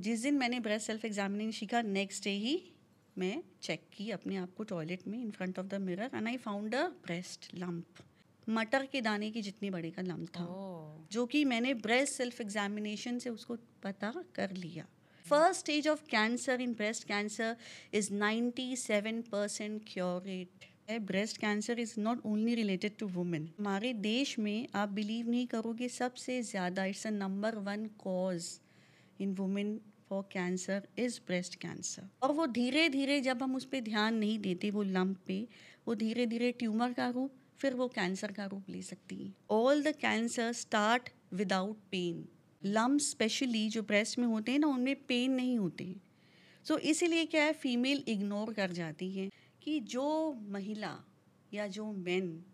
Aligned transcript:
जिस 0.00 0.22
दिन 0.22 0.34
मैंने 0.34 0.60
ब्रेस्ट 0.60 0.86
सेल्फ 0.86 1.04
एग्जामिनेशन 1.04 1.50
सीखा 1.50 1.82
नेक्स्ट 1.82 2.24
डे 2.24 2.30
ही 2.30 2.54
मैं 3.18 3.42
चेक 3.62 3.82
की 3.92 4.10
अपने 4.10 4.36
आप 4.36 4.54
को 4.54 4.64
टॉयलेट 4.64 5.06
में 5.08 5.20
in 5.22 5.30
front 5.30 5.58
of 5.58 5.66
the 5.66 5.74
mirror 5.74 6.10
and 6.14 6.28
I 6.28 6.36
found 6.36 6.74
a 6.74 6.86
breast 6.86 7.54
lump 7.54 8.02
मटर 8.48 8.86
के 8.86 9.00
दाने 9.00 9.30
की 9.30 9.42
जितनी 9.42 9.70
बड़े 9.70 9.90
का 9.90 10.02
लंप 10.02 10.28
था। 10.28 10.46
Oh. 10.46 11.12
जो 11.12 11.26
कि 11.26 11.44
मैंने 11.44 11.74
ब्रेस्ट 11.74 12.14
सेल्फ 12.14 12.40
एग्जामिनेशन 12.40 13.18
से 13.18 13.30
उसको 13.30 13.56
पता 13.82 14.12
कर 14.34 14.52
लिया। 14.52 14.86
First 15.24 15.60
stage 15.60 15.88
of 15.88 16.04
cancer 16.10 16.60
in 16.60 16.72
breast 16.74 17.04
cancer 17.04 17.56
is 17.94 18.12
97 18.14 19.22
percent 19.22 19.82
cure 19.86 20.22
rate 20.22 20.64
breast 21.00 21.36
cancer 21.36 21.80
is 21.80 21.94
not 22.00 22.24
only 22.26 22.54
related 22.54 22.96
to 22.98 23.06
women 23.08 23.48
हमारे 23.58 23.92
देश 23.92 24.38
में 24.38 24.66
आप 24.74 24.88
बिलीव 24.88 25.28
नहीं 25.30 25.46
करोगे 25.46 25.88
सबसे 25.88 26.42
ज़्यादा 26.42 26.84
it's 26.84 27.06
a 27.06 27.10
number 27.10 27.58
one 27.58 27.86
cause 27.98 28.48
in 29.20 29.34
women 29.34 29.80
for 30.10 30.22
cancer 30.32 30.88
is 30.98 31.20
breast 31.26 31.54
cancer 31.54 32.08
और 32.22 32.32
वो 32.32 32.46
धीरे 32.46 32.88
धीरे 32.88 33.20
जब 33.20 33.42
हम 33.42 33.54
उस 33.56 33.64
पर 33.64 33.80
ध्यान 33.80 34.14
नहीं 34.14 34.38
देते, 34.38 34.70
वो 34.70 34.82
लम्ब 34.82 35.16
पे, 35.26 35.48
वो 35.88 35.94
धीरे 35.94 36.26
धीरे 36.26 36.52
ट्यूमर 36.52 36.92
का 36.92 37.08
रूप, 37.08 37.32
फिर 37.58 37.74
वो 37.74 37.88
कैंसर 37.88 38.32
का 38.32 38.46
रूप 38.46 38.70
ले 38.70 38.82
सकती 38.82 39.16
है। 39.24 39.32
All 39.50 39.82
the 39.82 39.94
cancer 39.96 40.52
start 40.52 41.08
without 41.32 41.76
pain 41.90 42.28
lump 42.64 43.00
specially 43.00 43.68
जो 43.68 43.82
ब्रेस्ट 43.82 44.18
में 44.18 44.26
होते 44.26 44.52
हैं 44.52 44.58
ना, 44.58 44.66
उनमें 44.66 44.96
पेन 45.06 45.32
नहीं 45.32 45.58
होते। 45.58 45.96
सो 46.64 46.78
इसीलिए 46.78 47.24
क्या 47.26 47.44
है 47.44 47.52
फीमेल 47.52 48.04
इग्नोर 48.08 48.52
कर 48.52 48.72
जाती 48.72 49.10
है 49.12 49.30
कि 49.62 49.80
जो 49.80 50.32
महिला 50.48 50.96
या 51.52 51.66
जो 51.66 51.92
मेन 51.92 52.44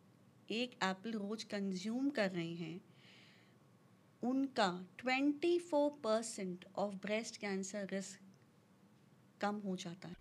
एक 0.50 0.72
एप्पल 0.84 1.12
रोज 1.12 1.44
कंज्यूम 1.44 2.10
कर 2.10 2.30
रहे 2.30 2.54
हैं 2.54 2.80
उनका 4.26 4.86
24 4.98 5.90
percent 6.04 6.64
of 6.76 6.94
breast 6.94 7.36
cancer 7.36 7.88
risk 7.92 8.18
कम 9.40 9.62
हो 9.64 9.76
जाता 9.76 10.08
है। 10.08 10.16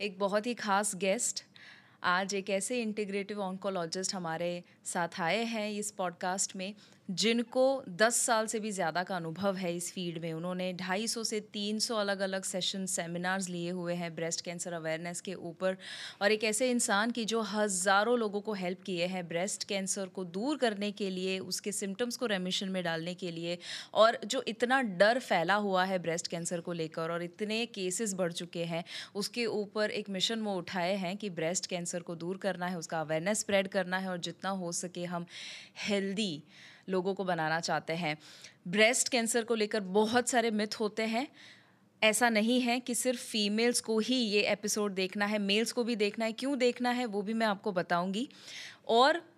एक 0.00 0.18
बहुत 0.18 0.46
ही 0.46 0.54
खास 0.54 0.94
गेस्ट 0.94 1.44
आज 2.02 2.34
एक 2.34 2.50
ऐसे 2.50 2.82
इंटीग्रेटिव 2.82 3.40
ऑन्कोलॉजिस्ट 3.40 4.14
हमारे 4.14 4.64
साथ 4.84 5.20
आए 5.20 5.44
हैं 5.44 5.70
इस 5.70 5.90
पॉडकास्ट 5.90 6.56
में। 6.56 6.74
जिनको 7.12 7.62
10 7.98 8.16
साल 8.16 8.46
से 8.46 8.58
भी 8.60 8.70
ज़्यादा 8.70 9.02
का 9.02 9.16
अनुभव 9.16 9.56
है 9.56 9.74
इस 9.76 9.92
फ़ील्ड 9.92 10.18
में, 10.18 10.32
उन्होंने 10.32 10.72
250 10.74 11.24
से 11.24 11.40
300 11.52 11.94
अलग 11.96 12.20
अलग 12.20 12.44
सेशन 12.44 12.86
सेमिनार्स 12.86 13.48
लिए 13.48 13.70
हुए 13.70 13.94
हैं 13.94 14.14
ब्रेस्ट 14.14 14.40
कैंसर 14.40 14.72
अवेयरनेस 14.72 15.20
के 15.20 15.34
ऊपर। 15.34 15.76
और 16.22 16.32
एक 16.32 16.44
ऐसे 16.44 16.70
इंसान 16.70 17.10
की 17.10 17.24
जो 17.24 17.40
हज़ारों 17.42 18.18
लोगों 18.18 18.40
को 18.40 18.52
हेल्प 18.54 18.82
किए 18.82 19.06
हैं 19.06 19.26
ब्रेस्ट 19.28 19.64
कैंसर 19.64 20.06
को 20.08 20.24
दूर 20.26 20.56
करने 20.56 20.90
के 20.92 21.10
लिए, 21.10 21.38
उसके 21.38 21.72
सिम्टम्स 21.72 22.16
को 22.16 22.26
रेमिशन 22.26 22.68
में 22.68 22.82
डालने 22.84 23.14
के 23.14 23.30
लिए, 23.30 23.58
और 23.94 24.18
जो 24.26 24.42
इतना 24.48 24.80
डर 24.82 25.18
फैला 25.20 25.54
हुआ 25.56 25.84
है 25.84 25.98
ब्रेस्ट 25.98 26.26
कैंसर 26.26 26.60
को 26.60 26.72
लेकर 26.72 27.10
और 27.10 27.22
इतने 27.22 27.64
केसेस 27.68 28.14
बढ़ 28.14 28.32
चुके 28.32 28.64
हैं, 28.64 28.84
उसके 29.14 29.46
ऊपर 29.46 29.90
एक 29.92 30.10
मिशन 30.10 30.40
वो 30.40 30.56
उठाए 30.56 30.94
हैं 30.96 31.16
कि 31.16 31.30
ब्रेस्ट 31.32 31.66
कैंसर 31.66 32.00
को 32.00 32.14
दूर 32.16 32.36
करना 32.38 32.66
है, 32.66 32.78
उसका 32.78 33.00
अवेयरनेस 33.00 33.40
स्प्रेड 33.40 33.68
करना 33.68 33.98
है 33.98 34.08
और 34.08 34.18
जितना 34.20 34.50
हो 34.50 34.72
सके 34.74 35.04
हम 35.06 35.26
हेल्दी 35.80 36.42
लोगों 36.92 37.14
को 37.14 37.24
बनाना 37.24 37.60
चाहते 37.60 37.92
हैं। 37.92 38.16
ब्रेस्ट 38.68 39.08
कैंसर 39.08 39.44
को 39.44 39.54
लेकर 39.54 39.80
बहुत 39.80 40.28
सारे 40.28 40.50
मिथ 40.50 40.80
होते 40.80 41.02
हैं। 41.02 41.28
ऐसा 42.02 42.28
नहीं 42.28 42.60
है 42.60 42.80
कि 42.80 42.94
सिर्फ़ 42.94 43.20
फीमेल्स 43.20 43.80
को 43.80 43.98
ही 43.98 44.16
ये 44.16 44.42
एपिसोड 44.42 44.94
देखना 44.94 45.26
है 45.26 45.38
मेल्स 45.38 45.72
को 45.72 45.84
भी 45.84 45.96
देखना 45.96 46.24
है। 46.24 46.32
क्यों 46.32 46.58
देखना 46.58 46.90
है, 46.90 47.06
वो 47.06 47.22
भी 47.22 47.34
मैं 47.34 47.46
आपको 47.46 47.72
बताऊँगी। 47.72 48.28
और 48.88 49.31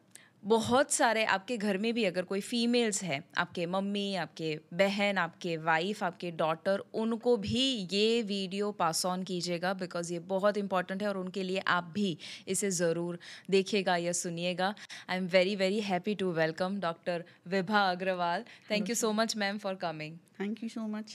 बहुत 0.45 0.91
सारे 0.92 1.25
आपके 1.25 1.56
घर 1.56 1.77
में 1.78 1.92
भी 1.95 2.05
अगर 2.05 2.23
कोई 2.23 2.41
फीमेल्स 2.41 3.03
है 3.03 3.23
आपके 3.39 3.67
मम्मी 3.67 4.14
आपके 4.14 4.48
बहन 4.75 5.19
आपके 5.19 5.56
वाइफ 5.56 6.03
आपके 6.05 6.31
डॉटर 6.41 6.83
उनको 6.95 7.37
भी 7.37 7.62
ये 7.92 8.20
वीडियो 8.23 8.70
पास 8.72 9.05
ऑन 9.06 9.22
कीजिएगा 9.22 9.72
बिकॉज़ 9.75 10.12
ये 10.12 10.19
बहुत 10.33 10.56
इंपॉर्टेंट 10.56 11.03
है 11.03 11.09
और 11.09 11.19
उनके 11.19 11.42
लिए 11.42 11.62
आप 11.67 11.91
भी 11.94 12.16
इसे 12.49 12.71
ज़रूर 12.71 13.19
देखिएगा 13.50 13.97
या 13.97 14.12
सुनिएगा। 14.12 14.75
I 15.09 15.16
am 15.16 15.27
very 15.28 15.56
very 15.56 15.81
happy 15.81 16.15
to 16.15 16.31
welcome 16.32 16.78
doctor 16.81 17.25
Vibha 17.47 17.88
Agrawal 17.91 18.44
thank 18.71 18.88
you 18.88 18.94
so 18.94 19.12
much 19.12 19.37
ma'am 19.37 19.59
for 19.59 19.75
coming 19.87 20.19
Thank 20.37 20.62
you 20.62 20.69
so 20.69 20.84
much 20.88 21.11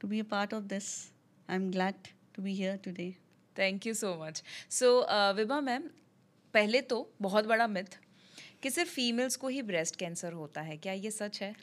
to 0.00 0.08
be 0.12 0.20
a 0.20 0.24
part 0.24 0.52
of 0.52 0.68
this. 0.68 0.86
I'm 1.48 1.70
glad 1.70 2.08
to 2.34 2.46
be 2.46 2.54
here 2.54 2.78
today. 2.86 3.10
Thank 3.56 3.86
you 3.86 3.94
so 3.94 4.14
much 4.22 4.42
so 4.70 4.94
Vibha 5.36 5.60
ma'am 5.60 5.82
पहले 6.54 6.80
तो 6.80 7.10
बहुत 7.22 7.46
बड़ा 7.46 7.66
myth 7.66 7.98
कि 8.62 8.70
सिर्फ़ 8.70 8.90
females 8.90 9.36
को 9.36 9.48
ही 9.48 9.62
breast 9.62 9.96
cancer 9.96 10.32
होता 10.32 10.60
है। 10.60 10.76
क्या 10.76 10.92
ये 10.92 11.10
सच 11.10 11.42
है? 11.42 11.54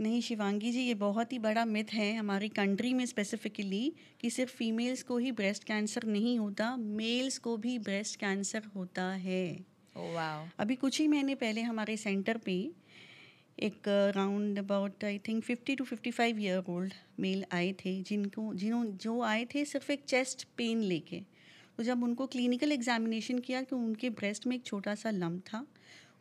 नहीं 0.00 0.20
शिवांगी 0.20 0.70
जी 0.72 0.80
ये 0.80 0.94
बहुत 0.94 1.32
ही 1.32 1.38
बड़ा 1.38 1.64
मिथ 1.64 1.92
है 1.92 2.14
हमारी 2.16 2.48
कंट्री 2.48 2.92
में 2.94 3.06
स्पेसिफिकली 3.06 3.92
कि 4.20 4.30
सिर्फ़ 4.30 4.52
फीमेल्स 4.52 5.02
को 5.02 5.18
ही 5.18 5.32
ब्रेस्ट 5.32 5.64
कैंसर 5.64 6.04
नहीं 6.04 6.38
होता 6.38 6.76
मेल्स 6.76 7.38
को 7.38 7.56
भी 7.56 7.78
ब्रेस्ट 7.78 8.20
कैंसर 8.20 8.62
होता 8.76 9.04
है। 9.04 9.64
वाओ 9.96 10.46
अभी 10.58 10.76
कुछ 10.76 11.00
ही 11.00 11.08
महीने 11.08 11.34
पहले 11.34 11.60
हमारे 11.60 11.96
सेंटर 11.96 12.36
पे 12.36 12.70
एक 13.58 13.88
round 14.16 14.58
about 14.58 15.04
I 15.04 15.18
think 15.18 15.44
50 15.44 15.76
to 15.78 15.84
55 15.84 16.12
five 16.12 16.38
year 16.38 16.64
old 16.68 16.94
male 17.20 17.44
आए 17.52 17.72
थे 17.72 18.02
जिनको 18.02 18.54
जिन्हों 18.54 18.84
जो 18.84 19.20
आए 19.22 19.44
थे 19.44 19.64
सिर्फ़ 19.64 19.92
एक 19.92 20.04
चेस्ट 20.04 20.46
पेन 20.56 20.80
लेके। 20.82 21.22
तो 21.76 21.82
जब 21.82 22.02
उनको 22.04 22.26
क्लिनिकल 22.26 22.72
एग्जामिनेशन 22.72 23.38
किया 23.38 23.62
तो 23.62 23.76
उनके 23.76 24.10
ब्रेस्ट 24.10 24.46
में 24.46 24.56
एक 24.56 24.64
छोटा 24.64 24.94
सा 24.94 25.10
लम्ब 25.10 25.40
था 25.40 25.66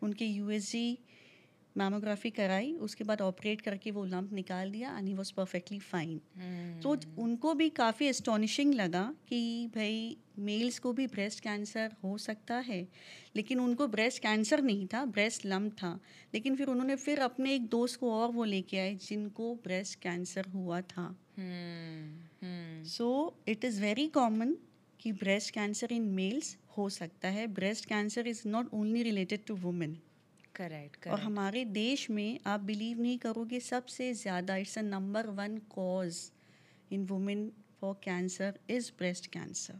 उनके 0.02 0.26
यूएसजी 0.26 0.98
मैमोग्राफी 1.78 2.30
कराई 2.30 2.74
उसके 2.76 3.04
बाद 3.04 3.22
ऑपरेट 3.22 3.62
करके 3.62 3.92
वो 3.92 4.04
लम्ब 4.06 4.34
निकाल 4.34 4.72
दिया 4.72 4.98
and 4.98 5.08
he 5.08 5.14
was 5.14 5.32
perfectly 5.38 5.80
fine 5.80 6.80
तो 6.84 6.96
उनको 7.22 7.54
भी 7.54 7.70
काफ़ी 7.70 8.06
एस्टोनिशिंग 8.06 8.74
लगा 8.74 9.04
कि 9.28 9.40
भाई 9.76 10.18
मेल्स 10.40 10.80
को 10.80 10.94
भी 10.94 11.08
ब्रेस्ट 11.08 11.40
कैंसर 11.40 11.96
हो 12.04 12.18
सकता 12.18 12.56
है 12.58 12.88
लेकिन 13.36 13.60
उनको 13.60 13.88
ब्रेस्ट 13.88 14.22
कैंसर 14.22 14.62
नहीं 14.62 14.88
था 14.88 15.04
ब्रेस्ट 15.06 15.46
लम्ब 15.46 15.72
था। 15.72 16.00
लेकिन 16.34 16.56
फिर 16.56 16.68
उन्होंने 16.68 16.96
फिर 16.96 17.20
अपने 17.20 17.54
एक 17.56 17.68
दोस्त 17.68 18.00
को 18.00 18.12
और 18.12 18.32
वो 18.32 18.44
लेके 18.44 18.78
आए 18.80 18.96
जिनको 18.96 19.54
ब्रेस्ट 19.56 20.00
कैंसर 20.00 20.46
हुआ 20.46 20.82
था। 20.82 21.08
So 22.88 23.10
it 23.48 23.66
is 23.66 23.82
very 23.82 24.08
common 24.08 24.56
कि 25.04 25.12
ब्रेस्ट 25.14 25.54
कैंसर 25.54 25.92
इन 25.94 26.04
मेल्स 26.16 26.56
हो 26.78 26.88
सकता 26.90 27.28
है। 27.30 27.46
Breast 27.56 27.86
cancer 27.86 28.28
is 28.28 28.42
not 28.48 28.74
only 28.74 29.04
related 29.04 29.46
to 29.48 29.56
women 29.56 29.98
correct 30.56 31.08
और 31.08 31.20
हमारे 31.20 31.64
देश 31.66 32.10
में 32.10 32.40
आप 32.48 32.60
बिलीव 32.62 33.02
नहीं 33.02 33.18
करोगे 33.18 33.60
सबसे 33.60 34.14
ज़्यादा 34.14 34.56
it's 34.58 34.78
a 34.78 34.82
number 34.84 35.28
one 35.40 35.58
cause 35.70 36.20
in 36.92 37.06
women 37.08 37.52
for 37.82 37.94
cancer 38.04 38.60
is 38.70 38.92
breast 38.98 39.28
cancer 39.28 39.80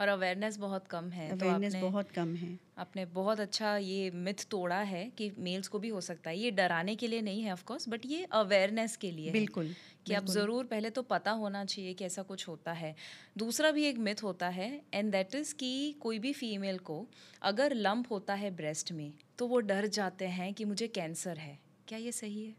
और 0.00 0.08
अवेयरनेस 0.08 0.56
बहुत 0.58 0.86
कम 0.88 1.10
है 1.10 1.28
तो 1.30 1.36
अवेयरनेस 1.36 1.74
आपने 1.74 1.82
बहुत 1.82 2.10
कम 2.10 2.34
है। 2.34 2.58
आपने 2.78 3.04
बहुत 3.04 3.40
अच्छा 3.40 3.76
ये 3.76 4.10
मिथ 4.10 4.46
तोड़ा 4.50 4.78
है 4.78 5.04
कि 5.18 5.30
मेल्स 5.38 5.68
को 5.68 5.78
भी 5.78 5.88
हो 5.88 6.00
सकता 6.00 6.30
है। 6.30 6.38
ये 6.38 6.50
डराने 6.50 6.94
के 6.96 7.06
लिए 7.06 7.20
नहीं 7.22 7.42
है 7.42 7.52
ऑफ़ 7.52 7.64
कोर्स 7.64 7.88
बट 7.88 8.06
ये 8.06 8.24
अवेयरनेस 8.32 8.96
के 8.96 9.10
लिए 9.10 9.26
है 9.26 9.32
बिल्कुल 9.32 9.74
कि 10.06 10.14
आप 10.14 10.26
ज़रूर 10.26 10.64
पहले 10.64 10.90
तो 10.90 11.02
पता 11.02 11.30
होना 11.34 11.64
चाहिए 11.64 11.94
कि 11.94 12.04
ऐसा 12.04 12.22
कुछ 12.22 12.46
होता 12.48 12.72
है। 12.72 12.94
दूसरा 13.38 13.70
भी 13.70 13.84
एक 13.84 13.98
मिथ 13.98 14.22
होता 14.22 14.48
है 14.48 14.70
एंड 14.94 15.10
दैट 15.12 15.34
इज़ 15.34 15.54
कि 15.54 15.72
कोई 16.00 16.18
भी 16.18 16.32
फीमेल 16.32 16.78
को 16.80 17.04
अगर 17.42 17.74
लंप 17.74 18.10
होता 18.10 18.34
है 18.34 18.50
ब्रेस्ट 18.56 18.92
में 18.92 19.12
तो 19.38 19.46
वो 19.46 19.60
डर 19.62 19.86
जाते 19.86 20.26
हैं 20.28 20.52
कि 20.54 20.64
मुझे 20.64 20.88
कैंसर 20.90 21.38
है। 21.38 21.58
क्या 21.88 21.98
ये 21.98 22.12
सही 22.12 22.44
है? 22.44 22.54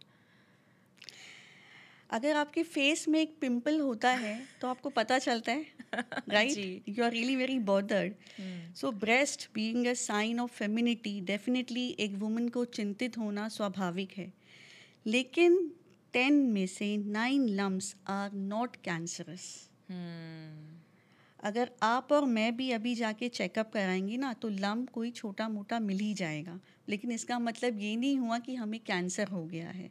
अगर 2.10 2.36
आपके 2.36 2.64
फेस 2.64 3.08
में 3.08 3.20
एक 3.20 3.38
पिंपल 3.42 3.80
होता 3.80 4.10
है 4.10 4.38
तो 4.62 4.68
आपको 4.68 4.90
पता 4.90 5.18
चलता 5.20 5.52
है 5.52 5.66
right 6.30 6.90
you 6.90 7.04
are 7.04 7.12
really 7.12 7.36
very 7.36 7.58
bothered 7.60 8.14
so 8.76 8.92
breast 8.92 9.48
being 9.54 9.88
a 9.88 9.94
sign 9.94 10.40
of 10.40 10.52
femininity 10.52 11.20
definitely 11.22 11.88
एक 12.00 12.16
वुमन 12.16 12.48
को 12.50 12.66
चिंतित 12.66 13.18
होना 13.18 13.48
स्वाभाविक 13.50 14.12
है। 14.18 14.32
लेकिन 15.06 15.72
टेन 16.14 16.34
में 16.54 16.66
से 16.68 16.96
nine 16.98 17.48
lumps 17.50 17.96
are 18.08 18.34
not 18.34 18.76
cancerous 18.76 19.70
अगर 21.44 21.70
आप 21.84 22.12
और 22.12 22.26
मैं 22.26 22.56
भी 22.58 22.72
अभी 22.72 22.96
जाके 22.96 23.28
चेकअप 23.30 23.72
कराएँगे 23.74 24.18
ना 24.18 24.34
तो 24.34 24.50
लम्ब 24.50 24.90
कोई 24.90 25.12
छोटा 25.12 25.48
मोटा 25.50 25.80
मिल 25.80 26.00
ही 26.00 26.14
जाएगा। 26.14 26.60
लेकिन 26.90 27.12
इसका 27.12 27.40
मतलब 27.40 27.80
ये 27.80 27.96
नहीं 27.96 28.18
हुआ 28.18 28.40
कि 28.40 28.56
हमें 28.56 28.80
कैंसर 28.80 29.28
हो 29.28 29.46
गया 29.46 29.70
है। 29.70 29.90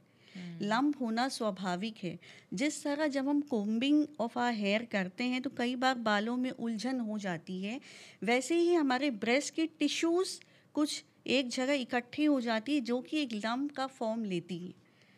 लम्ब 0.63 0.95
होना 1.01 1.29
स्वाभाविक 1.29 1.97
है। 2.03 2.19
जिस 2.55 2.83
तरह 2.85 3.07
जब 3.09 3.29
हम 3.29 3.41
कोम्बिंग 3.41 4.05
ऑफ़ 4.21 4.39
आर 4.39 4.53
हेयर 4.55 4.85
करते 4.93 5.25
हैं 5.25 5.43
तो 5.43 5.51
कई 5.59 5.77
बार 5.77 5.99
बालों 6.01 6.37
में 6.37 6.51
उलझन 6.51 7.01
हो 7.01 7.19
जाती 7.19 7.61
है। 7.63 7.81
वैसे 8.25 8.59
ही 8.59 8.75
हमारे 8.75 9.11
ब्रेस्ट 9.19 9.55
के 9.55 9.67
टिश्यूज़ 9.79 10.39
कुछ 10.75 11.05
एक 11.29 11.49
जगह 11.49 11.73
इकट्ठी 11.73 12.25
हो 12.25 12.41
जाती 12.41 12.75
है 12.75 12.81
जो 12.81 13.01
कि 13.01 13.23
एक 13.23 13.33
लम्ब 13.35 13.71
का 13.71 13.87
फॉर्म 13.89 14.25
लेती 14.25 14.59
है। 14.59 14.75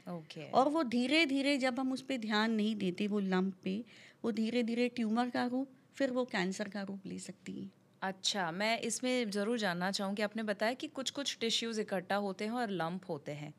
ओके 0.07 0.47
और 0.51 0.69
वो 0.69 0.83
धीरे 0.83 1.25
धीरे 1.27 1.57
जब 1.57 1.81
हम 1.81 1.93
उस 1.93 2.03
पर 2.03 2.17
ध्यान 2.17 2.53
नहीं 2.53 2.75
देते 2.77 3.07
वो 3.07 3.19
लंप 3.21 3.55
पे 3.65 3.83
वो 4.25 4.33
धीरे 4.33 4.63
धीरे 4.63 4.89
ट्यूमर 4.89 5.31
का 5.31 5.45
रूप 5.47 5.69
फिर 5.97 6.11
वो 6.11 6.25
कैंसर 6.25 6.69
का 6.69 6.83
रूप 6.83 7.07
ले 7.07 7.19
सकती 7.19 7.53
है। 7.53 7.71
अच्छा 8.03 8.51
मैं 8.51 8.79
इसमें 8.81 9.31
ज़रूर 9.31 9.59
जानना 9.59 9.91
चाहूँगी 9.91 10.23
आपने 10.23 10.43
बताया 10.43 10.75
कि 10.75 10.87
कुछ 10.89 11.11
कुछ 11.11 11.37
टिश्यूज़ 11.41 11.81
इकट्ठा 11.81 12.17
होते 12.17 12.45
हैं 12.45 12.53
और 12.53 12.71
लंप 12.71 13.09
होते 13.09 13.33
हैं। 13.33 13.53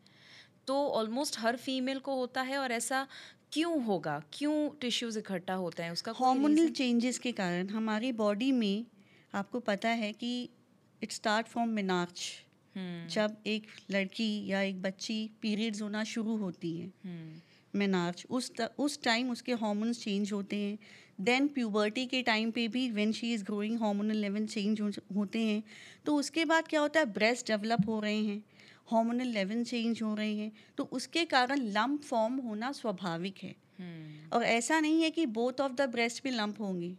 तो 0.69 0.88
ऑलमोस्ट 0.88 1.39
हर 1.39 1.56
फीमेल 1.56 2.00
को 2.00 2.16
होता 2.16 2.42
है 2.42 2.57
और 2.57 2.71
ऐसा 2.71 3.07
क्यों 3.51 3.83
होगा? 3.83 4.24
क्यों 4.33 4.69
टिश्यूज 4.81 5.18
इकट्ठा 5.18 5.54
होते 5.54 5.83
हैं? 5.83 5.92
उसका 5.92 6.12
हार्मोनल 6.12 6.69
चेंजेस 6.69 7.19
के 7.19 7.31
कारण 7.31 7.69
हमारी 7.69 8.12
बॉडी 8.12 8.51
में 8.51 8.86
आपको 9.33 9.60
पता 9.60 9.89
है 9.89 10.13
कि 10.13 10.50
इट 11.04 11.12
स्टार्ट 11.12 11.48
फ्रॉम 11.48 11.69
मिनार्च 11.69 12.21
जब 13.12 13.38
एक 13.48 13.68
लड़की 13.92 14.48
या 14.48 14.62
एक 14.62 14.81
बच्ची 14.81 15.30
पीरियड्स 15.42 15.81
होना 15.81 16.04
शुरू 16.04 16.36
होती 16.36 16.77
है। 16.77 16.94
मिनार्च 17.75 18.22
हम्म। 18.22 18.38
उस 18.38 18.51
उस 18.80 19.01
टाइम 19.04 19.31
उसके 19.31 19.54
हार्मोन्स 19.54 20.04
चेंज 20.04 20.33
होते 20.33 20.56
हैं। 20.56 20.77
देन 21.22 21.48
प्यूबर्टी 21.48 22.06
के 22.06 22.22
टाइम 22.22 22.51
पे 22.51 22.68
भी 22.68 22.89
when 22.92 23.12
she 23.12 23.33
is 23.33 23.44
growing 23.44 23.80
hormonal 23.80 24.18
level 24.18 24.45
change 24.45 24.81
होते 25.15 25.39
हैं। 25.39 25.63
तो 26.06 26.15
उसके 26.15 26.45
बाद 26.45 26.68
क्या 26.68 26.81
होता 26.81 27.00
है? 27.00 27.06
ब्रेस्ट 27.06 27.48
डेवलप 27.48 27.88
हो 27.88 28.00
रहे 28.00 28.24
हैं। 28.24 28.44
हार्मोनल 28.91 29.27
लेवल 29.27 29.63
चेंज 29.63 30.01
हो 30.03 30.13
रहे 30.15 30.36
हैं 30.36 30.51
तो 30.77 30.83
उसके 30.83 31.25
कारण 31.25 31.59
लंप 31.59 32.01
फॉर्म 32.01 32.36
होना 32.38 32.71
स्वाभाविक 32.71 33.38
है। 33.44 33.53
hmm. 33.53 34.33
और 34.33 34.44
ऐसा 34.44 34.80
नहीं 34.80 35.01
है 35.03 35.09
कि 35.12 35.25
बोथ 35.25 35.62
ऑफ़ 35.62 35.74
द 35.74 35.81
ब्रेस्ट 35.81 36.24
भी 36.24 36.30
लंप 36.30 36.62
होंगे। 36.62 36.97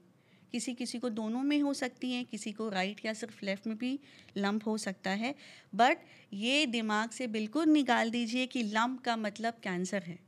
किसी 0.53 0.75
किसी 0.75 0.99
को 0.99 1.09
दोनों 1.09 1.43
में 1.43 1.61
हो 1.61 1.75
सकती 1.75 2.13
हैं 2.13 2.25
किसी 2.25 2.53
को 2.53 2.69
राइट 2.69 3.05
या 3.05 3.13
सिर्फ़ 3.13 3.45
लेफ़्ट 3.45 3.67
में 3.67 3.79
भी 3.79 4.01
लंप 4.37 4.67
हो 4.67 4.79
सकता 4.79 5.11
है। 5.11 5.35
बट 5.75 5.99
ये 6.33 6.67
दिमाग 6.67 7.11
से 7.11 7.27
बिल्कुल 7.27 7.67
निकाल 7.67 8.11
दीजिए 8.11 8.47
कि 8.47 8.63
लंप 8.63 9.01
का 9.01 9.17
मतलब 9.17 9.55
कैंसर 9.55 10.03
है। 10.03 10.19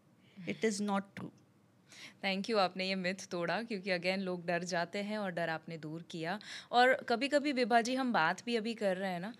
It 0.49 0.65
is 0.65 0.83
not 0.83 1.05
true 1.17 1.31
thank 2.25 2.51
you 2.51 2.59
आपने 2.59 2.89
ये 2.89 2.95
मिथ 2.95 3.29
तोड़ा 3.31 3.63
क्योंकि 3.63 3.91
अगेन 3.91 4.21
लोग 4.21 4.47
डर 4.47 4.65
जाते 4.65 4.99
हैं 4.99 5.19
और 5.19 5.31
डर 5.31 5.49
आपने 5.49 5.79
दूर 5.79 6.03
किया। 6.11 6.39
और 6.73 6.95
कभी 6.95 7.29
कभी 7.29 7.53
विभा 7.53 7.81
जी 7.81 7.95
हम 7.95 8.13
बात 8.13 8.45
भी 8.47 8.57
अभी 8.57 8.75
कर 8.75 8.97
रहे 8.97 9.11
हैं 9.11 9.21
ना 9.21 9.35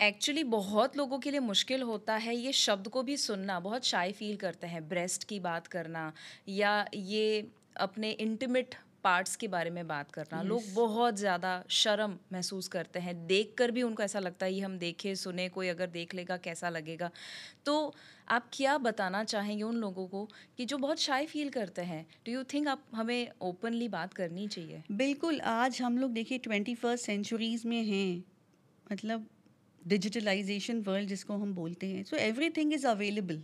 एक्चुअली 0.00 0.42
बहुत 0.44 0.96
लोगों 0.96 1.18
के 1.18 1.30
लिए 1.30 1.40
मुश्किल 1.40 1.82
होता 1.82 2.14
है 2.16 2.34
ये 2.36 2.52
शब्द 2.52 2.88
को 2.88 3.02
भी 3.02 3.16
सुनना। 3.16 3.58
बहुत 3.60 3.84
शाई 3.84 4.12
फील 4.12 4.36
करते 4.36 4.66
हैं। 4.66 4.88
ब्रेस्ट 4.88 5.24
की 5.24 5.38
बात 5.40 5.66
करना 5.66 6.12
या 6.48 6.84
ये 6.94 7.48
अपने 7.76 8.10
इंटीमेट 8.10 8.74
पार्ट्स 9.04 9.36
के 9.36 9.48
बारे 9.48 9.70
में 9.70 9.86
बात 9.88 10.10
करना। 10.10 10.38
Yes. 10.38 10.48
लोग 10.48 10.62
बहुत 10.74 11.16
ज़्यादा 11.16 11.62
शर्म 11.70 12.18
महसूस 12.32 12.68
करते 12.68 12.98
हैं। 12.98 13.26
देख 13.26 13.54
कर 13.58 13.70
भी 13.70 13.82
उनको 13.82 14.02
ऐसा 14.02 14.18
लगता 14.18 14.46
है 14.46 14.52
ये 14.52 14.60
हम 14.60 14.76
देखें 14.78 15.14
सुने 15.14 15.48
कोई 15.48 15.68
अगर 15.68 15.86
देख 15.86 16.14
लेगा 16.14 16.36
कैसा 16.36 16.68
लगेगा? 16.68 17.10
तो 17.66 17.94
आप 18.28 18.48
क्या 18.52 18.76
बताना 18.78 19.22
चाहेंगे 19.24 19.62
उन 19.62 19.76
लोगों 19.76 20.06
को 20.06 20.24
कि 20.58 20.64
जो 20.64 20.78
बहुत 20.78 21.00
शाय 21.00 21.26
फील 21.26 21.50
करते 21.50 21.82
हैं? 21.82 22.04
डू 22.26 22.32
यू 22.32 22.42
थिंक 22.44 22.68
आप 22.68 22.84
हमें 22.94 23.28
ओपनली 23.42 23.88
बात 23.88 24.14
करनी 24.14 24.48
चाहिए? 24.48 24.82
बिल्कुल 24.92 25.40
आज 25.40 25.80
हम 25.82 25.98
लोग 25.98 26.12
देखिए 26.12 26.38
ट्वेंटी 26.38 26.74
फ़र्स्ट 26.74 27.06
सेंचुरीज़ 27.06 27.66
में 27.68 27.82
हैं। 27.84 28.24
मतलब 28.92 29.26
डिजिटलाइजेशन 29.86 30.80
वर्ल्ड 30.82 31.08
जिसको 31.08 31.34
हम 31.34 31.52
बोलते 31.54 31.86
हैं। 31.86 32.02
So 32.04 32.16
everything 32.50 32.72
is 32.72 32.86
available 32.86 33.42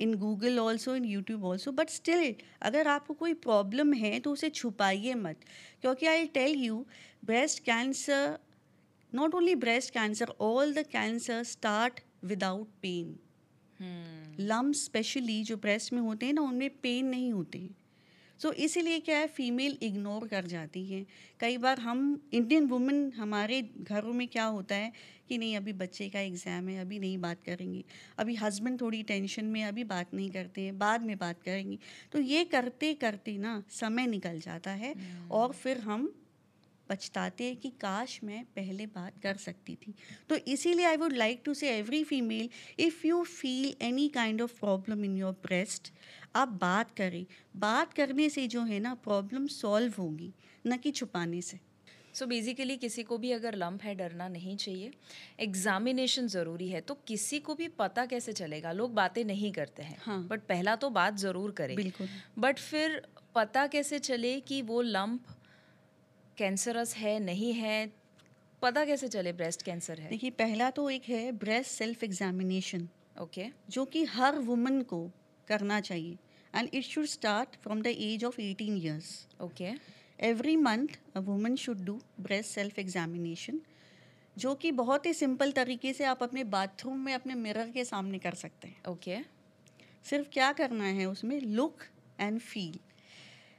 in 0.00 0.14
Google 0.14 0.58
also 0.58 0.94
in 0.96 1.04
YouTube 1.04 1.44
also 1.44 1.72
but 1.72 1.90
still 1.90 2.34
अगर 2.62 2.88
आपको 2.88 3.14
कोई 3.14 3.34
प्रॉब्लम 3.44 3.92
है 3.94 4.18
तो 4.20 4.32
उसे 4.32 4.50
छुपाइए 4.50 5.14
मत। 5.16 5.44
क्योंकि 5.82 6.06
I 6.06 6.26
tell 6.34 6.56
you 6.56 6.84
breast 7.24 7.64
cancer 7.64 8.38
not 9.12 9.34
only 9.34 9.54
breast 9.56 9.92
cancer 9.92 10.32
all 10.40 10.74
the 10.74 10.86
cancer 10.92 11.42
start 11.44 12.00
without 12.24 12.68
pain 12.82 13.16
lump 14.40 14.72
specially 14.72 15.42
जो 15.44 15.56
ब्रेस्ट 15.56 15.92
में 15.92 16.00
होते 16.00 16.26
हैं 16.26 16.32
ना 16.32 16.42
उनमें 16.42 16.70
पेन 16.82 17.06
नहीं 17.06 17.32
होते। 17.32 17.58
हैं 17.58 17.74
सो 18.40 18.48
so, 18.48 18.54
इसीलिए 18.54 18.98
क्या 19.00 19.18
है 19.18 19.26
फीमेल 19.26 19.78
इग्नोर 19.82 20.26
कर 20.28 20.46
जाती 20.46 20.84
है। 20.86 21.04
कई 21.40 21.56
बार 21.58 21.78
हम 21.78 22.20
इंडियन 22.32 22.66
वुमेन 22.66 23.12
हमारे 23.16 23.62
घरों 23.82 24.12
में 24.12 24.26
क्या 24.28 24.44
होता 24.44 24.74
है 24.74 24.92
कि 25.28 25.38
नहीं 25.38 25.56
अभी 25.56 25.72
बच्चे 25.72 26.08
का 26.08 26.20
एग्ज़ाम 26.20 26.68
है 26.68 26.80
अभी 26.80 26.98
नहीं 26.98 27.18
बात 27.18 27.42
करेंगी। 27.42 27.84
अभी 28.18 28.34
हस्बैंड 28.34 28.80
थोड़ी 28.80 29.02
टेंशन 29.02 29.44
में 29.44 29.64
अभी 29.64 29.84
बात 29.84 30.14
नहीं 30.14 30.30
करते 30.30 30.60
हैं 30.60 30.78
बाद 30.78 31.02
में 31.02 31.16
बात 31.18 31.42
करेंगी। 31.42 31.78
तो 32.12 32.20
ये 32.20 32.44
करते 32.44 32.94
करते 32.94 33.36
ना 33.38 33.62
समय 33.70 34.06
निकल 34.06 34.40
जाता 34.40 34.70
है 34.70 34.92
हम्म। 34.92 35.28
और 35.30 35.52
फिर 35.52 35.78
हम 35.80 36.12
पछताते 36.90 37.44
हैं 37.44 37.56
कि 37.56 37.68
काश 37.70 38.18
मैं 38.24 38.44
पहले 38.56 38.86
बात 38.86 39.18
कर 39.22 39.36
सकती 39.36 39.74
थी। 39.74 39.94
तो 40.28 40.36
इसीलिए 40.48 40.84
I 40.84 40.96
would 40.96 41.12
like 41.12 41.42
to 41.44 41.54
say 41.54 41.70
every 41.70 42.02
female 42.04 42.48
if 42.78 43.06
you 43.06 43.22
feel 43.24 43.74
any 43.82 44.08
kind 44.08 44.42
of 44.42 44.52
problem 44.60 45.04
in 45.04 45.16
your 45.16 45.32
breast 45.42 45.92
आप 46.38 46.58
बात 46.60 46.90
करें। 46.90 47.24
बात 47.56 47.92
करने 47.92 48.28
से 48.28 48.46
जो 48.46 48.62
है 48.62 48.78
ना 48.80 48.94
प्रॉब्लम 48.94 49.46
सॉल्व 49.46 49.94
होगी 49.98 50.32
न 50.66 50.76
कि 50.76 50.90
छुपाने 50.90 51.40
से। 51.42 51.58
सो 52.14 52.24
so 52.24 52.28
बेसिकली 52.30 52.76
किसी 52.76 53.02
को 53.02 53.16
भी 53.18 53.30
अगर 53.32 53.54
लंप 53.54 53.82
है 53.82 53.94
डरना 53.94 54.28
नहीं 54.28 54.56
चाहिए। 54.56 54.90
एग्जामिनेशन 55.40 56.26
ज़रूरी 56.26 56.68
है। 56.68 56.80
तो 56.80 56.94
किसी 57.06 57.38
को 57.38 57.54
भी 57.54 57.68
पता 57.68 58.04
कैसे 58.06 58.32
चलेगा? 58.32 58.72
लोग 58.72 58.94
बातें 58.94 59.24
नहीं 59.24 59.52
करते 59.52 59.82
हैं। 59.82 59.96
हाँ. 60.00 60.22
बट 60.28 60.40
पहला 60.40 60.76
तो 60.76 60.90
बात 60.90 61.16
ज़रूर 61.16 61.50
करें। 61.50 61.74
बिल्कुल। 61.76 62.08
बट 62.38 62.58
फिर 62.58 63.00
पता 63.34 63.66
कैसे 63.66 63.98
चले 63.98 64.38
कि 64.40 64.60
वो 64.62 64.80
लंप 64.82 65.26
कैंसरस 66.38 66.94
है 66.96 67.18
नहीं 67.20 67.52
है? 67.52 67.92
पता 68.62 68.84
कैसे 68.84 69.08
चले 69.08 69.32
ब्रेस्ट 69.32 69.62
कैंसर 69.62 70.00
है? 70.00 70.08
देखिए 70.10 70.30
पहला 70.30 70.70
तो 70.70 70.88
एक 70.90 71.08
है 71.08 71.30
ब्रेस्ट 71.34 71.70
सेल्फ 71.70 72.04
एग्जामिनेशन 72.04 72.88
ओके 73.20 73.46
जो 73.70 73.84
कि 73.84 74.04
हर 74.06 74.38
वुमन 74.38 74.80
को 74.82 75.00
करना 75.48 75.80
चाहिए। 75.80 76.16
And 76.58 76.68
it 76.74 76.84
should 76.84 77.04
start 77.04 77.48
from 77.62 77.82
the 77.82 77.86
age 77.86 78.24
of 78.24 78.40
eighteen 78.40 78.76
years 78.76 79.28
okay 79.40 79.72
every 80.20 80.56
month 80.56 80.88
a 81.14 81.20
woman 81.20 81.56
should 81.56 81.84
do 81.84 82.00
breast 82.20 82.50
self 82.50 82.78
examination 82.78 83.60
जो 84.38 84.54
कि 84.54 84.72
बहुत 84.72 85.06
ही 85.06 85.12
सिंपल 85.12 85.52
तरीके 85.52 85.92
से 85.92 86.04
आप 86.04 86.22
अपने 86.22 86.44
बाथरूम 86.44 86.98
में 86.98 87.14
अपने 87.14 87.34
मिरर 87.34 87.70
के 87.70 87.84
सामने 87.84 88.18
कर 88.18 88.34
सकते 88.34 88.68
हैं। 88.68 88.82
Okay 88.88 89.16
okay. 89.16 89.26
सिर्फ़ 90.04 90.28
क्या 90.28 90.52
करना 90.52 90.84
है 90.84 91.06
उसमें? 91.06 91.40
लुक 91.40 91.78
एंड 92.20 92.40
फील 92.40 92.78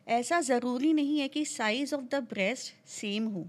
ऐसा 0.08 0.42
ज़रूरी 0.42 0.94
नहीं 0.94 1.20
है 1.20 1.28
कि 1.28 1.46
size 1.46 1.96
of 1.96 2.02
the 2.02 2.16
breast 2.16 2.90
same 2.90 3.28
हो 3.28 3.48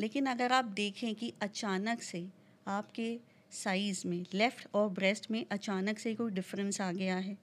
लेकिन 0.00 0.26
अगर 0.26 0.52
आप 0.52 0.64
देखें 0.64 1.14
कि 1.14 1.32
अचानक 1.42 2.02
से 2.02 2.28
आपके 2.66 3.20
साइज़ 3.52 4.08
में 4.08 4.26
लेफ़्ट 4.34 4.68
और 4.74 4.88
ब्रेस्ट 4.88 5.30
में 5.30 5.46
अचानक 5.50 5.98
से 5.98 6.14
कोई 6.14 6.30
डिफरेंस 6.30 6.80
आ 6.80 6.92
गया 6.92 7.16
है 7.16 7.38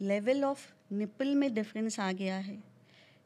लेवल 0.00 0.44
ऑफ़ 0.44 0.66
निपल 0.92 1.34
में 1.34 1.54
डिफरेंस 1.54 2.00
आ 2.00 2.12
गया 2.12 2.36
है 2.36 2.62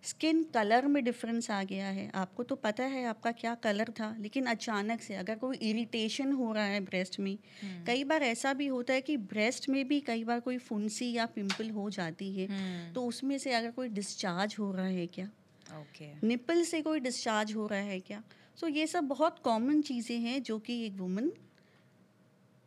स्किन 0.03 0.43
कलर 0.45 0.87
में 0.87 1.05
डिफरेंस 1.05 1.51
आ 1.51 1.63
गया 1.63 1.87
है 1.87 2.11
आपको 2.15 2.43
तो 2.43 2.57
पता 2.57 2.85
है 2.85 3.05
आपका 3.05 3.33
क्या 3.33 3.55
कलर 3.55 3.91
था 3.91 4.17
लेकिन 4.21 4.47
अचानक 4.47 5.01
से 5.01 5.15
अगर 5.15 5.35
कोई 5.35 5.57
इरिटेशन 5.57 6.33
हो 6.33 6.53
रहा 6.53 6.65
है 6.65 6.81
ब्रेस्ट 6.81 7.21
में 7.21 7.37
hmm. 7.37 7.87
कई 7.87 8.05
बार 8.05 8.23
ऐसा 8.23 8.53
भी 8.53 8.67
होता 8.67 8.95
है 8.95 9.01
कि 9.01 9.17
ब्रेस्ट 9.17 9.69
में 9.69 9.89
भी 9.89 10.01
कई 10.01 10.25
बार 10.25 10.41
कोई 10.41 10.59
फुंसी 10.59 11.13
या 11.13 11.27
पिंपल 11.27 11.71
हो 11.71 11.91
जाती 11.91 12.33
है 12.33 12.47
hmm. 12.47 12.95
तो 12.95 13.07
उसमें 13.07 13.39
से 13.39 13.53
अगर 13.53 13.71
कोई 13.71 13.89
डिस्चार्ज 13.89 14.57
हो 14.59 14.73
रहा 14.73 14.87
है 14.87 15.07
क्या 15.07 15.27
ओके 15.27 16.13
okay. 16.13 16.25
निपल 16.25 16.63
से 16.63 16.83
कोई 16.83 17.01
डिस्चार्ज 17.01 17.55
हो 17.55 17.67
रहा 17.67 17.79
है 17.79 18.01
क्या 18.01 18.23
सो 18.57 18.67
so, 18.67 18.77
ये 18.77 18.87
सब 18.87 19.05
बहुत 19.05 19.39
कॉमन 19.39 19.83
चीज़ें 19.83 20.19
हैं 20.19 20.43
जो 20.43 20.59
कि 20.59 20.87
एक 20.87 20.93
वुमन 20.93 21.31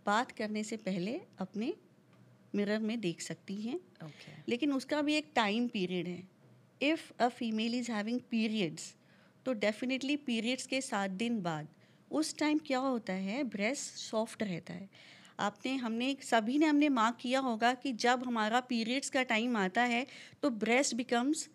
बात 0.05 0.31
करने 0.31 0.63
से 0.63 0.77
पहले 0.77 1.21
अपने 1.39 1.73
मिरर 2.55 2.79
में 2.79 2.99
देख 2.99 3.21
सकती 3.21 3.55
हैं। 3.61 3.79
Okay. 3.79 4.49
लेकिन 4.49 4.73
उसका 4.73 5.01
भी 5.01 5.15
एक 5.15 5.31
टाइम 5.35 5.67
पीरियड 5.67 6.07
है। 6.07 6.23
If 6.81 7.11
a 7.19 7.27
female 7.27 7.75
is 7.75 7.91
having 7.91 8.19
periods 8.29 8.93
तो 9.45 9.53
डेफिनेटली 9.53 10.17
पीरियड्स 10.17 10.67
के 10.67 10.81
सात 10.81 11.11
दिन 11.11 11.41
बाद 11.41 11.67
उस 12.11 12.37
टाइम 12.37 12.59
क्या 12.65 12.79
होता 12.79 13.13
है? 13.13 13.43
ब्रेस्ट 13.43 13.97
सॉफ्ट 13.97 14.43
रहता 14.43 14.73
है। 14.73 14.89
आपने 15.39 15.75
हमने 15.75 16.15
सभी 16.21 16.57
ने 16.57 16.65
हमने 16.65 16.89
मार्क 16.89 17.17
किया 17.19 17.39
होगा 17.39 17.73
कि 17.73 17.91
जब 17.93 18.23
हमारा 18.27 18.59
पीरियड्स 18.59 19.09
का 19.09 19.23
टाइम 19.23 19.57
आता 19.57 19.83
है 19.83 20.05
तो 20.41 20.49
ब्रेस्ट 20.49 20.95
बिकम्स 20.95 21.49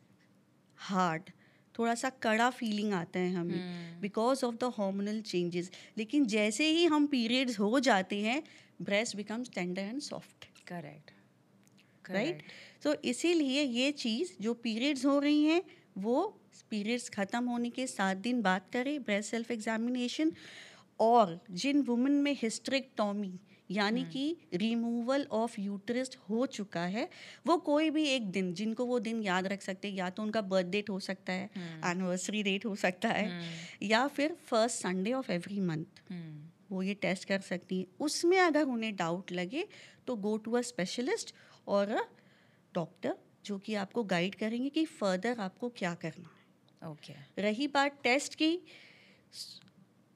हार्ड 0.79 1.31
थोड़ा 1.75 1.95
सा 1.95 2.11
कड़ा 2.23 2.49
फीलिंग 2.51 2.93
आता 2.93 3.21
है 3.21 3.33
हमें 3.35 4.01
because 4.01 4.45
of 4.45 4.55
the 4.55 4.73
hormonal 4.79 5.21
changes 5.21 5.71
लेकिन 5.99 6.27
जैसे 6.27 6.69
ही 6.69 6.85
हम 6.85 7.07
पीरियड्स 7.07 7.59
हो 7.59 7.81
जाते 7.81 8.21
हैं 8.21 8.43
breast 8.83 9.17
becomes 9.17 9.51
tender 9.51 9.83
and 9.83 10.01
soft 10.01 10.48
correct 10.69 11.11
right 12.05 12.43
तो 12.83 12.95
इसीलिए 13.07 13.63
ये 13.63 13.91
चीज़ 13.95 14.33
जो 14.41 14.55
पीरियड्स 14.61 15.05
हो 15.07 15.19
रही 15.19 15.43
हैं 15.45 15.63
वो 15.99 16.23
पीरियड्स 16.71 17.09
ख़त्म 17.11 17.45
होने 17.47 17.71
के 17.71 17.87
सात 17.89 18.17
दिन 18.19 18.41
बाद 18.43 18.63
करें 18.73 19.03
ब्रेस्ट 19.03 19.31
सेल्फ 19.31 19.51
एग्जामिनेशन 19.51 20.33
और 21.01 21.39
जिन 21.53 21.83
वुमेन 21.83 22.13
में 22.23 22.37
हिस्ट्रिकटॉमी 22.39 23.39
यानी 23.71 24.01
हम्म। 24.01 24.11
कि 24.11 24.37
रिमूवल 24.55 25.27
ऑफ़ 25.33 25.61
यूट्रिस्ट 25.61 26.17
हो 26.29 26.45
चुका 26.49 26.85
है 26.87 27.09
वो 27.47 27.57
कोई 27.63 27.91
भी 27.91 28.05
एक 28.09 28.31
दिन 28.31 28.53
जिनको 28.55 28.85
वो 28.87 28.99
दिन 29.01 29.23
याद 29.23 29.47
रख 29.47 29.63
सकते 29.63 29.89
हैं 29.89 29.95
या 29.95 30.09
तो 30.11 30.23
उनका 30.23 30.41
बर्थ 30.45 30.67
डेट 30.67 30.91
हो 30.91 30.99
सकता 31.01 31.33
है 31.33 31.51
एनिवर्सरी 31.87 32.39
हम्म। 32.39 32.45
डेट 32.45 32.65
हो 32.67 32.75
सकता 32.77 33.09
है 33.09 33.27
हम्म। 33.27 33.87
या 33.87 34.07
फिर 34.09 34.37
first 34.47 34.77
Sunday 34.79 35.13
of 35.13 35.31
every 35.33 35.61
month 35.63 36.03
वो 36.71 36.83
ये 36.83 36.95
टेस्ट 36.97 37.29
कर 37.29 37.41
सकती 37.43 37.79
हैं 37.79 37.87
उसमें 38.01 38.39
अगर 38.39 38.65
उन्हें 38.67 38.95
डाउट 38.97 39.33
लगे 39.33 39.67
तो 40.09 40.17
गो 40.17 40.37
टू 40.37 40.53
अ 40.53 40.61
स्पेशलिस्ट 40.63 41.35
और 41.69 41.91
अ 41.91 42.05
डॉक्टर 42.75 43.17
जो 43.45 43.59
कि 43.59 43.75
आपको 43.75 44.05
गाइड 44.05 44.35
करेंगे 44.35 44.69
कि 44.69 44.85
फर्दर 44.85 45.41
आपको 45.41 45.69
क्या 45.77 45.95
करना 45.95 46.29
है। 46.29 46.91
Okay 46.91 47.13
okay. 47.13 47.39
रही 47.39 47.67
बात 47.69 47.99
टेस्ट 48.03 48.35
की 48.35 48.59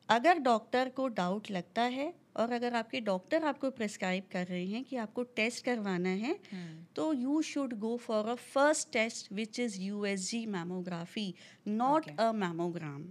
अगर 0.09 0.39
डॉक्टर 0.39 0.89
को 0.89 1.07
डाउट 1.09 1.51
लगता 1.51 1.83
है 1.83 2.13
और 2.37 2.53
अगर 2.53 2.75
आपके 2.75 3.01
डॉक्टर 3.01 3.45
आपको 3.45 3.71
प्रिस्क्राइब 3.71 4.25
कर 4.33 4.47
रहे 4.47 4.65
हैं 4.67 4.83
कि 4.85 4.97
आपको 4.97 5.23
टेस्ट 5.37 5.65
करवाना 5.65 6.09
है 6.09 6.33
हम्म, 6.53 6.85
तो 6.97 7.13
you 7.13 7.41
should 7.43 7.75
go 7.79 7.97
for 7.97 8.29
a 8.29 8.35
first 8.35 8.93
test 8.93 9.33
which 9.33 9.61
is 9.61 9.81
U 9.81 10.05
S 10.05 10.31
G 10.31 10.45
mammography 10.47 11.35
not 11.69 12.11
a 12.21 12.31
mammogram 12.33 13.05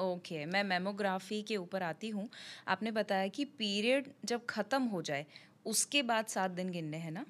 okay 0.00 0.44
मैं 0.46 0.62
मेमोग्राफी 0.64 1.42
के 1.42 1.56
ऊपर 1.56 1.82
आती 1.82 2.08
हूँ। 2.08 2.28
आपने 2.68 2.90
बताया 2.90 3.28
कि 3.28 3.44
पीरियड 3.44 4.12
जब 4.24 4.46
ख़त्म 4.46 4.82
हो 4.82 5.02
जाए 5.02 5.26
उसके 5.66 6.02
बाद 6.02 6.26
सात 6.26 6.50
दिन 6.50 6.70
गिनने 6.70 6.96
हैं 6.96 7.10
ना? 7.10 7.24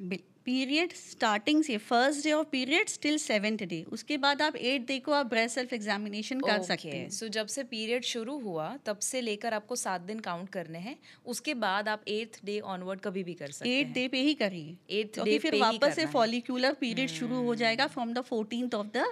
पीरियड 0.44 0.92
स्टार्टिंग 0.92 1.62
से 1.64 1.76
first 1.78 2.24
day 2.24 2.32
of 2.32 2.46
period 2.50 2.88
still 2.88 3.16
seventh 3.18 3.58
day 3.68 3.82
उसके 3.92 4.16
बाद 4.16 4.42
आप 4.42 4.56
एट 4.56 4.86
डे 4.86 4.98
को 4.98 5.12
आप 5.12 5.26
ब्रेस्ट 5.26 5.54
सेल्फ 5.54 5.72
एग्जामिनेशन 5.72 6.40
कर 6.40 6.62
सकते 6.62 6.88
हैं। 6.88 7.08
सो 7.10 7.28
जब 7.28 7.46
से 7.46 7.64
पीरियड 7.64 8.04
शुरू 8.04 8.38
हुआ 8.38 8.68
तब 8.86 8.98
से 8.98 9.20
लेकर 9.20 9.54
आपको 9.54 9.76
सात 9.76 10.00
दिन 10.02 10.20
काउंट 10.20 10.48
करने 10.48 10.78
हैं। 10.78 10.96
उसके 11.26 11.54
बाद 11.56 11.88
आप 11.88 12.04
एट्थ 12.08 12.40
डे 12.44 12.58
ऑनवर्ड 12.68 13.00
कभी 13.00 13.24
भी 13.24 13.34
कर 13.34 13.50
सकते 13.50 13.78
एट 13.78 13.86
हैं। 13.86 13.94
डे 13.94 14.06
पे 14.08 14.20
ही 14.20 14.34
करिए। 14.34 14.76
एट्थ 15.00 15.20
डे 15.20 15.38
फिर 15.38 15.56
वापस 15.60 15.96
से 15.96 16.06
फॉलिक्यूलर 16.08 16.72
पीरियड 16.80 17.10
शुरू 17.10 17.42
हो 17.44 17.54
जाएगा 17.54 17.86
from 17.88 18.12
the 18.14 18.20
fourteen 18.22 18.70
of 18.74 18.86
the 18.96 19.04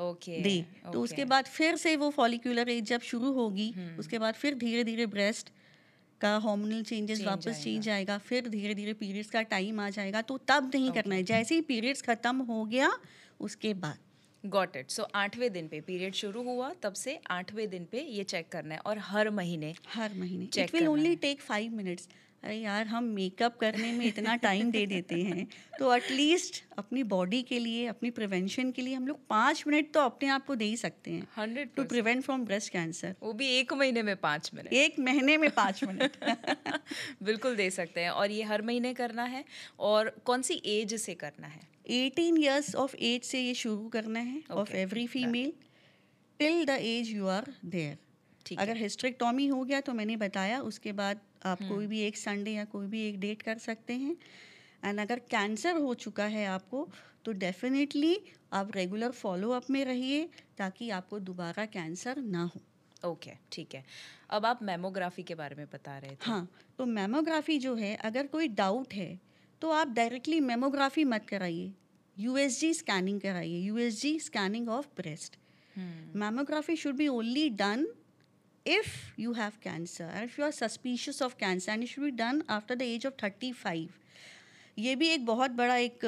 okay 0.00 0.40
day 0.42 0.54
तो 0.92 1.02
उसके 1.02 1.24
बाद 1.24 1.46
फिर 1.48 1.76
से 1.76 1.96
वो 1.96 2.10
फॉलिक्यूलर 2.10 2.68
एज 2.70 2.84
जब 2.84 3.00
शुरू 3.02 3.32
होगी 3.32 3.70
हम्म। 3.70 3.98
उसके 3.98 4.18
बाद 4.18 4.34
फिर 4.34 4.54
धीरे 4.54 4.84
धीरे 4.84 5.06
ब्रेस्ट 5.08 5.50
का 6.24 6.36
हार्मोनल 6.38 6.82
चेंजेस 6.84 7.24
वापस 7.24 7.62
चेंज 7.64 7.88
आएगा। 7.88 7.94
आएगा 7.94 8.18
फिर 8.20 8.48
धीरे 8.48 8.74
धीरे 8.74 8.92
पीरियड्स 8.94 9.30
का 9.30 9.42
टाइम 9.50 9.80
आ 9.80 9.90
जाएगा 9.90 10.22
तो 10.22 10.38
तब 10.48 10.70
नहीं 10.74 10.88
okay. 10.88 10.94
करना 10.94 11.14
है। 11.14 11.22
जैसे 11.24 11.54
ही 11.54 11.60
पीरियड्स 11.68 12.02
खत्म 12.02 12.42
हो 12.44 12.64
गया 12.66 12.90
उसके 13.40 13.74
बाद। 13.76 13.98
गॉट 14.44 14.76
इट 14.76 14.90
सो 14.90 15.02
आठवें 15.14 15.52
दिन 15.52 15.68
पे 15.68 15.80
पीरियड 15.80 16.14
शुरू 16.14 16.42
हुआ 16.42 16.72
तब 16.82 16.92
से 16.94 17.18
आठवें 17.30 17.68
दिन 17.70 17.84
पे 17.92 18.00
ये 18.08 18.24
चेक 18.24 18.48
करना 18.48 18.74
है 18.74 18.80
और 18.82 18.98
हर 19.02 19.30
महीने 19.30 19.74
हर 19.88 20.14
महीने। 20.14 20.46
Check 20.48 20.74
will 20.74 20.88
only 20.88 21.14
take 21.18 21.40
five 21.40 21.72
minutes 21.72 22.08
अरे 22.44 22.56
यार 22.56 22.86
हम 22.86 23.04
मेकअप 23.04 23.56
करने 23.56 23.90
में 23.92 24.04
इतना 24.06 24.34
टाइम 24.36 24.70
दे 24.70 24.84
देते 24.86 25.20
हैं। 25.22 25.46
तो 25.78 25.94
एटलीस्ट 25.94 26.62
अपनी 26.78 27.02
बॉडी 27.02 27.42
के 27.42 27.58
लिए 27.58 27.86
अपनी 27.86 28.10
प्रिवेंशन 28.10 28.70
के 28.70 28.82
लिए 28.82 28.94
हम 28.94 29.06
लोग 29.08 29.18
पाँच 29.28 29.62
मिनट 29.66 29.92
तो 29.94 30.00
अपने 30.00 30.28
आप 30.28 30.44
को 30.46 30.54
दे 30.54 30.64
ही 30.64 30.76
सकते 30.76 31.10
हैं। 31.10 31.26
Hundred 31.36 31.70
to 31.76 31.84
prevent 31.84 32.22
from 32.24 32.44
breast 32.44 32.72
cancer 32.72 33.14
वो 33.22 33.32
भी 33.32 33.48
एक 33.58 33.72
महीने 33.72 34.02
में 34.02 34.14
पाँच 34.16 34.50
मिनट 34.54 34.72
एक 34.72 34.98
महीने 34.98 35.36
में 35.36 35.50
पाँच 35.50 35.84
मिनट 35.84 36.16
बिल्कुल 37.22 37.56
दे 37.56 37.70
सकते 37.70 38.00
हैं। 38.00 38.10
और 38.10 38.30
ये 38.30 38.42
हर 38.42 38.62
महीने 38.62 38.94
करना 38.94 39.24
है? 39.24 39.44
और 39.80 40.10
कौन 40.24 40.42
सी 40.42 40.60
एज 40.66 40.94
से 41.00 41.14
करना 41.14 41.46
है? 41.46 41.60
एटीन 41.86 42.42
ईयर्स 42.42 42.74
ऑफ़ 42.76 42.96
एज 42.96 43.22
से 43.24 43.40
ये 43.40 43.54
शुरू 43.54 43.88
करना 43.88 44.20
है 44.20 44.42
of 44.50 44.74
every 44.76 45.06
female 45.06 45.52
till 46.40 46.64
the 46.64 46.78
age 46.82 47.10
you 47.10 47.26
are 47.28 47.52
there 47.64 47.98
अगर 48.58 48.76
हिस्ट्रेक्टॉमी 48.76 49.46
हो 49.46 49.62
गया 49.64 49.80
तो 49.80 49.92
मैंने 49.92 50.16
बताया 50.16 50.60
उसके 50.62 50.92
बाद 50.92 51.20
आप 51.46 51.58
कोई 51.58 51.86
भी 51.86 52.00
एक 52.00 52.16
संडे 52.16 52.50
या 52.50 52.64
कोई 52.64 52.86
भी 52.86 53.08
एक 53.08 53.18
डेट 53.20 53.42
कर 53.42 53.58
सकते 53.58 53.92
हैं। 53.92 54.16
एंड 54.84 55.00
अगर 55.00 55.18
कैंसर 55.30 55.76
हो 55.76 55.94
चुका 55.94 56.24
है 56.26 56.46
आपको 56.46 56.88
तो 57.24 57.32
डेफिनेटली 57.32 58.16
आप 58.52 58.70
रेगुलर 58.76 59.10
फॉलोअप 59.10 59.70
में 59.70 59.84
रहिए 59.84 60.28
ताकि 60.58 60.90
आपको 60.90 61.18
दोबारा 61.20 61.64
कैंसर 61.66 62.16
ना 62.18 62.42
हो। 62.44 62.60
ओके 63.04 63.30
okay, 63.30 63.40
ठीक 63.52 63.74
है। 63.74 63.84
अब 64.30 64.46
आप 64.46 64.62
मेमोग्राफी 64.62 65.22
के 65.22 65.34
बारे 65.34 65.56
में 65.56 65.66
बता 65.72 65.98
रहे 65.98 66.10
थे। 66.10 66.16
हाँ 66.20 66.48
तो 66.78 66.86
मेमोग्राफी 66.86 67.58
जो 67.58 67.74
है 67.74 67.94
अगर 67.96 68.26
कोई 68.26 68.48
डाउट 68.48 68.94
है 68.94 69.18
तो 69.62 69.70
आप 69.70 69.88
डायरेक्टली 69.88 70.40
मेमोग्राफी 70.40 71.04
मत 71.04 71.26
कराइए। 71.28 71.72
यूएसजी 72.16 72.72
स्कैनिंग 72.74 73.20
कराइए। 73.20 73.58
USG 73.58 74.18
scanning 74.20 74.68
of 74.68 74.86
breast 74.96 75.36
mammography 76.16 76.76
should 76.76 76.96
be 76.96 77.08
only 77.08 77.50
done 77.50 77.84
if 78.66 79.12
you 79.16 79.34
have 79.34 79.60
cancer 79.60 80.08
or 80.16 80.24
if 80.24 80.38
you 80.38 80.44
are 80.44 80.52
suspicious 80.52 81.20
of 81.20 81.36
cancer 81.38 81.70
and 81.70 81.82
it 81.82 81.86
should 81.86 82.04
be 82.04 82.10
done 82.10 82.42
after 82.48 82.74
the 82.74 82.84
age 82.84 83.04
of 83.04 83.16
35 83.16 83.88
ये 84.78 84.96
भी 84.96 85.08
एक 85.08 85.26
बहुत 85.26 85.50
बड़ा 85.50 85.76
एक 85.76 85.98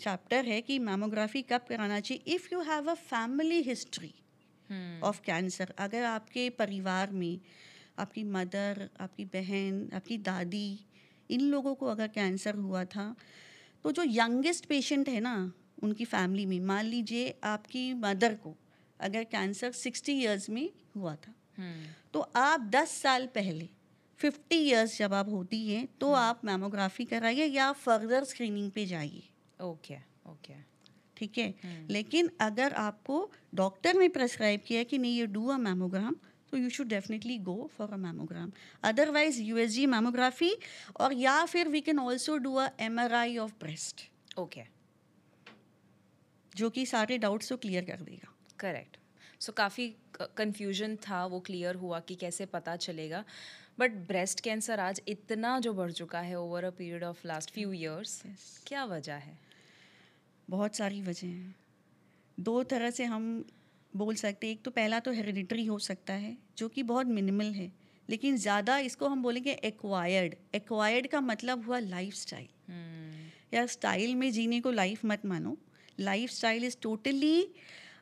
chapter 0.00 0.44
है 0.44 0.60
कि 0.60 0.78
mammography 0.78 1.42
कब 1.42 1.60
कराना 1.68 2.00
चाहिए। 2.00 2.34
If 2.34 2.48
you 2.52 2.60
have 2.60 2.90
a 2.90 2.94
family 2.94 3.60
history 3.62 4.14
of 5.04 5.20
cancer 5.20 5.74
अगर 5.78 6.04
आपके 6.04 6.50
परिवार 6.50 7.10
में 7.10 7.40
आपकी 7.98 8.24
मदर 8.24 8.88
आपकी 9.00 9.24
बहन 9.24 9.88
आपकी 9.94 10.18
दादी 10.18 10.80
इन 11.30 11.40
लोगों 11.40 11.74
को 11.74 11.86
अगर 11.86 12.08
कैंसर 12.08 12.54
हुआ 12.54 12.84
था 12.84 13.16
तो 13.84 13.92
जो 13.92 14.02
यंगेस्ट 14.06 14.66
पेशेंट 14.66 15.08
है 15.08 15.20
ना 15.20 15.52
उनकी 15.82 16.04
फैमिली 16.04 16.46
में 16.46 16.60
मान 16.60 16.84
लीजिए 16.84 17.34
आपकी 17.44 17.94
मदर 17.94 18.34
को 18.34 18.56
अगर 19.00 19.24
कैंसर 19.24 19.72
60 19.72 20.08
इयर्स 20.08 20.50
में 20.50 20.70
हुआ 20.96 21.14
था 21.14 21.34
तो 22.12 22.20
आप 22.36 22.60
10 22.70 22.90
साल 23.02 23.26
पहले 23.26 23.68
50 24.20 24.52
इयर्स 24.52 24.98
जब 24.98 25.14
आप 25.14 25.28
होती 25.28 25.66
हैं 25.68 25.86
तो 26.00 26.12
आप 26.12 26.44
मैमोग्राफी 26.44 27.04
कराइए 27.04 27.44
या 27.46 27.70
फर्दर 27.72 28.24
स्क्रीनिंग 28.24 28.70
पे 28.70 28.86
जाइए। 28.86 29.22
Okay 29.60 29.96
okay. 30.30 30.54
ठीक 31.16 31.38
है? 31.38 31.48
हम्म। 31.64 31.86
लेकिन 31.90 32.30
अगर 32.40 32.72
आपको 32.72 33.30
डॉक्टर 33.54 33.94
ने 33.94 34.08
प्रेस्क्राइब 34.08 34.60
किया 34.66 34.82
कि 34.82 34.98
नहीं 34.98 35.16
ये 35.18 35.26
डू 35.26 35.46
अ 35.46 35.56
मैमोग्राम 35.56 36.16
तो 36.50 36.56
you 36.56 36.68
should 36.70 36.88
definitely 36.88 37.38
go 37.38 37.70
for 37.78 37.92
a 37.92 37.96
mammogram 37.96 38.52
otherwise 38.82 39.40
USG 39.42 39.86
mammography 39.86 40.54
और 41.00 41.12
या 41.12 41.44
फिर 41.44 41.68
we 41.68 41.80
can 41.80 41.98
also 41.98 42.36
do 42.36 42.54
a 42.54 42.68
M 42.80 42.98
of 43.00 43.52
breast 43.60 44.08
okay. 44.38 44.62
जो 46.56 46.70
कि 46.70 46.86
सारे 46.86 47.18
डाउट्स 47.18 47.48
को 47.48 47.56
क्लियर 47.56 47.84
कर 47.84 48.00
देगा। 48.00 48.32
करेक्ट 48.58 48.96
सो 49.40 49.52
काफ़ी 49.52 49.88
कंफ्यूजन 50.36 50.96
था 51.08 51.24
वो 51.26 51.40
क्लियर 51.40 51.74
हुआ 51.74 52.00
कि 52.00 52.14
कैसे 52.14 52.46
पता 52.46 52.76
चलेगा। 52.78 53.24
बट 53.78 53.92
ब्रेस्ट 54.08 54.40
कैंसर 54.40 54.80
आज 54.80 55.00
इतना 55.08 55.58
जो 55.60 55.72
बढ़ 55.74 55.92
चुका 55.92 56.20
है 56.20 56.38
over 56.38 56.64
a 56.64 56.70
period 56.70 57.04
of 57.04 57.26
last 57.26 57.50
few 57.50 57.72
years 57.72 58.22
क्या 58.66 58.84
वजह 58.86 59.14
है? 59.14 59.38
बहुत 60.48 60.76
सारी 60.76 61.00
वजह 61.02 61.26
हैं। 61.26 61.54
दो 62.38 62.62
तरह 62.64 62.90
से 62.90 63.04
हम 63.04 63.44
बोल 63.92 64.14
सकते 64.14 64.46
हैं 64.46 64.54
एक 64.54 64.62
तो 64.62 64.70
पहला 64.70 64.98
तो 65.00 65.12
हेरिडिटरी 65.12 65.64
हो 65.66 65.78
सकता 65.78 66.14
है 66.14 66.36
जो 66.58 66.68
कि 66.68 66.82
बहुत 66.82 67.06
मिनिमल 67.08 67.52
है 67.52 67.70
लेकिन 68.08 68.36
ज़्यादा 68.36 68.78
इसको 68.80 69.08
हम 69.08 69.22
बोलेंगे 69.22 69.52
एक्वायर्ड 69.64 70.34
एक्वायर्ड 70.54 71.06
का 71.06 71.20
मतलब 71.20 71.66
हुआ 71.66 71.78
लाइफ 71.78 72.14
स्टाइल 72.14 72.48
हम्म, 72.68 73.26
या 73.54 73.64
स्टाइल 73.66 74.14
में 74.14 74.30
जीने 74.32 74.60
को 74.60 74.70
लाइफ 74.70 75.04
मत 75.04 75.26
मानो। 75.26 75.56
Lifestyle 76.30 76.64
is 76.64 76.76
totally 76.82 77.36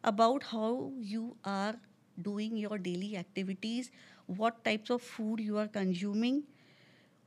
about 0.05 0.45
how 0.47 0.91
you 1.05 1.37
are 1.47 1.79
doing 2.17 2.59
your 2.59 2.79
daily 2.79 3.15
activities 3.17 3.91
what 4.29 4.57
types 4.65 4.91
of 4.93 5.03
food 5.03 5.41
you 5.41 5.59
are 5.63 5.69
consuming. 5.75 6.39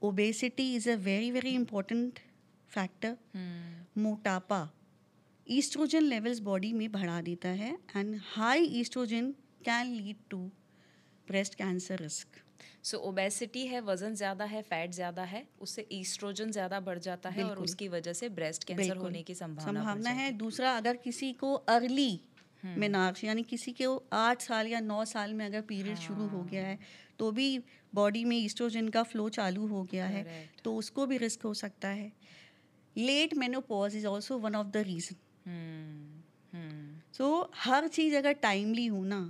Obesity 0.01 0.65
is 0.75 0.87
a 0.87 0.95
very 0.97 1.29
very 1.35 1.53
important 1.59 2.17
factor. 2.71 3.11
Hmm, 3.35 4.01
मोटापा 4.01 4.59
ईस्ट्रोजन 5.47 6.03
लेवल्स 6.03 6.39
बॉडी 6.47 6.71
में 6.73 6.91
बढ़ा 6.91 7.21
देता 7.21 7.49
है 7.61 7.71
and 7.95 8.15
high 8.25 8.65
oestrogen 8.79 9.31
can 9.65 9.93
lead 9.93 10.17
to 10.29 10.39
breast 11.27 11.55
cancer 11.55 11.99
risk 11.99 12.41
so 12.83 12.97
obesity 13.09 13.65
है 13.67 13.81
वज़न 13.81 14.15
ज़्यादा 14.15 14.45
है 14.45 14.61
fat 14.63 14.91
ज़्यादा 14.93 15.23
है 15.25 15.45
उससे 15.61 15.87
ईस्ट्रोजन 15.93 16.51
ज़्यादा 16.51 16.79
बढ़ 16.81 16.99
जाता 17.07 17.29
है 17.29 17.43
और 17.43 17.59
उसकी 17.59 17.87
वजह 17.87 18.13
से 18.13 18.29
ब्रेस्ट 18.39 18.63
कैंसर 18.63 18.97
होने 18.97 19.23
की 19.23 19.35
संभावना 19.35 19.79
संभावना 19.79 20.09
है। 20.21 20.31
दूसरा 20.37 20.75
अगर 20.77 20.97
किसी 21.03 21.31
को 21.43 21.53
अर्ली 21.75 22.11
मेनार्स 22.63 23.23
यानी 23.23 23.43
किसी 23.43 23.71
के 23.71 23.85
आठ 24.13 24.41
साल 24.41 24.67
या 24.67 24.79
नौ 24.79 25.03
साल 25.05 25.33
में 25.33 25.45
अगर 25.45 25.61
पीरियड 25.61 25.97
हाँ। 25.97 26.05
शुरू 26.07 26.27
हो 26.27 26.43
गया 26.43 26.65
है 26.67 26.77
तो 27.19 27.31
भी 27.31 27.47
बॉडी 27.93 28.23
में 28.25 28.37
ईस्ट्रोजन 28.37 28.89
का 28.89 29.03
फ्लो 29.03 29.27
चालू 29.29 29.67
हो 29.67 29.83
गया 29.83 30.05
है 30.05 30.25
तो 30.63 30.75
उसको 30.75 31.05
भी 31.05 31.17
रिस्क 31.17 31.43
हो 31.43 31.53
सकता 31.53 31.87
है 31.87 32.11
late 32.95 33.33
menopause 33.33 33.95
is 33.95 34.07
also 34.07 34.37
one 34.37 34.55
of 34.55 34.67
the 34.67 34.77
reason 34.77 35.15
hmm, 35.45 36.21
hmm, 36.53 36.99
so 37.13 37.51
हर 37.55 37.87
चीज़ 37.87 38.15
अगर 38.15 38.33
टाइमली 38.41 38.85
हो 38.87 39.03
ना 39.03 39.21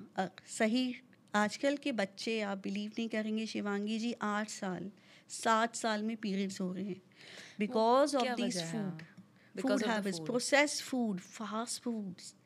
सही 0.47 0.95
आजकल 1.35 1.77
के 1.77 1.91
बच्चे 1.91 2.39
आप 2.41 2.57
बिलीव 2.57 2.91
नहीं 2.97 3.09
करेंगे 3.09 3.45
शिवांगी 3.45 3.99
जी 3.99 4.13
आठ 4.21 4.49
साल 4.49 4.91
सात 5.29 5.75
साल 5.75 6.03
में 6.03 6.15
पीरियड्स 6.17 6.61
हो 6.61 6.71
रहे 6.73 6.83
हैं 6.83 7.01
बिकॉज़ 7.59 8.15
ऑफ़ 8.17 8.35
दिस 8.41 8.57
है? 8.57 8.71
Food 8.71 9.61
food 9.61 9.83
habits. 9.85 10.19
Processed 10.19 10.83
food 10.83 11.19
fast 11.19 11.81
foods 11.83 12.33
hmm, 12.33 12.38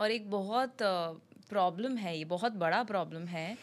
और 0.00 0.10
एक 0.10 0.30
बहुत 0.30 0.82
प्रॉब्लम 1.48 1.96
है 1.96 2.16
ये 2.18 2.24
बहुत 2.26 2.52
बड़ा 2.56 2.82
प्रॉब्लम 2.82 3.26
है 3.26 3.56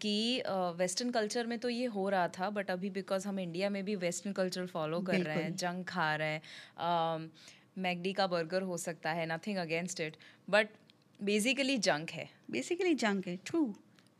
कि 0.00 0.42
वेस्टर्न 0.76 1.10
कल्चर 1.10 1.46
में 1.46 1.58
तो 1.58 1.68
ये 1.68 1.86
हो 1.86 2.08
रहा 2.08 2.28
था 2.28 2.48
बट 2.50 2.70
अभी 2.70 2.90
बिकॉज़ 2.90 3.28
हम 3.28 3.38
इंडिया 3.40 3.70
में 3.70 3.84
भी 3.84 3.94
वेस्टर्न 3.96 4.32
कल्चर 4.32 4.66
फॉलो 4.66 5.00
कर 5.00 5.18
रहे 5.18 5.36
हैं। 5.36 5.54
जंक 5.56 5.86
खा 5.88 6.14
रहे 6.16 6.28
हैं 6.28 7.30
मैगडी 7.78 8.12
का 8.12 8.26
बर्गर 8.26 8.62
हो 8.62 8.76
सकता 8.76 9.10
है 9.10 9.26
nothing 9.26 9.58
against 9.58 10.00
it 10.00 10.16
but 10.48 10.68
basically 11.20 11.76
junk 11.78 12.10
है। 12.10 12.28
बेसिकली 12.50 12.94
जंक 12.94 13.26
है 13.26 13.36
ट्रू 13.46 13.62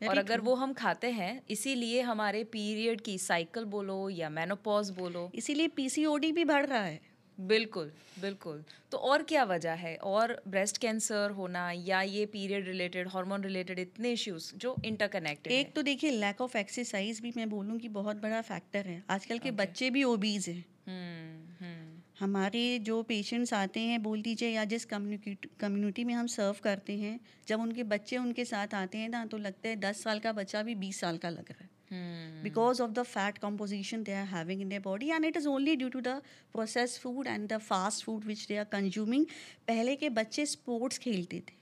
और 0.01 0.17
अगर 0.17 0.41
वो 0.41 0.55
हम 0.55 0.73
खाते 0.73 1.11
हैं 1.11 1.41
इसीलिए 1.49 2.01
हमारे 2.01 2.43
पीरियड 2.43 3.01
की 3.01 3.17
साइकिल 3.17 3.65
बोलो 3.65 4.09
या 4.09 4.29
मेनोपॉज 4.29 4.89
बोलो। 4.89 5.29
इसीलिए 5.35 5.67
पीसीओडी 5.67 6.31
भी 6.31 6.45
बढ़ 6.45 6.65
रहा 6.65 6.83
है। 6.83 6.99
बिल्कुल 7.37 7.91
बिल्कुल। 8.21 8.63
तो 8.91 8.97
और 8.97 9.23
क्या 9.23 9.43
वजह 9.43 9.71
है? 9.71 9.95
और 9.97 10.41
ब्रेस्ट 10.47 10.77
कैंसर 10.77 11.31
होना 11.31 11.69
या 11.71 12.01
ये 12.01 12.25
पीरियड 12.25 12.67
रिलेटेड 12.67 13.07
हार्मोन 13.07 13.43
रिलेटेड 13.43 13.79
इतने 13.79 14.11
इश्यूज़ 14.11 14.51
जो 14.55 14.75
इंटरकनेक्टेड 14.85 15.53
एक 15.53 15.73
तो 15.73 15.81
देखिए 15.81 16.11
लैक 16.11 16.41
ऑफ़ 16.41 16.57
एक्सरसाइज 16.57 17.19
भी 17.21 17.33
मैं 17.37 17.49
बोलूँ 17.49 17.77
कि 17.79 17.89
बहुत 17.89 18.21
बड़ा 18.21 18.41
फैक्टर 18.41 18.87
है। 18.87 19.03
आजकल 19.09 19.37
के 19.37 19.49
okay. 19.49 19.59
बच्चे 19.59 19.89
भी 19.89 20.03
ओबीज 20.03 20.49
हैं। 20.49 20.65
हम्म 20.87 21.65
हम्म। 21.65 22.01
हमारे 22.19 22.79
जो 22.79 23.01
पेशेंट्स 23.03 23.53
आते 23.53 23.79
हैं 23.79 24.01
बोल 24.03 24.21
दीजिए 24.21 24.49
या 24.49 24.65
जिस 24.65 24.85
कम्युनिटी 24.85 26.03
में 26.03 26.13
हम 26.13 26.27
सर्व 26.27 26.55
करते 26.63 26.97
हैं 26.97 27.19
जब 27.47 27.61
उनके 27.61 27.83
बच्चे 27.85 28.17
उनके 28.17 28.45
साथ 28.45 28.73
आते 28.73 28.97
हैं 28.97 29.09
ना 29.09 29.25
तो 29.25 29.37
लगता 29.37 29.69
है 29.69 29.75
दस 29.75 30.03
साल 30.03 30.19
का 30.19 30.31
बच्चा 30.33 30.63
भी 30.63 30.75
बीस 30.75 30.99
साल 30.99 31.17
का 31.17 31.29
लग 31.29 31.51
रहा 31.51 31.63
है। 31.63 31.69
हम्म 31.91 32.43
because 32.45 32.79
of 32.83 32.93
the 32.97 33.03
fat 33.09 33.39
composition 33.41 34.05
they 34.05 34.15
are 34.19 34.29
having 34.29 34.61
in 34.63 34.71
their 34.73 34.83
body 34.85 35.09
and 35.17 35.27
it 35.29 35.35
is 35.41 35.47
only 35.51 35.75
due 35.81 35.91
to 35.95 36.01
the 36.07 36.15
processed 36.55 37.01
food 37.03 37.27
and 37.33 37.51
the 37.51 37.59
fast 37.67 38.05
food 38.07 38.25
which 38.29 38.45
they 38.47 38.57
are 38.63 38.69
consuming. 38.75 39.25
पहले 39.67 39.95
के 39.95 40.09
बच्चे 40.09 40.45
स्पोर्ट्स 40.45 40.97
खेलते 40.97 41.39
थे 41.39 41.53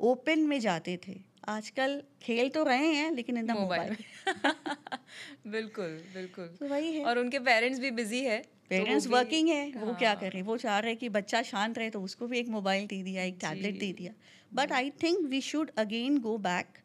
ओपन 0.00 0.40
में 0.40 0.58
जाते 0.60 0.98
थे। 1.08 1.20
आजकल 1.48 2.02
खेल 2.22 2.48
तो 2.48 2.62
रहे 2.64 2.86
हैं 2.86 3.10
लेकिन 3.12 3.36
इन 3.38 3.46
द 3.46 3.50
मोबाइल 3.50 3.96
बिल्कुल 5.46 6.00
बिल्कुल। 6.14 6.46
तो 6.60 6.66
वही 6.68 6.92
है। 6.92 7.04
और 7.04 7.18
उनके 7.18 7.38
पेरेंट्स 7.38 7.80
भी 7.80 7.90
बिज़ी 7.90 8.20
है 8.24 8.38
तो 8.38 8.66
पेरेंट्स 8.68 9.06
भी- 9.06 9.14
वर्किंग 9.14 9.48
है 9.48 9.72
वो 9.72 9.94
क्या 9.94 10.10
हाँ। 10.10 10.20
करें? 10.20 10.42
वो 10.42 10.56
चाह 10.56 10.78
रहे 10.78 10.90
हैं 10.90 10.98
कि 10.98 11.08
बच्चा 11.08 11.42
शांत 11.42 11.78
रहे 11.78 11.90
तो 11.90 12.02
उसको 12.02 12.26
भी 12.26 12.38
एक 12.38 12.48
मोबाइल 12.48 12.86
दे 12.86 13.02
दिया 13.02 13.22
एक 13.22 13.38
टैबलेट 13.40 13.78
दे 13.78 13.92
दिया। 13.92 14.12
But 14.54 14.72
I 14.72 14.90
think 15.02 15.26
we 15.26 15.40
should 15.40 15.70
again 15.76 16.18
go 16.18 16.38
back 16.38 16.78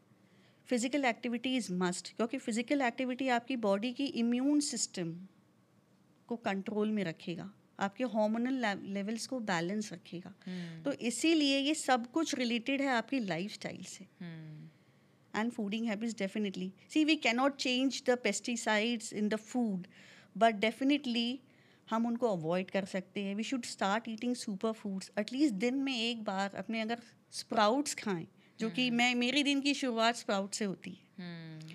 physical 0.69 1.05
activity 1.05 1.55
is 1.57 1.71
must 1.73 2.15
क्योंकि 2.15 2.37
फ़िज़िकल 2.37 2.81
एक्टिविटी 2.81 3.27
आपकी 3.29 3.55
बॉडी 3.57 3.91
की 3.93 4.05
इम्यून 4.21 4.59
सिस्टम 4.61 5.13
को 6.29 6.35
कंट्रोल 6.37 6.91
में 6.91 7.03
रखेगा। 7.03 7.49
आपके 7.79 8.03
हार्मोनल 8.13 8.65
लेवल्स 8.93 9.27
को 9.27 9.39
बैलेंस 9.41 9.91
रखेगा। 9.93 10.33
हम्म, 10.45 10.81
तो 10.83 10.91
इसीलिए 11.09 11.59
ये 11.59 11.73
सब 11.75 12.11
कुछ 12.11 12.35
रिलेटेड 12.35 12.81
है 12.81 12.87
आपकी 12.89 13.19
लाइफ 13.19 13.53
स्टाइल 13.53 13.83
से। 13.85 14.05
And 15.33 15.51
fooding 15.51 15.87
habits 15.87 16.15
definitely 16.17 16.71
see 16.89 17.03
we 17.03 17.15
we 17.15 17.21
cannot 17.23 17.57
change 17.59 18.03
the 18.05 18.17
pesticides 18.17 19.11
in 19.13 19.29
the 19.29 19.39
food 19.43 19.87
but 20.35 20.59
definitely 20.61 21.29
हम 21.87 22.05
उनको 22.07 22.27
अवॉइड 22.27 22.71
कर 22.71 22.85
सकते 22.85 23.23
हैं। 23.23 23.35
We 23.35 23.43
should 23.43 23.65
start 23.65 24.07
eating 24.09 24.35
super 24.35 24.71
foods 24.73 25.11
at least 25.19 25.53
दिन 25.55 25.75
में 25.83 25.93
एक 25.93 26.23
बार 26.23 26.55
अपने 26.55 26.81
अगर 26.81 27.01
स्प्राउट्स 27.33 27.95
खाएँ 27.95 28.25
जो 28.59 28.69
कि 28.69 28.89
मैं 28.89 29.15
मेरे 29.15 29.43
दिन 29.43 29.61
की 29.61 29.73
शुरुआत 29.73 30.15
स्प्राउट 30.15 30.53
से 30.53 30.65
होती 30.65 30.91
है। 30.91 31.25
हम्म, 31.25 31.69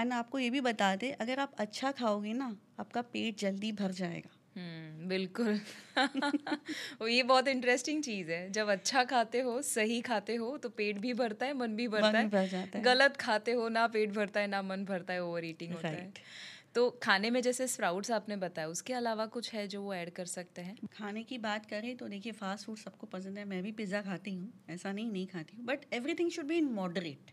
एंड 0.00 0.12
आपको 0.12 0.38
ये 0.38 0.50
भी 0.50 0.60
बता 0.60 0.96
दें 0.96 1.12
अगर 1.12 1.40
आप 1.40 1.52
अच्छा 1.58 1.90
खाओगे 1.90 2.32
ना 2.32 2.56
आपका 2.80 3.02
पेट 3.02 3.38
जल्दी 3.38 3.72
भर 3.72 3.90
जाएगा। 3.92 4.30
हम्म, 4.56 5.08
बिल्कुल। 5.08 5.60
वो 7.00 7.06
ये 7.08 7.22
बहुत 7.22 7.48
इंटरेस्टिंग 7.48 8.02
चीज़ 8.02 8.30
है। 8.30 8.50
जब 8.50 8.68
अच्छा 8.68 9.04
खाते 9.04 9.40
हो 9.40 9.62
सही 9.62 10.00
खाते 10.00 10.34
हो 10.34 10.56
तो 10.58 10.68
पेट 10.68 10.98
भी 10.98 11.14
भरता 11.14 11.46
है 11.46 11.54
मन 11.54 11.76
भी 11.76 11.88
भरता 11.88 12.08
मन 12.08 12.16
है। 12.16 12.28
भर 12.28 12.46
जाता 12.46 12.78
है। 12.78 12.84
गलत 12.84 13.16
खाते 13.16 13.52
हो 13.52 13.68
ना 13.68 13.86
पेट 13.86 14.10
भरता 14.10 14.40
है 14.40 14.46
ना 14.46 14.62
मन 14.62 14.84
भरता 14.84 15.12
है 15.12 15.24
ओवर 15.24 15.44
ईटिंग 15.44 15.72
होता 15.72 15.88
है. 15.88 16.12
तो 16.74 16.88
खाने 17.02 17.30
में 17.30 17.40
जैसे 17.42 17.66
स्प्राउट्स 17.68 18.10
आपने 18.10 18.36
बताया 18.36 18.68
उसके 18.68 18.92
अलावा 18.92 19.26
कुछ 19.28 19.52
है 19.52 19.66
जो 19.68 19.82
वो 19.82 19.92
ऐड 19.94 20.10
कर 20.10 20.26
सकते 20.26 20.62
हैं? 20.62 20.76
खाने 20.92 21.22
की 21.22 21.38
बात 21.38 21.66
करें 21.66 21.96
तो 21.96 22.08
देखिए 22.08 22.32
फास्ट 22.32 22.66
फ़ूड 22.66 22.78
सबको 22.78 23.06
पसंद 23.08 23.38
है। 23.38 23.44
मैं 23.44 23.62
भी 23.62 23.72
पिज़्ज़ा 23.72 24.00
खाती 24.02 24.34
हूँ 24.34 24.52
ऐसा 24.70 24.92
नहीं 24.92 25.06
नहीं 25.06 25.26
खाती 25.26 25.56
हूँ 25.56 25.64
but 25.66 25.84
everything 25.94 26.30
should 26.30 26.46
be 26.46 26.56
in 26.58 26.72
moderate 26.72 27.30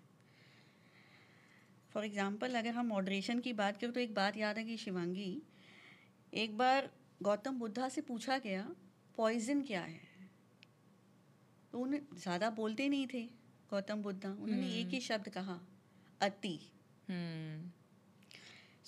for 1.93 2.05
example 2.05 2.55
अगर 2.55 2.73
हम 2.73 2.87
मॉडरेशन 2.87 3.39
की 3.39 3.53
बात 3.53 3.77
करें 3.77 3.93
तो 3.93 3.99
एक 3.99 4.13
बात 4.15 4.37
याद 4.37 4.57
है 4.57 4.63
कि 4.65 4.77
शिवांगी 4.77 5.31
एक 6.33 6.57
बार 6.57 6.89
गौतम 7.21 7.59
बुद्धा 7.59 7.89
से 7.89 8.01
पूछा 8.01 8.37
गया 8.37 8.67
पॉइजन 9.17 9.61
क्या 9.61 9.81
है? 9.81 9.99
तो 11.73 11.79
उन्हें 11.79 12.01
ज़्यादा 12.15 12.49
बोलते 12.51 12.87
नहीं 12.89 13.07
थे 13.07 13.21
गौतम 13.69 14.01
बुद्धा। 14.01 14.29
उन्होंने 14.31 14.67
एक 14.75 14.87
ही 14.87 14.99
शब्द 15.01 15.29
कहा 15.29 15.59
अति। 16.21 16.59
हम्म, 17.07 17.71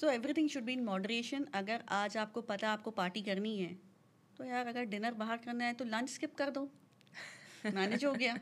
so 0.02 0.10
everything 0.10 0.50
should 0.50 0.64
be 0.64 0.74
in 0.74 0.84
moderation 0.84 1.46
अगर 1.54 1.84
आज 1.90 2.18
आपको 2.18 2.42
पता 2.42 2.68
है 2.68 2.74
आपको 2.74 2.92
पार्टी 2.92 3.22
करनी 3.22 3.58
है 3.58 3.80
तो 4.38 4.44
यार 4.44 4.68
अगर 4.68 4.84
डिनर 4.84 5.14
बाहर 5.14 5.38
करना 5.38 5.66
है 5.66 5.74
तो 5.74 5.86
लंच 5.86 6.10
स्किप 6.10 6.36
कर 6.36 6.50
दो। 6.50 6.72
मैनेज 7.66 8.06
हो 8.06 8.14
गया। 8.14 8.40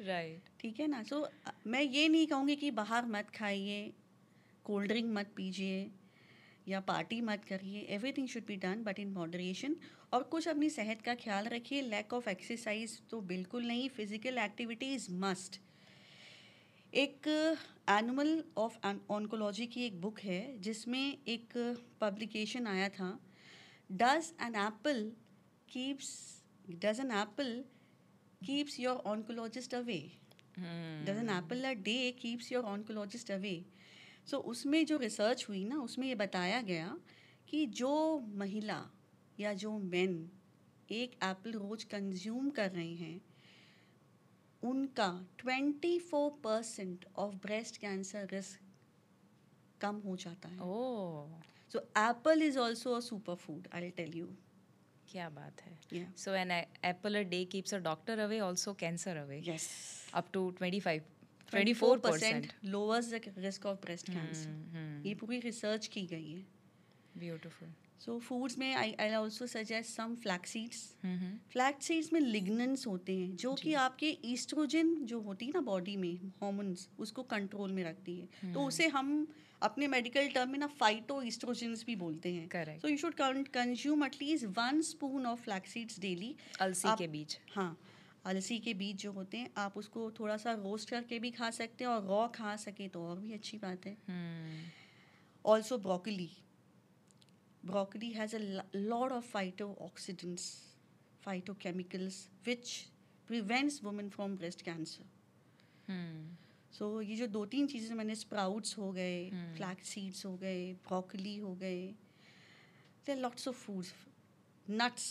Right 0.00 0.40
right. 0.40 0.60
ठीक 0.60 0.80
है 0.80 0.86
ना? 0.86 1.02
सो 1.02 1.20
so, 1.20 1.52
मैं 1.66 1.82
ये 1.82 2.08
नहीं 2.08 2.26
कहूँगी 2.26 2.56
कि 2.56 2.70
बाहर 2.70 3.06
मत 3.06 3.30
खाइए 3.30 3.92
कोल्ड 4.64 4.88
ड्रिंक 4.88 5.12
मत 5.12 5.32
पीजिए 5.36 5.90
या 6.68 6.80
पार्टी 6.80 7.20
मत 7.20 7.44
करिए। 7.44 7.80
Everything 7.80 8.28
should 8.28 8.46
be 8.46 8.56
done 8.56 8.82
but 8.82 8.98
in 8.98 9.12
moderation 9.12 9.76
और 10.12 10.22
कुछ 10.22 10.48
अपनी 10.48 10.70
सेहत 10.70 11.02
का 11.02 11.14
ख्याल 11.14 11.44
रखिए। 11.44 11.82
लैक 11.82 12.12
ऑफ़ 12.12 12.28
एक्सरसाइज 12.28 13.00
तो 13.10 13.20
बिल्कुल 13.20 13.66
नहीं। 13.66 13.88
फ़िज़िकल 13.88 14.38
एक्टिविटी 14.38 14.94
इज़ 14.94 15.10
मस्ट 15.10 15.60
एक 16.92 17.26
एनिमल 17.90 18.42
ऑफ़ 18.58 18.76
ऑनकोलॉजी 19.10 19.66
की 19.66 19.84
एक 19.86 20.00
बुक 20.00 20.20
है 20.20 20.58
जिसमें 20.58 21.18
एक 21.28 21.52
पब्लिकेशन 22.00 22.66
आया 22.66 22.88
था। 22.88 23.18
Does 23.92 24.32
an 24.42 24.54
apple 24.56 25.02
keeps 25.68 26.10
does 26.70 27.00
an 27.00 27.10
apple 27.12 27.52
keeps 28.42 28.78
your 28.80 28.96
oncologist 29.06 29.74
away 29.74 30.00
does 30.58 31.18
an 31.18 31.30
apple 31.30 31.64
a 31.64 31.72
day 31.82 32.10
keeps 32.12 32.52
your 32.52 32.64
oncologist 32.64 33.30
away 33.30 33.54
so 34.30 34.38
उसमें 34.52 34.84
जो 34.86 34.96
रिसर्च 34.96 35.46
हुई 35.48 35.64
ना 35.64 35.80
उसमें 35.80 36.06
ये 36.06 36.14
बताया 36.14 36.60
गया 36.62 36.98
कि 37.48 37.66
जो 37.66 37.94
महिला 38.34 38.82
या 39.40 39.52
जो 39.54 39.78
मेन 39.78 40.30
एक 40.90 41.18
एप्पल 41.24 41.52
रोज 41.52 41.84
कंज्यूम 41.84 42.50
कर 42.50 42.70
रहे 42.70 42.94
हैं 42.94 43.20
उनका 44.62 45.08
24 45.42 46.30
percent 46.44 47.04
of 47.16 47.34
breast 47.42 47.76
cancer 47.80 48.26
risk 48.32 48.60
कम 49.80 50.00
हो 50.06 50.16
जाता 50.16 50.48
है। 50.48 50.58
So 51.72 51.78
apple 51.98 52.42
is 52.42 52.58
also 52.58 52.92
a 52.94 53.00
super 53.08 53.34
food 53.44 53.68
I 53.74 53.90
tell 53.96 54.16
you 54.16 54.26
क्या 55.10 55.28
बात 55.30 55.60
है। 55.62 56.06
So 56.16 56.34
an 56.34 56.50
apple 56.50 57.18
a 57.18 57.22
day 57.28 57.44
keeps 57.52 57.74
a 57.74 57.78
doctor 57.84 58.18
away 58.18 58.38
also 58.48 58.74
cancer 58.80 59.16
away 59.16 59.42
yes 59.46 59.68
up 60.18 60.26
to 60.34 60.40
25 60.60 61.00
24 61.52 61.74
24 61.74 61.98
percent 62.02 62.52
lowers 62.64 63.12
the 63.12 63.20
risk 63.38 63.66
of 63.66 63.78
breast 63.82 64.10
cancer 64.10 65.06
ये 65.06 65.14
पूरी 65.14 65.38
research 65.40 65.86
की 65.86 66.06
गई 66.06 66.30
है। 66.32 66.44
Beautiful 67.18 67.68
so 68.00 68.18
foods 68.18 68.58
में 68.58 68.74
I 68.74 68.92
I 69.00 69.14
also 69.14 69.46
suggest 69.46 69.90
some 69.90 70.14
flax 70.14 70.50
seeds 70.50 70.82
flax 71.52 71.86
seeds 71.86 72.12
में 72.12 72.20
lignans 72.20 72.86
होते 72.86 73.16
हैं 73.16 73.36
जो 73.36 73.54
कि 73.54 73.74
आपके 73.74 74.16
ईस्ट्रोजन 74.24 74.94
जो 75.04 75.20
होती 75.20 75.46
है 75.46 75.52
ना 75.52 75.60
बॉडी 75.60 75.96
में 75.96 76.30
हॉर्मोन्स 76.42 76.88
उसको 76.98 77.22
कंट्रोल 77.22 77.72
में 77.72 77.82
रखती 77.84 78.18
है। 78.18 78.28
हम्म। 78.42 78.54
तो 78.54 78.64
उसे 78.66 78.86
हम 78.88 79.26
अपने 79.62 79.86
मेडिकल 79.88 80.28
टर्म 80.28 80.50
में 80.50 80.58
ना 80.58 80.66
फाइटो 80.66 81.20
ईस्ट्रोजन्स 81.22 81.84
भी 81.84 81.96
बोलते 81.96 82.32
हैं। 82.32 82.78
So 82.78 82.88
you 82.88 82.96
should 82.96 83.14
consume 83.54 84.04
at least 84.04 84.44
one 84.58 84.80
spoon 84.82 85.26
of 85.26 85.42
flax 85.42 85.72
seeds 85.72 86.00
daily 86.00 86.34
अलसी 86.60 86.96
के 86.98 87.06
बीज। 87.08 87.38
हाँ 87.54 87.76
अलसी 88.24 88.58
के 88.58 88.74
बीज 88.74 88.96
जो 88.96 89.12
होते 89.12 89.38
हैं 89.38 89.50
आप 89.56 89.76
उसको 89.76 90.10
थोड़ा 90.10 90.36
सा 90.36 90.52
रोस्ट 90.54 90.90
करके 90.90 91.18
भी 91.18 91.30
खा 91.30 91.50
सकते 91.50 91.84
हैं 91.84 91.90
और 91.90 92.06
रॉ 92.06 92.26
खा 92.28 92.56
सके 92.56 92.88
तो 92.88 93.02
और 93.02 93.18
भी 93.20 93.32
अच्छी 93.32 93.58
बात 93.58 93.86
है। 93.86 93.96
Also 95.44 95.74
also 95.74 95.84
broccoli 97.62 98.12
has 98.12 98.34
a 98.34 98.38
lo- 98.38 98.64
lot 98.92 99.12
of 99.12 99.24
phytooxidants 99.26 100.44
phytochemicals 101.22 102.28
which 102.44 102.88
prevents 103.28 103.82
women 103.82 104.10
from 104.10 104.36
breast 104.36 104.64
cancer. 104.64 105.06
Hmm 105.88 106.36
so 106.72 107.00
ये 107.02 107.16
जो 107.16 107.26
दो 107.26 107.44
तीन 107.52 107.66
चीज़ें 107.66 107.94
मैंने 107.96 108.14
स्प्राउट्स 108.14 108.76
हो 108.78 108.90
गए 108.92 109.18
Hmm. 109.30 109.56
फ्लैक्स 109.56 109.88
सीड्स 109.88 110.24
हो 110.26 110.36
गए 110.36 110.72
ब्रोकली 110.88 111.36
हो 111.38 111.54
गए 111.62 111.86
there 113.06 113.16
lots 113.18 113.48
of 113.48 113.56
foods 113.66 113.92
nuts 114.66 115.06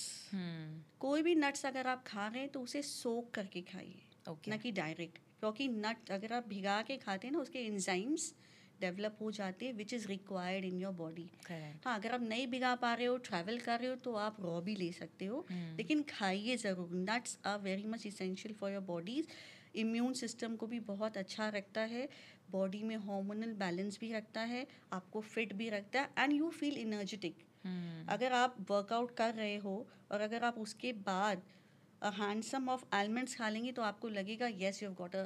कोई 1.00 1.22
भी 1.24 1.34
नट्स 1.36 1.66
अगर 1.66 1.88
आप 1.88 2.04
खा 2.08 2.28
रहे 2.28 2.42
हैं 2.42 2.50
तो 2.52 2.62
उसे 2.62 2.82
सोक 2.82 3.32
करके 3.34 3.62
खाइए 3.72 4.02
ओके 4.32 4.52
ना 4.52 4.58
कि 4.64 4.72
डायरेक्ट 4.80 5.18
क्योंकि 5.40 5.68
नट 5.68 6.12
अगर 6.12 6.34
आप 6.34 6.48
भिगा 6.48 6.82
के 6.88 6.98
खाते 7.06 7.28
हैं 7.28 7.34
ना 7.34 7.40
उसके 7.40 7.60
एंजाइम्स 7.66 8.34
डेवलप 8.82 9.18
हो 9.22 9.32
जाते 9.32 9.66
हैं 9.66 9.74
which 9.74 9.94
is 9.94 10.08
required 10.08 10.66
in 10.66 10.80
your 10.80 10.94
body 10.94 11.30
हाँ 11.86 11.96
अगर 11.96 12.14
आप 12.14 12.22
नहीं 12.24 12.48
भिगा 12.48 12.74
पा 12.78 12.94
रहे 12.94 13.06
हो 13.06 13.18
ट्रैवल 13.26 13.60
कर 13.60 13.80
रहे 13.80 13.90
हो 13.90 13.96
तो 14.04 14.14
आप 14.18 14.38
रॉ 14.42 14.60
भी 14.62 14.76
ले 14.76 14.92
सकते 14.94 15.26
हो 15.26 15.46
हम्म। 15.50 15.76
लेकिन 15.78 16.04
खाइए 16.10 16.58
ज़रूर। 16.58 16.90
Nuts 17.10 17.38
are 17.46 17.60
very 17.60 17.86
much 17.88 18.06
essential 18.08 18.56
for 18.56 18.72
your 18.72 18.84
bodies 18.86 19.28
immune 19.76 20.14
system 20.16 20.56
को 20.56 20.68
भी 20.68 20.80
बहुत 20.86 21.18
अच्छा 21.18 21.50
रखता 21.50 21.82
है 21.88 22.08
बॉडी 22.52 22.82
में 22.84 22.96
हार्मोनल 22.98 23.54
बैलेंस 23.56 23.98
भी 24.02 24.12
रखता 24.14 24.42
है 24.46 24.66
आपको 24.94 25.22
फिट 25.24 25.54
भी 25.54 25.70
रखता 25.70 26.02
है 26.02 26.10
एंड 26.20 26.34
यू 26.34 26.50
फील 26.52 26.78
इनर्जेटिक 26.78 27.44
अगर 28.10 28.34
आप 28.34 28.56
वर्कआउट 28.70 29.16
कर 29.18 29.34
रहे 29.34 29.56
हो 29.58 29.76
और 30.12 30.22
अगर 30.22 30.44
आप 30.44 30.58
उसके 30.60 30.94
बाद 31.06 31.42
हैंडसम 32.16 32.70
ऑफ़ 32.70 32.84
आलमंड्स 32.94 33.36
खा 33.36 33.50
लेंगे 33.50 33.72
तो 33.72 33.82
आपको 33.82 34.10
लगेगा 34.10 34.48
yes 34.56 34.82
you 34.84 34.92
got 34.94 35.16
a 35.16 35.26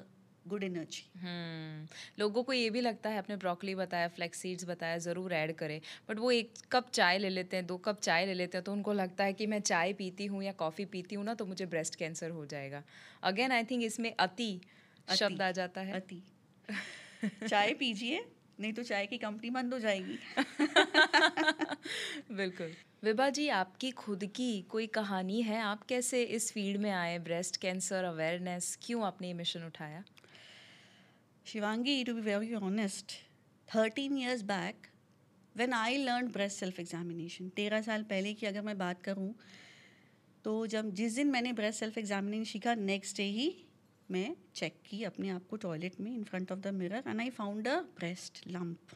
good 0.51 0.63
energy 0.63 1.03
hmm 1.19 1.87
लोगों 2.19 2.43
को 2.43 2.53
ये 2.53 2.69
भी 2.69 2.81
लगता 2.81 3.09
है 3.09 3.17
आपने 3.17 3.35
ब्रोकली 3.37 3.75
बताया 3.75 4.07
फ्लैक्स 4.07 4.39
सीड्स 4.39 4.65
बताया 4.65 4.97
ज़रूर 4.97 5.33
ऐड 5.33 5.53
करें। 5.55 5.79
बट 6.09 6.19
वो 6.19 6.31
एक 6.31 6.53
कप 6.71 6.89
चाय 6.93 7.17
ले 7.17 7.29
लेते 7.29 7.57
हैं 7.57 7.65
दो 7.65 7.77
कप 7.77 7.99
चाय 7.99 8.25
ले 8.25 8.33
लेते 8.33 8.57
हैं 8.57 8.63
तो 8.63 8.71
उनको 8.71 8.93
लगता 8.93 9.23
है 9.23 9.33
कि 9.33 9.47
मैं 9.47 9.59
चाय 9.61 9.93
पीती 9.93 10.25
हूँ 10.25 10.43
या 10.43 10.51
कॉफ़ी 10.51 10.85
पीती 10.85 11.15
हूँ 11.15 11.25
ना 11.25 11.33
तो 11.33 11.45
मुझे 11.45 11.65
ब्रेस्ट 11.65 11.95
कैंसर 11.95 12.29
हो 12.29 12.45
जाएगा। 12.45 12.83
अगेन 13.23 13.51
आई 13.51 13.63
थिंक 13.63 13.83
इसमें 13.83 14.13
अति 14.19 14.51
शब्द 15.15 15.41
आ 15.41 15.51
जाता 15.51 15.81
है। 15.81 15.93
अति। 15.93 16.21
चाय 17.47 17.73
पीजिए 17.73 18.25
नहीं 18.59 18.73
तो 18.73 18.83
चाय 18.83 19.05
की 19.05 19.17
कंपनी 19.17 19.49
बंद 19.49 19.73
हो 19.73 19.79
जाएगी। 19.79 20.17
बिल्कुल। 22.35 22.73
विभा 23.03 23.29
जी 23.29 23.47
आपकी 23.49 23.91
खुद 23.91 24.23
की 24.35 24.61
कोई 24.61 24.87
कहानी 24.87 25.41
है? 25.41 25.61
आप 25.61 25.83
कैसे 25.83 26.23
इस 26.23 26.51
फ़ील्ड 26.51 26.81
में 26.81 26.91
आए? 26.91 27.17
ब्रेस्ट 27.19 27.57
कैंसर 27.57 28.03
अवेयरनेस 28.03 28.77
क्यों 28.81 29.03
आपने 29.05 29.27
ये 29.27 29.33
मिशन 29.33 29.63
उठाया? 29.63 30.03
Shivangi 31.45 32.03
to 32.03 32.13
be 32.13 32.21
very 32.21 32.53
honest 32.55 33.11
thirteen 33.69 34.17
years 34.17 34.41
back 34.41 34.87
when 35.55 35.73
I 35.73 35.97
learn 35.97 36.27
breast 36.27 36.59
self 36.59 36.79
examination 36.79 37.49
तेरह 37.49 37.81
साल 37.81 38.03
पहले 38.03 38.33
की 38.33 38.45
अगर 38.45 38.61
मैं 38.61 38.77
बात 38.77 39.01
करूँ 39.01 39.33
तो 40.45 40.67
जब 40.67 40.93
जिस 40.93 41.15
दिन 41.15 41.31
मैंने 41.31 41.53
ब्रेस्ट 41.53 41.79
सेल्फ 41.79 41.97
एग्जामिनेशन 41.97 42.51
सीखा 42.51 42.75
नेक्स्ट 42.75 43.17
डे 43.17 43.23
ही 43.23 43.47
मैं 44.09 44.35
चेक 44.55 44.79
की 44.89 45.03
अपने 45.03 45.29
आप 45.29 45.47
को 45.49 45.57
टॉयलेट 45.57 45.99
में 45.99 46.11
in 46.11 46.23
front 46.23 46.51
of 46.51 46.59
the 46.59 46.67
mirror 46.67 47.03
and 47.07 47.19
I 47.21 47.29
found 47.29 47.67
a 47.67 47.79
breast 47.97 48.41
lump 48.47 48.95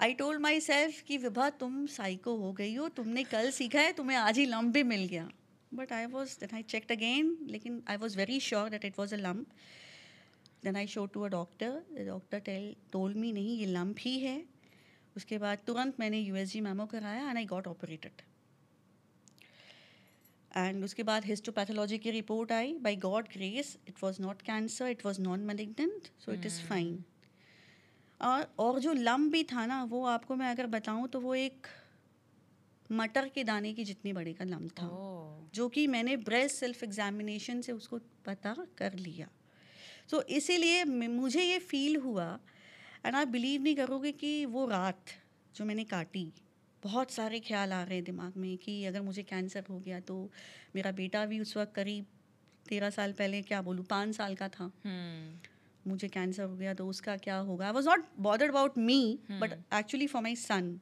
I 0.00 0.14
told 0.14 0.40
myself 0.60 1.00
कि 1.02 1.18
विभा 1.18 1.48
तुम 1.60 1.86
साइको 1.90 2.36
हो 2.36 2.52
गई 2.52 2.74
हो 2.74 2.88
तुमने 2.88 3.24
कल 3.24 3.50
सीखा 3.50 3.80
है 3.80 3.92
तुम्हें 3.92 4.16
आज 4.16 4.38
ही 4.38 4.46
लंप 4.46 4.74
भी 4.74 4.82
मिल 4.82 5.06
गया. 5.06 5.28
But 5.74 5.92
I 5.92 6.06
was 6.06 6.36
then 6.40 6.54
I 6.56 6.62
checked 6.62 6.92
again 6.92 7.36
लेकिन 7.50 7.82
I 7.88 7.96
was 7.96 8.16
very 8.16 8.40
sure 8.40 8.68
that 8.70 8.84
it 8.84 8.98
was 8.98 9.14
a 9.14 9.18
lump 9.18 9.46
then 10.64 10.76
I 10.76 10.86
show 10.86 11.06
to 11.06 11.22
a 11.22 11.28
doctor 11.28 11.70
the 11.92 12.06
doctor 12.06 12.38
tell 12.40 12.74
told 12.92 13.16
me 13.16 13.32
नहीं 13.32 13.56
ये 13.58 13.66
लंप 13.66 13.96
ही 14.00 14.18
है. 14.18 14.42
उसके 15.16 15.38
बाद 15.38 15.58
तुरंत 15.66 16.00
मैंने 16.00 16.18
यू 16.18 16.36
एस 16.36 16.48
जी 16.52 16.60
मैमो 16.60 16.86
कराया 16.86 17.28
and 17.28 17.36
I 17.36 17.44
got 17.46 17.66
operated 17.68 18.22
and 20.56 20.84
उसके 20.84 21.02
बाद 21.02 21.24
हिस्टोपैथोलॉजी 21.24 21.98
की 21.98 22.10
report 22.10 22.52
I. 22.52 22.72
By 22.78 22.96
God 22.96 23.28
grace 23.28 23.76
it 23.88 24.02
was 24.02 24.20
not 24.22 24.42
cancer 24.42 24.88
it 24.88 25.04
was 25.06 25.20
non 25.22 25.40
malignant 25.44 26.08
so 26.24 26.32
it 26.32 26.46
is 26.46 26.60
fine 26.62 27.04
और 28.20 28.46
और 28.58 28.78
जो 28.80 28.92
लम 28.92 29.30
भी 29.30 29.42
था 29.44 29.66
ना 29.66 29.82
वो 29.84 30.04
आपको 30.06 30.36
मैं 30.36 30.50
अगर 30.50 30.66
बताऊँ 30.66 31.08
तो 31.08 31.20
वो 31.20 31.34
एक 31.34 31.66
मटर 32.92 33.28
के 33.28 33.44
दाने 33.44 33.72
की 33.74 33.84
जितनी 33.84 34.12
बड़े 34.12 34.32
का 34.32 34.44
लम 34.44 34.68
था। 34.68 34.88
oh. 34.88 35.54
जो 35.54 35.68
कि 35.68 35.86
मैंने 35.86 36.16
ब्रेस्ट 36.16 36.56
सेल्फ 36.56 36.82
एग्जामिनेशन 36.84 37.60
से 37.60 37.72
उसको 37.72 37.98
पता 38.24 38.54
कर 38.78 38.94
लिया। 38.98 39.28
सो 40.10 40.16
so, 40.16 40.22
इसीलिए 40.22 40.84
मुझे 40.84 41.42
ये 41.42 41.58
फील 41.58 41.96
हुआ 41.96 42.38
एंड 43.06 43.16
आप 43.16 43.28
बिलीव 43.28 43.62
नहीं 43.62 43.76
करोगे 43.76 44.12
कि 44.12 44.44
वो 44.44 44.66
रात 44.66 45.04
जो 45.56 45.64
मैंने 45.64 45.84
काटी 45.84 46.32
बहुत 46.82 47.10
सारे 47.10 47.40
ख्याल 47.40 47.72
आ 47.72 47.82
रहे 47.82 47.94
हैं 47.94 48.04
दिमाग 48.04 48.32
में 48.36 48.58
कि 48.58 48.84
अगर 48.84 49.02
मुझे 49.02 49.22
कैंसर 49.22 49.64
हो 49.70 49.78
गया 49.78 50.00
तो 50.00 50.30
मेरा 50.76 50.92
बेटा 50.92 51.26
भी 51.26 51.40
उस 51.40 51.56
वक्त 51.56 51.74
करीब 51.74 52.06
तेरह 52.68 52.90
साल 52.90 53.12
पहले 53.12 53.42
क्या 53.42 53.62
बोलूँ 53.62 53.84
पाँच 53.84 54.14
साल 54.14 54.34
का 54.34 54.48
था। 54.48 54.70
hmm. 54.70 55.48
मुझे 55.88 56.08
कैंसर 56.08 56.42
हो 56.42 56.56
गया 56.56 56.74
तो 56.74 56.88
उसका 56.88 57.16
क्या 57.16 57.36
होगा? 57.36 57.66
I 57.66 57.72
was 57.72 57.88
not 57.88 58.04
bothered 58.18 58.50
about 58.50 58.78
me 58.78 59.18
but 59.30 59.74
actually 59.74 60.06
for 60.06 60.22
my 60.22 60.36
son 60.36 60.80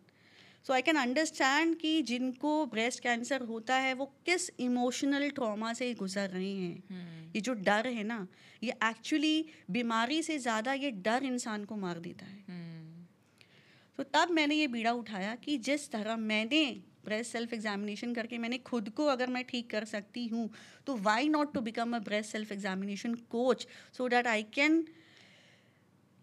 so 0.66 0.72
I 0.72 0.82
can 0.82 0.96
understand 0.96 1.74
कि 1.76 2.00
जिनको 2.02 2.54
ब्रेस्ट 2.66 3.02
कैंसर 3.02 3.42
होता 3.42 3.76
है 3.76 3.94
वो 3.94 4.04
किस 4.26 4.50
इमोशनल 4.60 5.28
ट्रॉमा 5.30 5.72
से 5.72 5.92
गुजर 5.94 6.28
रहे 6.28 6.52
हैं 6.52 6.76
hmm. 6.76 7.36
ये 7.36 7.40
जो 7.40 7.54
डर 7.62 7.86
है 7.88 8.02
ना 8.04 8.26
ये 8.62 8.74
एक्चुअली 8.84 9.44
बीमारी 9.70 10.22
से 10.22 10.38
ज़्यादा 10.38 10.72
ये 10.74 10.90
डर 11.00 11.24
इंसान 11.24 11.64
को 11.64 11.76
मार 11.76 11.98
देता 12.00 12.26
है 12.26 12.38
hmm. 12.40 12.72
तो 13.98 14.02
तब 14.12 14.30
मैंने 14.30 14.54
ये 14.54 14.66
बीड़ा 14.68 14.92
उठाया 14.92 15.34
कि 15.34 15.56
जिस 15.60 15.90
तरह 15.90 16.16
मैंने 16.18 16.64
ब्रेस्ट 17.04 17.32
सेल्फ 17.32 17.52
एग्जामिनेशन 17.52 18.14
करके 18.14 18.38
मैंने 18.38 18.58
खुद 18.60 18.88
को 18.88 19.06
अगर 19.06 19.30
मैं 19.30 19.44
ठीक 19.44 19.70
कर 19.70 19.84
सकती 19.84 20.26
हूँ 20.26 20.48
तो 20.86 20.96
why 21.00 21.28
not 21.28 21.52
to 21.54 21.60
become 21.60 21.96
a 21.96 21.98
breast 22.00 22.32
self 22.32 22.52
examination 22.52 23.14
coach 23.30 23.66
so 23.96 24.08
that 24.08 24.26
I 24.26 24.42
can 24.54 24.84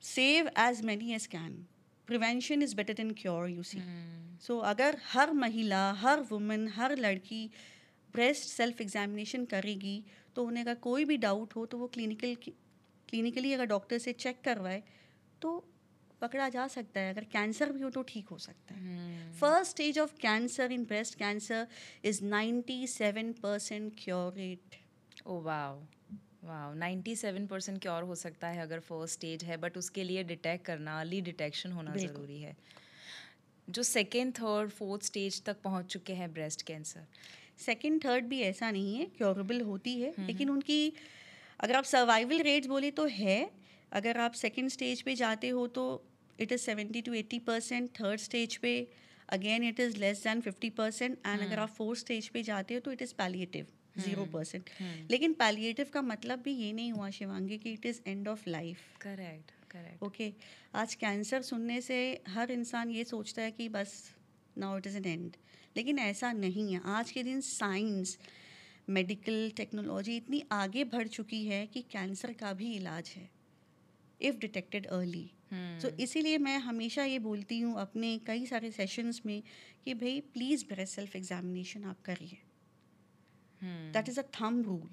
save 0.04 0.49
as 0.60 0.82
many 0.86 1.13
as 1.13 1.25
can 1.28 1.65
prevention 2.10 2.63
is 2.63 2.76
better 2.76 2.93
than 2.93 3.12
cure 3.17 3.50
you 3.50 3.63
see 3.63 3.82
so 4.41 4.58
अगर 4.67 4.98
हर 5.06 5.32
महिला 5.36 5.82
हर 5.98 6.19
वुमेन 6.30 6.67
हर 6.76 6.95
लड़की 6.98 7.50
ब्रेस्ट 8.13 8.48
सेल्फ 8.50 8.82
एग्जामिनेशन 8.82 9.45
करेगी 9.45 10.04
तो 10.36 10.45
उन्हें 10.45 10.63
अगर 10.63 10.76
कोई 10.82 11.06
भी 11.06 11.17
डाउट 11.17 11.56
हो 11.56 11.65
तो 11.65 11.78
वो 11.78 11.88
क्लिनिकल 11.93 12.36
क्लिनिकली 13.08 13.54
अगर 13.54 13.65
डॉक्टर 13.65 13.98
से 13.98 14.13
चेक 14.15 14.41
करवाए 14.43 14.82
तो 15.41 15.58
पकड़ा 16.22 16.48
जा 16.50 16.67
सकता 16.67 17.00
है 17.00 17.13
अगर 17.13 17.24
कैंसर 17.32 17.72
भी 17.72 17.82
हो 17.82 17.89
तो 17.89 18.02
ठीक 18.08 18.28
हो 18.28 18.38
सकता 18.38 18.76
है 18.76 19.32
first 19.39 19.72
stage 19.72 20.00
of 20.00 20.13
cancer 20.22 20.72
in 20.72 20.84
breast 20.86 21.17
cancer 21.19 21.67
is 22.06 22.24
97 22.26 23.34
percent 23.43 23.93
cure 23.98 24.34
rate 24.34 24.76
oh 25.28 25.39
wow 25.41 25.80
wow 26.43 26.73
97 26.75 27.47
percent 27.47 27.82
cure 27.82 28.04
हो 28.04 28.15
सकता 28.15 28.47
है 28.47 28.62
अगर 28.62 28.80
फ़र्स्ट 28.80 29.13
स्टेज 29.13 29.43
है 29.43 29.58
बट 29.58 29.78
उसके 29.78 30.04
लिए 30.04 30.23
डिटेक्ट 30.23 30.65
करना 30.65 30.99
अर्ली 30.99 31.21
डिटेक्शन 31.21 31.71
होना 31.71 31.95
ज़रूरी 31.95 32.39
है। 32.41 32.56
जो 33.69 33.84
सेकेंड 33.84 34.34
थर्ड 34.34 34.69
फोर्थ 34.69 35.04
स्टेज 35.04 35.41
तक 35.43 35.62
पहुँच 35.62 35.86
चुके 35.86 36.13
हैं 36.13 36.32
ब्रेस्ट 36.34 36.62
कैंसर 36.62 37.06
सेकेंड 37.65 38.04
थर्ड 38.06 38.25
भी 38.25 38.41
ऐसा 38.41 38.71
नहीं 38.71 38.95
है 38.95 39.06
क्योरेबल 39.06 39.62
होती 39.62 39.99
है 40.02 40.13
लेकिन 40.19 40.49
उनकी 40.49 40.93
अगर 41.60 41.75
आप 41.75 41.84
सर्वाइवल 41.84 42.41
रेट्स 42.41 42.67
बोले 42.67 42.91
तो 42.91 43.06
है 43.06 43.49
अगर 43.91 44.17
आप 44.17 44.34
सेकेंड 44.34 44.69
स्टेज 44.69 45.02
पे 45.02 45.15
जाते 45.15 45.49
हो 45.49 45.67
तो 45.67 45.86
it 46.39 46.52
is 46.52 46.62
seventy 46.62 47.02
to 47.02 47.13
eighty 47.13 47.39
percent 47.39 47.89
third 47.89 48.19
stage 48.19 48.56
पे 48.58 48.73
again 49.30 49.63
it 49.63 49.80
is 49.80 49.97
less 49.97 50.23
than 50.23 50.41
fifty 50.41 50.69
percent 50.69 51.17
and 51.25 51.41
अगर 51.41 51.60
आप 51.60 51.69
फोर्थ 51.69 51.99
स्टेज 51.99 52.28
पे 52.28 52.43
जाते 52.43 52.73
हो 52.73 52.80
तो 52.80 52.91
it 52.91 53.02
is 53.02 53.13
palliative 53.13 53.67
zero 53.95 54.25
percent 54.25 54.69
लेकिन 55.12 55.34
पैलिएटिव 55.34 55.89
का 55.93 56.02
मतलब 56.02 56.41
भी 56.41 56.52
ये 56.54 56.71
नहीं 56.73 56.91
हुआ 56.91 57.10
शिवांगी 57.10 57.58
कि 57.58 57.73
it 57.73 57.86
is 57.86 58.02
end 58.08 58.28
of 58.28 58.49
life 58.49 58.97
correct 59.02 59.52
correct 59.71 60.04
okay 60.04 60.32
आज 60.75 60.95
कैंसर 60.95 61.41
सुनने 61.41 61.80
से 61.82 61.99
हर 62.28 62.52
इंसान 62.52 62.91
ये 62.91 63.04
सोचता 63.04 63.41
है 63.41 63.52
कि 63.52 63.69
बस 63.69 63.93
now 64.58 64.78
it 64.78 64.88
is 64.88 64.97
an 64.97 65.06
end 65.06 65.36
लेकिन 65.75 65.99
ऐसा 65.99 66.32
नहीं 66.34 66.73
है। 66.73 66.82
आज 66.86 67.12
के 67.12 67.23
दिन 67.23 67.41
साइंस 67.41 68.17
मेडिकल 68.89 69.52
टेक्नोलॉजी 69.58 70.15
इतनी 70.17 70.43
आगे 70.52 70.84
बढ़ 70.84 71.08
चुकी 71.08 71.45
है 71.45 71.65
कि 71.67 71.82
कैंसर 71.91 72.34
का 72.34 72.54
भी 72.54 72.73
इलाज 72.75 73.13
है 73.15 73.30
इफ़ 74.21 74.38
डिटेक्टेड 74.38 74.88
अर्ली 74.88 75.30
सो 75.82 75.89
इसीलिए 75.99 76.38
मैं 76.38 76.58
हमेशा 76.60 77.04
ये 77.04 77.19
बोलती 77.19 77.60
हूँ 77.60 77.80
अपने 77.82 78.17
कई 78.28 78.45
सारे 78.45 78.71
सेशंस 78.71 79.21
में 79.25 79.41
कि 79.86 79.93
भाई 79.93 80.19
प्लीज़ 80.34 80.65
ब्रेस्ट 80.65 80.95
सेल्फ 80.95 81.15
एग्जामिनेशन 81.15 81.84
आप 81.84 82.02
करिए। 82.06 82.38
That 83.63 84.10
is 84.10 84.19
a 84.19 84.24
thumb 84.24 84.62
rule 84.62 84.89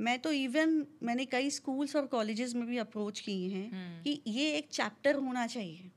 मैं 0.00 0.18
तो 0.18 0.32
इवन 0.32 0.86
मैंने 1.02 1.24
कई 1.24 1.50
स्कूल्स 1.50 1.96
और 1.96 2.06
कॉलेजेस 2.06 2.54
में 2.54 2.66
भी 2.66 2.78
अप्रोच 2.78 3.20
किए 3.20 3.48
हैं 3.48 3.68
hmm. 3.68 4.04
कि 4.04 4.22
ये 4.26 4.52
एक 4.56 4.68
चैप्टर 4.68 5.14
होना 5.14 5.46
चाहिए। 5.46 5.90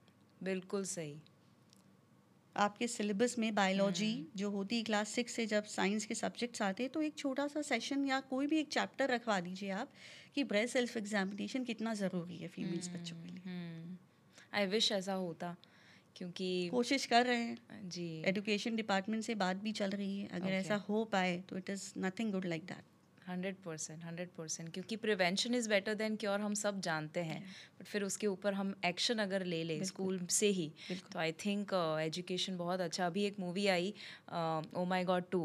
बिल्कुल 0.44 0.84
सही। 0.84 1.22
आपके 2.58 2.88
सिलेबस 2.88 3.40
में 3.40 3.56
बायोलॉजी 3.56 4.24
hmm. 4.24 4.38
जो 4.38 4.52
होती 4.52 4.78
है 4.78 4.84
क्लास 4.84 5.10
सिक्स 5.10 5.34
से 5.34 5.46
जब 5.46 5.64
साइंस 5.64 6.06
के 6.06 6.16
सब्जेक्ट्स 6.16 6.62
आते 6.62 6.84
हैं 6.84 6.92
तो 6.92 7.02
एक 7.02 7.16
छोटा 7.16 7.48
सा 7.48 7.62
सेशन 7.62 8.06
या 8.06 8.20
कोई 8.20 8.48
भी 8.48 8.60
एक 8.60 8.68
चैप्टर 8.68 9.10
रखवा 9.10 9.40
दीजिए 9.40 9.70
आप 9.70 9.92
कि 10.36 10.44
ब्रेस्ट 10.44 10.74
सेल्फ 10.74 10.98
एग्जामिनेशन 10.98 11.64
कितना 11.64 11.94
ज़रूरी 11.94 12.38
है 12.38 12.48
फीमेल्स 12.48 12.90
बच्चों 12.90 13.18
के 13.18 13.28
लिए। 13.28 13.42
आई 14.54 14.66
विश 14.66 14.92
ऐसा 14.92 15.14
होता। 15.14 15.56
क्योंकि 16.20 16.68
कोशिश 16.72 17.06
कर 17.06 17.26
रहे 17.26 17.38
हैं। 17.38 17.90
जी। 17.90 18.08
एजुकेशन 18.28 18.76
डिपार्टमेंट 18.76 19.24
से 19.24 19.36
बात 19.38 19.58
भी 19.58 19.72
चल 19.74 19.90
रही 19.92 20.20
है। 20.20 20.28
अगर 20.28 20.46
okay. 20.46 20.54
ऐसा 20.56 20.76
हो 20.90 21.04
पाए 21.12 21.38
तो 21.50 21.58
it 21.58 21.70
is 21.70 21.92
nothing 21.98 22.32
good 22.32 22.46
like 22.46 22.64
that 22.66 22.84
hundred 23.30 23.56
percent 23.66 24.04
hundred 24.04 24.30
percent 24.38 24.72
क्योंकि 24.74 24.96
prevention 24.98 25.56
is 25.56 25.70
better 25.70 25.94
than 25.96 26.16
cure 26.16 26.40
हम 26.40 26.54
सब 26.56 26.80
जानते 26.82 27.20
हैं। 27.22 27.42
बट 27.80 27.86
फिर 27.86 28.04
उसके 28.04 28.28
ऊपर 28.28 28.54
हम 28.54 28.74
एक्शन 28.86 29.18
अगर 29.20 29.46
ले 29.46 29.64
लें 29.64 29.84
स्कूल 29.86 30.20
से 30.32 30.48
ही 30.50 30.72
तो 31.12 31.20
आई 31.20 31.32
थिंक 31.46 31.74
एजुकेशन 32.02 32.58
बहुत 32.58 32.82
अच्छा। 32.82 33.06
अभी 33.06 33.24
एक 33.26 33.40
मूवी 33.40 33.68
आई 33.70 33.94
ओ 34.76 34.86
माई 34.86 35.04
गॉड 35.04 35.30
टू 35.32 35.42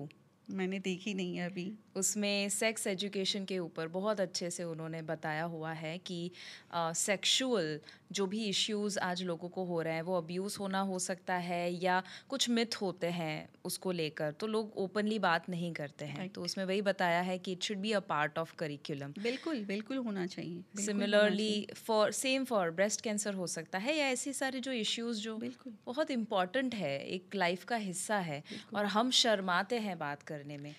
मैंने 0.50 0.78
देखी 0.80 1.14
नहीं 1.14 1.36
है 1.36 1.50
अभी। 1.50 1.72
उसमें 1.96 2.48
सेक्स 2.48 2.86
एजुकेशन 2.86 3.44
के 3.44 3.58
ऊपर 3.58 3.88
बहुत 3.88 4.20
अच्छे 4.20 4.50
से 4.50 4.64
उन्होंने 4.64 5.02
बताया 5.02 5.44
हुआ 5.44 5.72
है 5.74 5.96
कि 5.98 6.30
सेक्सुअल 6.74 7.78
जो 8.12 8.26
भी 8.26 8.44
इश्यूज़ 8.44 8.98
आज 8.98 9.22
लोगों 9.22 9.48
को 9.48 9.64
हो 9.64 9.80
रहे 9.82 9.94
हैं 9.94 10.02
वो 10.02 10.16
अब्यूज़ 10.18 10.56
होना 10.60 10.80
हो 10.82 10.98
सकता 10.98 11.34
है 11.42 11.62
या 11.74 12.02
कुछ 12.28 12.48
मिथ 12.50 12.74
होते 12.82 13.06
हैं 13.10 13.48
उसको 13.64 13.92
लेकर 13.92 14.32
तो 14.32 14.46
लोग 14.46 14.72
ओपनली 14.76 15.18
बात 15.18 15.48
नहीं 15.48 15.72
करते 15.72 16.04
हैं। 16.04 16.28
तो 16.28 16.42
उसमें 16.42 16.64
वही 16.64 16.82
बताया 16.82 17.20
है 17.20 17.38
कि 17.38 17.52
it 17.52 17.62
should 17.62 17.78
be 17.78 17.92
a 17.92 18.00
part 18.08 18.38
of 18.38 18.54
curriculum 18.58 19.12
बिल्कुल 19.18 19.64
बिल्कुल 19.64 19.96
होना 19.98 20.26
चाहिए 20.26 20.62
similarly 20.76 21.66
for 21.76 22.10
same 22.12 22.44
for 22.44 22.70
breast 22.72 23.00
cancer 23.00 23.34
हो 23.34 23.46
सकता 23.46 23.78
है 23.78 23.96
या 23.96 24.06
ऐसे 24.08 24.32
सारे 24.32 24.60
जो 24.60 24.72
इश्यूज़ 24.74 25.20
जो 25.20 25.36
बिल्कुल। 25.38 25.72
बहुत 25.86 26.10
इंपॉर्टेंट 26.10 26.74
है 26.74 26.98
एक 27.08 27.34
लाइफ 27.34 27.64
का 27.64 27.76
हिस्सा 27.78 28.18
है 28.20 28.42
और 28.74 28.86
हम 28.86 29.10
शर्माते 29.14 29.78
हैं 29.78 29.98
बात 29.98 30.22
करने 30.22 30.56
में। 30.58 30.74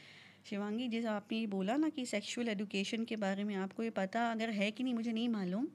शिवांगी 0.46 0.88
जैसे 0.88 1.08
आपने 1.08 1.38
ये 1.38 1.46
बोला 1.48 1.76
ना 1.76 1.90
कि 1.90 2.06
सेक्सुअल 2.06 2.50
एजुकेशन 2.50 3.06
के 3.06 3.16
बारे 3.16 3.44
में 3.44 3.56
आपको 3.56 3.84
ये 3.84 3.90
पता 3.90 4.32
अगर 4.32 4.50
है 4.50 4.72
कि 4.72 4.84
नहीं 4.84 4.94
मुझे 4.94 5.12
नहीं 5.12 5.30
मालूम। 5.30 5.68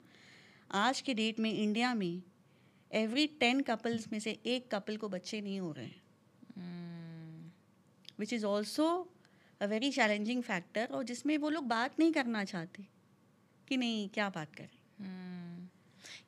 आज 0.71 1.01
के 1.01 1.15
डेट 1.15 1.39
में 1.41 1.53
इंडिया 1.53 1.95
में 1.95 2.23
एवरी 2.91 3.27
टेन 3.41 3.61
कपल्स 3.61 4.13
में 4.13 4.19
से 4.21 4.39
एक 4.47 4.71
कपल 4.75 4.97
को 4.97 5.09
बच्चे 5.09 5.41
नहीं 5.41 5.61
हो 5.61 5.73
रहे 5.73 5.87
हैं। 5.87 7.53
Which 8.19 8.33
is 8.33 8.45
also 8.47 8.87
a 9.61 9.67
very 9.67 9.91
challenging 9.91 10.43
factor 10.43 10.89
और 10.91 11.05
जिसमें 11.05 11.39
वो 11.39 11.51
लोग 11.51 11.67
बात 11.67 11.99
नहीं 11.99 12.13
करना 12.13 12.45
चाहते 12.45 12.87
कि 13.69 13.77
नहीं 13.77 14.09
क्या 14.09 14.29
बात 14.29 14.55
करें। 14.55 14.79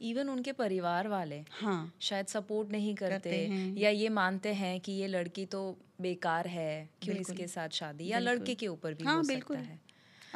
इवन 0.02 0.28
उनके 0.28 0.52
परिवार 0.52 1.08
वाले 1.08 1.42
हाँ। 1.50 1.92
शायद 2.00 2.26
सपोर्ट 2.26 2.70
नहीं 2.72 2.94
करते, 2.94 3.30
करते 3.30 3.80
या 3.80 3.90
ये 3.90 4.08
मानते 4.08 4.52
हैं 4.54 4.78
कि 4.80 4.92
ये 4.92 5.06
लड़की 5.06 5.44
तो 5.46 5.60
बेकार 6.00 6.46
है 6.46 6.88
क्यों 7.02 7.16
इसके 7.16 7.46
साथ 7.46 7.68
शादी 7.72 8.06
या 8.06 8.18
लड़के 8.18 8.54
के 8.54 8.68
ऊपर 8.68 8.94
भी 8.94 9.04
हाँ, 9.04 9.16
हो 9.16 9.22
बिल्कुल। 9.22 9.56
सकता 9.56 9.68
है। 9.68 9.80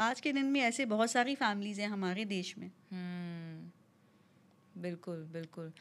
आज 0.00 0.20
के 0.20 0.32
दिन 0.32 0.46
में 0.46 0.60
ऐसे 0.60 0.84
बहुत 0.86 1.10
सारी 1.10 1.34
फैमिलीज़ 1.34 1.80
हैं 1.80 1.88
हमारे 1.88 2.24
देश 2.24 2.54
में। 2.58 2.70
हम्म 2.92 3.70
बिल्कुल 4.82 5.24
बिल्कुल। 5.32 5.72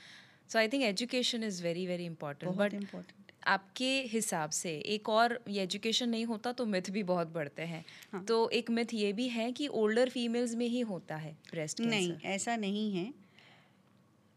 So 0.50 0.60
I 0.60 0.67
think 0.67 0.84
education 0.84 1.43
is 1.43 1.63
very 1.63 1.86
very 1.88 2.06
important 2.06 2.56
but 2.56 2.74
important 2.74 3.32
आपके 3.48 3.89
हिसाब 4.12 4.50
से 4.50 4.71
एक 4.88 5.10
और 5.10 5.39
ये 5.50 5.63
एजुकेशन 5.63 6.10
नहीं 6.10 6.26
होता 6.26 6.52
तो 6.52 6.65
मिथ 6.65 6.89
भी 6.91 7.04
बहुत 7.04 7.28
बढ़ते 7.28 7.63
हैं। 7.63 7.84
हाँ। 8.13 8.24
तो 8.26 8.38
एक 8.50 8.69
मिथ 8.69 8.93
ये 8.93 9.12
भी 9.13 9.28
है 9.30 9.52
कि 9.52 9.67
ओल्डर 9.67 10.10
फीमेल्स 10.10 10.56
में 10.56 10.65
ही 10.67 10.80
होता 10.82 11.15
है 11.15 11.32
ब्रेस्ट 11.52 11.80
नहीं 11.82 12.15
ऐसा 12.26 12.56
नहीं 12.56 12.91
है। 12.93 13.13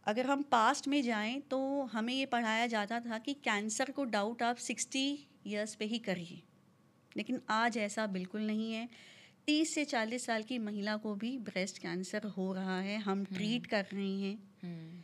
अगर 0.08 0.26
हम 0.26 0.42
पास्ट 0.42 0.88
में 0.88 1.02
जाएँ 1.02 1.40
तो 1.40 1.82
हमें 1.92 2.12
ये 2.14 2.26
पढ़ाया 2.26 2.66
जाता 2.66 3.00
था 3.00 3.18
कि 3.18 3.34
कैंसर 3.34 3.90
को 3.90 4.04
डाउट 4.04 4.42
आप 4.42 4.56
सिक्सटी 4.56 5.02
ईयर्स 5.46 5.74
पे 5.74 5.84
ही 5.84 5.98
करिए। 5.98 6.42
लेकिन 7.16 7.40
आज 7.50 7.76
ऐसा 7.78 8.06
बिल्कुल 8.06 8.40
नहीं 8.40 8.72
है। 8.72 8.88
तीस 9.46 9.74
से 9.74 9.84
चालीस 9.84 10.26
साल 10.26 10.42
की 10.42 10.58
महिला 10.58 10.96
को 10.96 11.14
भी 11.14 11.36
ब्रेस्ट 11.38 11.78
कैंसर 11.78 12.24
हो 12.26 12.52
रहा 12.52 12.80
है 12.80 12.96
हम 12.98 13.24
ट्रीट 13.24 13.66
कर 13.66 13.84
रहे 13.92 14.10
हैं। 14.20 14.34
हम्म, 14.62 15.02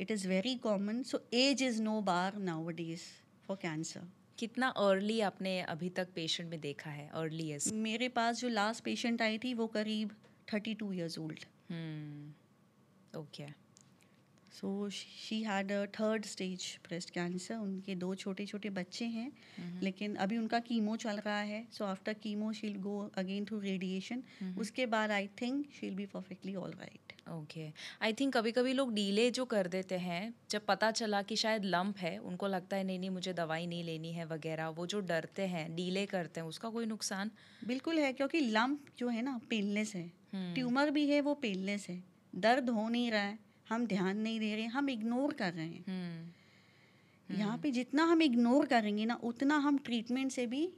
it 0.00 0.10
is 0.10 0.28
very 0.28 0.54
common 0.58 1.02
so 1.02 1.22
age 1.34 1.62
is 1.62 1.82
no 1.82 2.00
bar 2.00 2.38
nowadays 2.68 3.02
for 3.46 3.56
cancer 3.56 4.10
कितना 4.38 4.68
अर्ली 4.68 5.20
आपने 5.20 5.60
अभी 5.60 5.88
तक 5.90 6.08
पेशेंट 6.14 6.50
में 6.50 6.60
देखा 6.60 6.90
है 6.90 7.08
अर्लीस्ट 7.14 7.72
मेरे 7.72 8.08
पास 8.08 8.40
जो 8.40 8.48
लास्ट 8.48 8.84
पेशेंट 8.84 9.22
आई 9.22 9.38
थी 9.38 9.54
वो 9.54 9.66
करीब 9.66 10.14
thirty 10.54 10.74
two 10.74 10.92
years 10.92 11.18
old 11.18 11.44
okay 13.16 13.69
so 14.50 14.88
she 14.90 15.42
had 15.42 15.72
a 15.72 15.84
third 15.86 16.24
stage 16.24 16.64
breast 16.84 17.10
cancer 17.10 17.54
उनके 17.54 17.94
दो 17.94 18.14
छोटे 18.14 18.46
छोटे 18.46 18.70
बच्चे 18.70 19.04
हैं 19.04 19.30
mm-hmm. 19.30 19.82
लेकिन 19.82 20.14
अभी 20.14 20.38
उनका 20.38 20.58
कीमो 20.58 20.96
चल 20.96 21.16
रहा 21.16 21.40
है. 21.40 21.66
सो 21.72 21.84
आफ्टर 21.84 22.12
कीमो 22.12 22.52
शील 22.52 22.76
गो 22.76 22.98
अगेन 23.14 23.44
थ्रू 23.44 23.58
रेडिएशन 23.60 24.22
उसके 24.58 24.86
बाद 24.86 25.10
I 25.10 25.28
think 25.42 25.66
she'll 25.80 25.94
be 25.94 26.06
perfectly 26.06 26.54
all 26.54 26.70
right 26.70 27.12
okay 27.30 27.68
I 28.02 28.12
think 28.12 28.36
कभी 28.36 28.52
कभी 28.52 28.72
लोग 28.72 28.92
डीले 28.94 29.30
जो 29.30 29.44
कर 29.44 29.66
देते 29.66 29.98
हैं 29.98 30.34
जब 30.50 30.64
पता 30.66 30.90
चला 30.90 31.22
कि 31.22 31.36
शायद 31.36 31.64
लंप 31.64 31.98
है 31.98 32.18
उनको 32.18 32.46
लगता 32.46 32.76
है 32.76 32.84
नहीं 32.84 32.98
नहीं 32.98 33.10
मुझे 33.10 33.32
दवाई 33.32 33.66
नहीं 33.66 33.84
लेनी 33.84 34.12
है 34.12 34.24
वगैरह 34.24 34.68
वो 34.68 34.86
जो 34.86 35.00
डरते 35.00 35.46
हैं 35.46 35.74
डीले 35.76 36.06
करते 36.06 36.40
हैं 36.40 36.46
उसका 36.48 36.68
कोई 36.68 36.86
नुकसान? 36.86 37.30
बिल्कुल 37.66 37.98
है 37.98 38.12
क्योंकि 38.12 38.40
लंप 38.40 38.86
जो 38.98 39.08
है 39.08 39.22
ना 39.22 39.40
पेनलेस 39.50 39.94
है. 39.94 40.12
हम्म, 40.32 40.54
ट्यूमर 40.54 40.90
भी 40.90 41.06
है 41.08 41.20
वो 41.20 41.34
पेनलेस 41.34 41.86
है. 41.88 42.02
दर्द 42.34 42.70
हो 42.70 42.88
नहीं 42.88 43.10
रहा 43.10 43.22
है. 43.22 43.38
हम 43.70 43.86
ध्यान 43.86 44.16
नहीं 44.18 44.38
दे 44.40 44.54
रहे 44.54 44.64
हम 44.66 44.90
इग्नोर 44.90 45.32
कर 45.32 45.52
रहे 45.52 45.66
हैं। 45.66 45.84
हम्म, 45.88 47.38
यहाँ 47.38 47.58
पे 47.58 47.70
जितना 47.70 48.04
हम 48.04 48.22
इग्नोर 48.22 48.66
करेंगे 48.66 49.04
ना 49.04 49.18
उतना 49.24 49.56
हम 49.58 49.78
ट्रीटमेंट 49.78 50.32
से 50.32 50.46
भी 50.46 50.68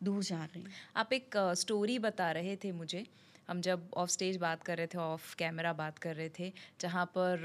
दूर 0.00 0.22
जा 0.24 0.44
रहे 0.44 0.60
हैं। 0.60 0.70
आप 0.96 1.12
एक 1.12 1.36
स्टोरी 1.56 1.98
बता 1.98 2.30
रहे 2.32 2.56
थे 2.56 2.72
मुझे। 2.72 3.06
हम 3.48 3.60
जब 3.60 3.88
ऑफ़ 3.96 4.10
स्टेज 4.10 4.36
बात 4.36 4.62
कर 4.62 4.76
रहे 4.76 4.86
थे 4.86 4.98
ऑफ़ 4.98 5.34
कैमरा 5.36 5.72
बात 5.72 5.98
कर 5.98 6.14
रहे 6.14 6.30
थे 6.38 6.52
जहाँ 6.80 7.04
पर 7.06 7.44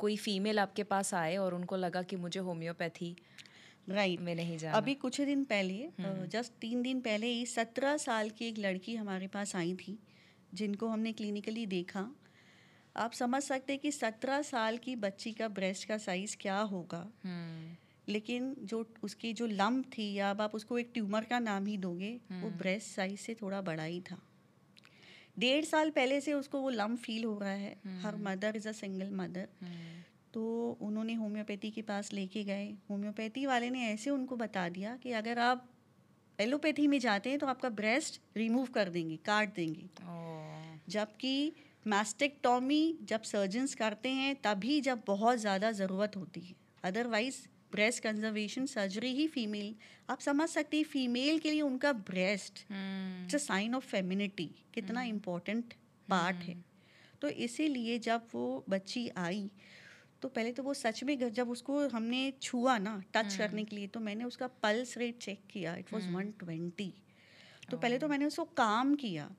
कोई 0.00 0.16
फीमेल 0.16 0.58
आपके 0.58 0.82
पास 0.82 1.12
आए 1.14 1.36
और 1.36 1.54
उनको 1.54 1.76
लगा 1.76 2.02
कि 2.02 2.16
मुझे 2.16 2.40
होम्योपैथी 2.40 3.16
राइट 3.88 4.20
में 4.20 4.34
नहीं 4.34 4.58
जाना। 4.58 4.76
अभी 4.76 4.94
कुछ 4.94 5.20
दिन 5.20 5.44
पहले 5.44 5.88
जस्ट 6.28 6.52
तीन 6.60 6.82
दिन 6.82 7.00
पहले 7.00 7.26
ही 7.26 7.44
सत्रह 7.46 7.96
साल 7.96 8.30
की 8.30 8.48
एक 8.48 8.58
लड़की 8.58 8.94
हमारे 8.96 9.26
पास 9.26 9.56
आई 9.56 9.74
थी 9.76 9.98
जिनको 10.54 10.88
हमने 10.88 11.12
क्लिनिकली 11.12 11.66
देखा। 11.66 12.08
आप 12.98 13.12
समझ 13.12 13.42
सकते 13.42 13.72
हैं 13.72 13.80
कि 13.80 13.90
सत्रह 13.92 14.42
साल 14.42 14.76
की 14.76 14.96
बच्ची 14.96 15.32
का 15.32 15.48
ब्रेस्ट 15.48 15.88
का 15.88 15.98
साइज़ 15.98 16.36
क्या 16.40 16.58
होगा। 16.58 17.00
हम्म, 17.24 17.76
लेकिन 18.08 18.54
जो 18.60 18.84
उसकी 19.02 19.32
जो 19.32 19.46
लम्ब 19.46 19.84
थी 19.98 20.12
या 20.14 20.30
अब 20.30 20.40
आप 20.40 20.54
उसको 20.54 20.78
एक 20.78 20.90
ट्यूमर 20.94 21.24
का 21.24 21.38
नाम 21.38 21.66
ही 21.66 21.76
दोगे 21.76 22.10
वो 22.32 22.50
ब्रेस्ट 22.50 22.94
साइज़ 22.96 23.20
से 23.20 23.34
थोड़ा 23.34 23.60
बड़ा 23.60 23.82
ही 23.82 24.00
था। 24.00 24.18
डेढ़ 25.38 25.64
साल 25.64 25.90
पहले 25.90 26.20
से 26.20 26.32
उसको 26.32 26.60
वो 26.60 26.70
लंप 26.70 26.98
फील 26.98 27.24
हो 27.24 27.38
रहा 27.38 27.50
है 27.50 27.76
her 28.00 28.16
mother 28.16 28.56
is 28.56 28.68
a 28.68 28.72
single 28.72 29.10
mother 29.14 29.48
hmm, 29.60 30.02
तो 30.34 30.78
उन्होंने 30.80 31.14
होम्योपैथी 31.14 31.70
के 31.70 31.82
पास 31.82 32.12
लेके 32.12 32.44
गए। 32.44 32.66
होम्योपैथी 32.90 33.46
वाले 33.46 33.70
ने 33.70 33.86
ऐसे 33.86 34.10
उनको 34.10 34.36
बता 34.36 34.68
दिया 34.68 34.96
कि 34.96 35.12
अगर 35.12 35.38
आप 35.38 35.68
एलोपैथी 36.38 36.86
में 36.86 36.98
जाते 36.98 37.30
हैं 37.30 37.38
तो 37.38 37.46
आपका 37.46 37.68
ब्रेस्ट 37.68 38.20
रिमूव 38.36 38.66
कर 38.66 38.88
देंगे 38.88 39.16
काट 39.16 39.54
देंगे। 39.54 39.88
जबकि 40.88 41.52
मैस्टेक्टॉमी 41.86 42.82
जब 43.02 43.22
सर्जन्स 43.24 43.74
करते 43.74 44.08
हैं 44.10 44.34
तभी 44.42 44.80
जब 44.80 45.02
बहुत 45.06 45.38
ज़्यादा 45.38 45.70
ज़रूरत 45.72 46.16
होती 46.16 46.40
है। 46.40 46.54
अदरवाइज़ 46.84 47.36
ब्रेस्ट 47.72 48.02
कंजर्वेशन 48.02 48.66
सर्जरी 48.66 49.12
ही 49.14 49.26
फीमेल 49.28 49.74
आप 50.10 50.20
समझ 50.20 50.48
सकते 50.48 50.76
हैं 50.76 50.84
फीमेल 50.84 51.38
के 51.38 51.50
लिए 51.50 51.60
उनका 51.62 51.92
breast 51.92 52.64
hmm, 52.70 53.24
it's 53.24 53.34
a 53.34 53.38
sign 53.38 53.74
of 53.74 53.86
femininity 53.86 54.50
कितना 54.74 55.02
इम्पोर्टेंट 55.04 55.74
पार्ट 56.08 56.36
है। 56.44 56.56
तो 57.22 57.28
इसीलिए 57.46 57.98
जब 57.98 58.26
वो 58.32 58.64
बच्ची 58.68 59.08
आई 59.18 59.50
तो 60.22 60.28
पहले 60.28 60.52
तो 60.52 60.62
वो 60.62 60.74
सच 60.74 61.02
में 61.04 61.18
जब 61.32 61.50
उसको 61.50 61.88
हमने 61.88 62.32
छुआ 62.42 62.78
ना 62.78 63.02
टच 63.14 63.34
करने 63.36 63.64
के 63.64 63.76
लिए 63.76 63.86
तो 63.86 64.00
मैंने 64.00 64.24
उसका 64.24 64.46
पल्स 64.62 64.96
रेट 64.98 65.18
चेक 65.22 65.42
किया 65.50 65.74
इट 65.76 65.92
वॉज़ 65.92 66.08
वन 66.08 66.30
ट्वेंटी 66.38 66.92
तो 67.70 67.76
पहले 67.76 67.98
तो 67.98 68.08
मैंने 68.08 68.26
उसको 68.26 68.44
काम 68.56 68.94
किया 68.94 69.30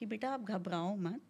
कि 0.00 0.06
बेटा 0.06 0.30
आप 0.30 0.50
घबराओ 0.50 0.94
मत 0.96 1.20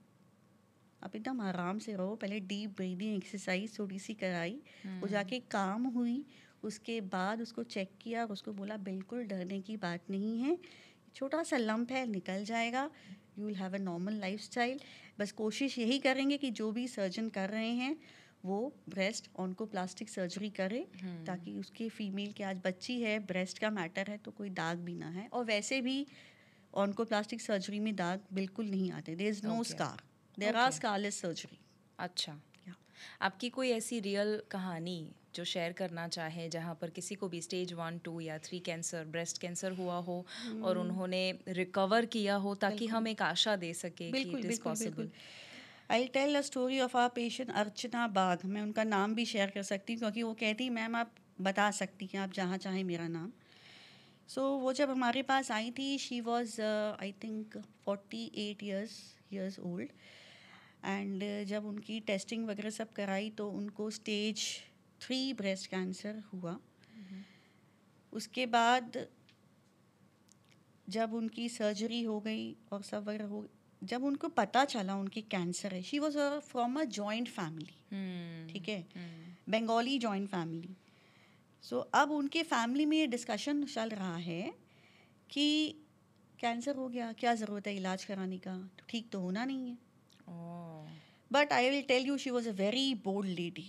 आप 1.04 1.16
एकदम 1.16 1.40
आराम 1.40 1.78
से 1.78 1.94
रहो। 1.94 2.14
पहले 2.16 2.40
डीप 2.42 2.70
ब्रीदिंग 2.76 3.16
एक्सरसाइज 3.16 3.78
थोड़ी 3.78 3.98
सी 3.98 4.14
कराई। 4.14 4.56
वो 5.00 5.08
जाके 5.08 5.38
काम 5.50 5.84
हुई। 5.88 6.24
उसके 6.62 7.00
बाद 7.12 7.40
उसको 7.42 7.62
चेक 7.64 7.90
किया। 8.02 8.24
और 8.24 8.32
उसको 8.32 8.52
बोला 8.52 8.76
बिल्कुल 8.84 9.24
डरने 9.24 9.60
की 9.60 9.76
बात 9.76 10.10
नहीं 10.10 10.40
है। 10.40 10.58
छोटा 11.14 11.42
सा 11.42 11.56
लंप 11.56 11.92
है 11.92 12.06
निकल 12.06 12.44
जाएगा। 12.44 12.90
You 13.38 13.46
will 13.46 13.56
have 13.56 13.74
a 13.74 13.78
normal 13.80 14.14
lifestyle 14.40 14.80
बस 15.18 15.32
कोशिश 15.32 15.78
यही 15.78 15.98
करेंगे 15.98 16.36
कि 16.38 16.50
जो 16.50 16.70
भी 16.72 16.86
सर्जन 16.88 17.28
कर 17.28 17.50
रहे 17.50 17.70
हैं 17.72 17.96
वो 18.44 18.56
ब्रेस्ट 18.88 19.28
ऑनको 19.36 19.66
प्लास्टिक 19.66 20.08
सर्जरी 20.08 20.50
करे 20.50 20.80
ताकि 21.26 21.52
उसके 21.54 21.88
फीमेल 21.88 22.32
के 22.32 22.44
आज 22.44 22.60
बच्ची 22.64 23.00
है 23.00 23.18
ब्रेस्ट 23.26 23.58
का 23.58 23.70
मैटर 23.70 24.10
है 24.10 24.16
तो 24.18 24.30
कोई 24.30 24.50
दाग 24.52 24.78
भी 24.78 24.94
ना 24.94 25.08
है। 25.10 25.28
और 25.32 25.44
वैसे 25.44 25.80
भी 25.80 26.06
ऑनको 26.74 27.04
प्लास्टिक 27.04 27.40
सर्जरी 27.40 27.80
में 27.80 27.94
दाग 27.96 28.20
बिल्कुल 28.32 28.66
नहीं 28.66 28.90
आते। 28.92 29.14
There 29.14 29.28
is 29.28 29.46
no 29.46 29.62
scar 29.64 30.02
there 30.38 30.56
are. 30.56 30.70
Scarless 30.70 31.20
surgery 31.20 31.58
अच्छा। 31.98 32.32
Yeah. 32.32 32.76
आपकी 33.20 33.48
कोई 33.50 33.70
ऐसी 33.70 34.00
रियल 34.00 34.40
कहानी 34.50 34.98
जो 35.34 35.44
शेयर 35.44 35.72
करना 35.72 36.06
चाहे 36.08 36.48
जहाँ 36.48 36.74
पर 36.80 36.90
किसी 36.90 37.14
को 37.14 37.28
भी 37.28 37.40
स्टेज 37.40 37.72
वन 37.72 37.98
टू 38.04 38.20
या 38.20 38.38
थ्री 38.38 38.58
कैंसर 38.60 39.04
ब्रेस्ट 39.04 39.38
कैंसर 39.38 39.72
हुआ 39.72 39.96
हो 39.98 40.24
और 40.62 40.78
उन्होंने 40.78 41.22
रिकवर 41.48 42.06
किया 42.06 42.34
हो 42.36 42.54
ताकि 42.54 42.86
हम 42.86 43.08
एक 43.08 43.22
आशा 43.22 43.56
दे 43.56 43.72
सके 43.74 44.04
कि 44.04 44.12
बिल्कुल 44.12 44.40
it 44.40 44.50
is 44.50 44.60
possible 44.60 45.10
I 45.90 46.06
tell 46.06 46.36
a 46.36 46.40
story 46.40 46.80
of 46.80 46.96
our 46.96 47.08
patient 47.08 47.50
Archana 47.50 48.06
Bag 48.08 48.44
मैं 48.44 48.62
उनका 48.62 48.84
नाम 48.84 49.14
भी 49.14 49.24
शेयर 49.26 49.50
कर 49.50 49.62
सकती 49.62 49.92
हूँ 49.92 50.00
क्योंकि 50.00 50.22
वो 50.22 50.34
कहती 50.34 50.68
मैम 50.70 50.96
आप 50.96 51.14
बता 51.40 51.70
सकती 51.70 52.08
हैं 52.14 52.20
आप 52.20 52.32
जहाँ 52.32 52.58
चाहें 52.58 52.84
मेरा 52.84 53.08
नाम। 53.08 53.32
सो 54.28 54.40
so, 54.40 54.60
वो 54.62 54.72
जब 54.72 54.90
हमारे 54.90 55.22
पास 55.22 55.50
आई 55.50 55.70
थी 55.70 55.96
she 55.98 56.20
was 56.20 56.60
I 56.62 57.12
think 57.24 57.56
forty 57.84 58.24
eight 58.38 58.62
years 58.62 58.92
years 59.32 59.58
old 59.58 59.88
and 60.84 61.22
जब 61.46 61.66
उनकी 61.66 61.98
टेस्टिंग 62.06 62.46
वगैरह 62.48 62.70
सब 62.72 62.92
कराई 62.92 63.30
तो 63.30 63.48
उनको 63.52 63.90
स्टेज 63.92 64.46
थ्री 65.00 65.32
ब्रेस्ट 65.32 65.70
कैंसर 65.70 66.22
हुआ। 66.32 66.56
उसके 68.12 68.46
बाद 68.46 69.06
जब 70.88 71.14
उनकी 71.14 71.48
सर्जरी 71.48 72.02
हो 72.02 72.18
गई 72.20 72.54
और 72.72 72.82
सब 72.82 73.08
वगैरह 73.08 73.26
हो 73.26 73.46
जब 73.82 74.04
उनको 74.04 74.28
पता 74.30 74.64
चला 74.64 74.94
उनकी 74.96 75.22
कैंसर 75.30 75.74
है 75.74 75.82
she 75.82 75.98
was 75.98 76.18
from 76.42 76.80
a 76.80 76.84
joint 76.92 77.28
family 77.28 78.52
ठीक 78.52 78.68
है? 78.68 78.80
बंगाली 79.48 79.98
जॉइंट 79.98 80.28
फैमिली 80.28 80.76
सो 81.64 81.78
अब 81.94 82.10
उनके 82.10 82.42
फैमिली 82.44 82.86
में 82.86 82.96
ये 82.96 83.06
डिस्कशन 83.06 83.64
चल 83.66 83.88
रहा 83.90 84.16
है 84.18 84.42
कि 85.30 85.46
कैंसर 86.38 86.76
हो 86.76 86.88
गया 86.88 87.12
क्या 87.12 87.34
ज़रूरत 87.34 87.66
है 87.66 87.74
इलाज 87.76 88.04
कराने 88.04 88.38
का? 88.38 88.56
तो 88.78 88.84
ठीक 88.88 89.08
तो 89.12 89.20
होना 89.20 89.44
नहीं 89.44 89.68
है। 89.70 89.76
But 91.32 91.52
I 91.52 91.70
will 91.70 91.82
tell 91.82 92.06
you 92.06 92.16
she 92.16 92.30
was 92.30 92.48
a 92.48 92.52
very 92.52 92.94
bold 92.94 93.30
lady 93.30 93.66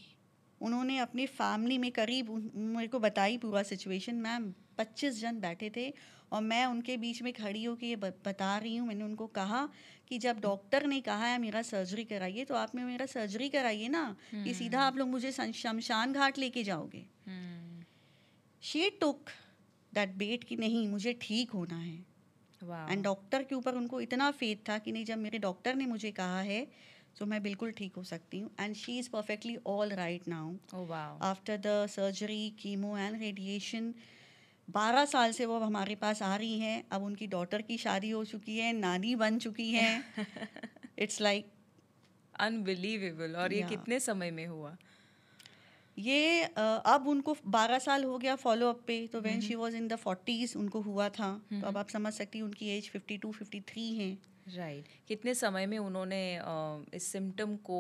उन्होंने 0.61 0.97
अपनी 0.97 1.25
फैमिली 1.25 1.77
में 1.77 1.91
करीब 1.91 2.29
मेरे 2.55 2.87
को 2.87 2.99
बताई 2.99 3.37
पूरा 3.37 3.63
सिचुएशन 3.63 4.15
मैम 4.15 4.53
पच्चीस 4.77 5.19
जन 5.21 5.39
बैठे 5.39 5.69
थे 5.69 5.93
और 6.31 6.41
मैं 6.41 6.65
उनके 6.65 6.97
बीच 6.97 7.21
में 7.21 7.33
खड़ी 7.33 7.63
होकर 7.63 7.85
ये 7.85 7.95
बता 7.95 8.57
रही 8.57 8.75
हूँ। 8.75 8.87
मैंने 8.87 9.03
उनको 9.03 9.27
कहा 9.27 9.69
कि 10.07 10.17
जब 10.17 10.39
डॉक्टर 10.39 10.85
ने 10.85 11.01
कहा 11.01 11.25
है 11.25 11.37
मेरा 11.39 11.61
सर्जरी 11.61 12.03
कराइए 12.03 12.45
तो 12.45 12.55
आप 12.55 12.75
में 12.75 12.83
मेरा 12.83 13.05
सर्जरी 13.05 13.49
कराइए 13.49 13.87
ना 13.87 14.15
कि 14.33 14.53
सीधा 14.53 14.81
आप 14.81 14.97
लोग 14.97 15.09
मुझे 15.09 15.31
शमशान 15.31 16.13
घाट 16.13 16.37
लेके 16.37 16.63
जाओगे. 16.63 17.05
हम्म। 17.25 17.83
शी 18.61 18.89
टुक 18.89 19.29
दैट 19.93 20.09
बेट 20.09 20.43
कि 20.43 20.55
नहीं 20.55 20.87
मुझे 20.87 21.13
ठीक 21.21 21.51
होना 21.51 21.77
है। 21.77 22.14
एंड 22.63 23.03
डॉक्टर 23.03 23.43
के 23.43 23.55
ऊपर 23.55 23.75
उनको 23.75 24.01
इतना 24.01 24.31
फेथ 24.31 24.67
था 24.69 24.77
कि 24.77 24.91
नहीं 24.91 25.05
जब 25.05 25.17
मेरे 25.17 25.39
डॉक्टर 25.39 25.75
ने 25.75 25.85
मुझे 25.85 26.11
कहा 26.11 26.41
है 26.41 26.67
तो 27.19 27.25
मैं 27.25 27.41
बिल्कुल 27.43 27.71
ठीक 27.71 27.95
हो 27.95 28.03
सकती 28.03 28.39
हूँ। 28.39 28.49
And 28.59 28.75
she 28.75 28.97
is 28.99 29.09
perfectly 29.09 29.57
all 29.67 29.89
right 29.89 30.27
now 30.27 30.55
after 31.21 31.57
the 31.57 31.85
surgery 31.89 32.49
chemo 32.59 32.97
and 32.97 33.19
radiation 33.19 33.93
बारह 34.67 35.05
साल 35.05 35.31
से 35.31 35.45
वो 35.45 35.55
अब 35.55 35.63
हमारे 35.63 35.95
पास 35.95 36.21
आ 36.21 36.35
रही 36.35 36.59
हैं। 36.59 36.83
अब 36.91 37.03
उनकी 37.03 37.27
डॉटर 37.27 37.61
की 37.61 37.77
शादी 37.77 38.09
हो 38.09 38.23
चुकी 38.25 38.57
है 38.57 38.73
नानी 38.73 39.15
बन 39.15 39.37
चुकी 39.39 39.69
हैं। 39.71 40.27
इट्स 40.99 41.21
लाइक 41.21 41.51
अनबिलीवेबल 42.39 43.35
और 43.35 43.49
yeah. 43.49 43.61
ये 43.61 43.69
कितने 43.69 43.99
समय 43.99 44.31
में 44.31 44.47
हुआ? 44.47 44.75
ये 45.97 46.41
अब 46.43 47.07
उनको 47.07 47.35
बारह 47.47 47.79
साल 47.79 48.03
हो 48.03 48.17
गया 48.17 48.35
फॉलो 48.35 48.69
अप 48.69 48.81
पे 48.87 49.05
तो 49.07 49.21
when 49.21 49.41
she 49.41 49.55
was 49.55 49.75
in 49.75 49.87
the 49.87 49.95
forties 49.97 50.55
उनको 50.57 50.81
हुआ 50.81 51.09
था। 51.09 51.29
तो 51.51 51.67
अब 51.67 51.77
आप 51.77 51.89
समझ 51.89 52.13
सकती 52.13 52.37
हैं 52.37 52.45
उनकी 52.45 52.69
age 52.69 52.89
fifty 52.89 53.17
two 53.17 53.31
fifty 53.31 53.61
three 53.69 53.93
है। 53.95 54.09
Right 54.47 54.83
right. 54.83 55.07
कितने 55.07 55.33
समय 55.35 55.65
में 55.65 55.77
उन्होंने 55.77 56.21
इस 56.93 57.11
सिम्टम 57.11 57.55
को 57.63 57.79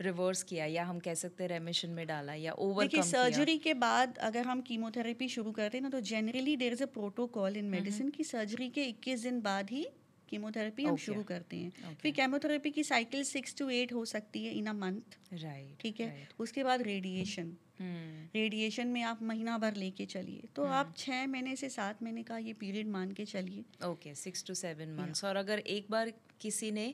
रिवर्स 0.00 0.42
किया 0.42 0.64
या 0.66 0.84
हम 0.84 0.98
कह 0.98 1.14
सकते 1.14 1.42
हैं 1.44 1.50
रेमिशन 1.50 1.90
में 1.90 2.06
डाला 2.06 2.34
या 2.34 2.52
ओवर 2.52 2.82
देखिए 2.82 3.02
सर्जरी 3.02 3.56
के 3.58 3.74
बाद 3.74 4.18
अगर 4.18 4.46
हम 4.46 4.60
कीमोथेरेपी 4.60 5.28
शुरू 5.28 5.52
करते 5.52 5.78
हैं 5.78 5.82
ना 5.82 5.90
तो 5.90 6.00
generally 6.00 6.56
there 6.56 6.72
is 6.72 6.82
a 6.82 6.86
protocol 6.94 7.56
in 7.56 7.64
medicine 7.70 8.08
की 8.10 8.24
सर्जरी 8.24 8.68
के 8.68 8.86
21 8.92 9.22
दिन 9.22 9.40
बाद 9.40 9.70
ही 9.70 9.86
कीमोथेरेपी 10.34 10.84
हम 10.84 10.96
शुरू 11.00 11.22
करते 11.24 11.56
हैं. 11.56 11.96
फिर 11.96 12.12
केमोथेरेपी 12.14 12.70
की 12.70 12.84
साइकिल 12.84 13.24
सिक्स 13.26 13.54
टू 13.58 13.68
एट 13.72 13.92
हो 13.92 14.04
सकती 14.06 14.44
है 14.44 14.54
इन 14.54 14.66
अ 14.66 14.72
मंथ 14.76 15.18
राइट 15.34 15.76
ठीक 15.80 16.00
है? 16.00 16.28
उसके 16.40 16.64
बाद 16.64 16.82
रेडिएशन 16.84 17.56
रेडिएशन 18.34 18.86
में 18.88 19.02
आप 19.04 19.22
महीना 19.22 19.56
भर 19.58 19.74
लेके 19.76 20.04
चलिए। 20.06 20.48
तो 20.56 20.64
आप 20.72 20.94
छः 20.96 21.26
महीने 21.26 21.54
से 21.56 21.68
सात 21.70 22.02
महीने 22.02 22.22
का 22.22 22.36
ये 22.38 22.52
पीरियड 22.54 22.88
मान 22.88 23.12
के 23.12 23.24
चलिए। 23.26 23.86
Okay 23.86 24.14
six 24.14 24.44
to 24.46 24.54
seven 24.54 24.94
months 24.94 25.24
और 25.24 25.36
अगर 25.36 25.58
एक 25.58 25.86
बार 25.90 26.12
किसी 26.40 26.70
ने 26.70 26.86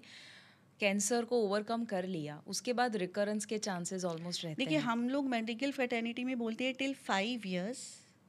कैंसर 0.80 1.24
को 1.24 1.40
ओवरकम 1.42 1.84
कर 1.84 2.06
लिया 2.06 2.40
उसके 2.46 2.72
बाद 2.72 2.96
रिकरेंस 2.96 3.44
के 3.44 3.58
चांसेस 3.60 4.04
ऑलमोस्ट 4.04 4.44
रहते 4.44 4.50
हैं। 4.52 4.56
देखिए 4.58 4.78
हम 4.86 5.08
लोग 5.08 5.28
मेडिकल 5.28 5.72
फेटर्निटी 5.72 6.24
में 6.24 6.36
बोलते 6.38 6.64
हैं 6.64 6.74
टिल 6.74 6.94
फाइव 7.02 7.46
इयर्स 7.46 7.82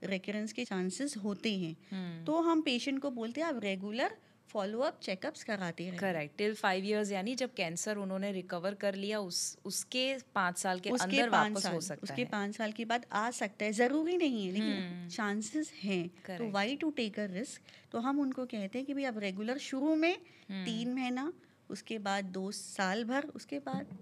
रेकरेंस 0.03 0.53
के 0.53 0.65
चांसेस 0.65 1.15
होते 1.17 1.57
हैं। 1.57 1.75
हम्म 1.91 2.23
तो 2.25 2.39
हम 2.41 2.61
पेशेंट 2.61 2.99
को 3.01 3.11
बोलते 3.11 3.41
हैं 3.41 3.47
आप 3.47 3.59
रेगुलर 3.63 4.17
फॉलो 4.53 4.79
अप 4.81 4.99
चेकअप्स 5.03 5.43
कराते 5.43 5.83
रहें। 5.83 5.99
करेक्ट 5.99 6.37
टिल 6.37 6.53
फाइव 6.55 6.85
इयर्स 6.85 7.11
यानी 7.11 7.35
जब 7.35 7.53
कैंसर 7.53 7.97
उन्होंने 7.97 8.31
रिकवर 8.31 8.73
कर 8.81 8.95
लिया 8.95 9.19
उस 9.21 9.39
उसके 9.65 10.05
पाँच 10.35 10.57
साल 10.57 10.79
के 10.79 10.89
उसके 10.89 11.19
अंदर 11.19 11.29
वापस 11.29 11.63
साल 11.63 11.73
हो 11.73 11.81
सकता 11.81 12.03
उसके 12.03 12.21
है। 12.21 12.27
पाँच 12.29 12.55
साल 12.55 12.71
के 12.71 12.85
बाद 12.85 13.05
आ 13.13 13.29
सकता 13.31 13.65
है। 13.65 13.71
ज़रूरी 13.73 14.17
नहीं 14.17 14.45
है 14.45 14.51
लेकिन 14.51 14.71
हम्म। 14.73 15.09
चांसेस 15.09 15.71
हैं। 15.83 16.37
तो 16.37 16.49
why 16.51 16.75
to 16.75 16.89
take 16.97 17.19
a 17.19 17.25
risk 17.31 17.61
तो 17.91 17.99
हम 17.99 18.19
उनको 18.19 18.45
कहते 18.45 18.79
हैं 18.79 18.85
कि 18.87 18.93
भाई 18.93 19.03
आप 19.03 19.17
रेगुलर 19.19 19.57
शुरू 19.69 19.95
में 19.95 20.13
हम्म। 20.13 20.63
तीन 20.65 20.93
महीना 20.93 21.31
उसके 21.69 21.97
बाद 22.05 22.25
दो 22.33 22.49
साल 22.53 23.03
भर 23.05 23.27
उसके 23.35 23.59
बाद 23.65 23.97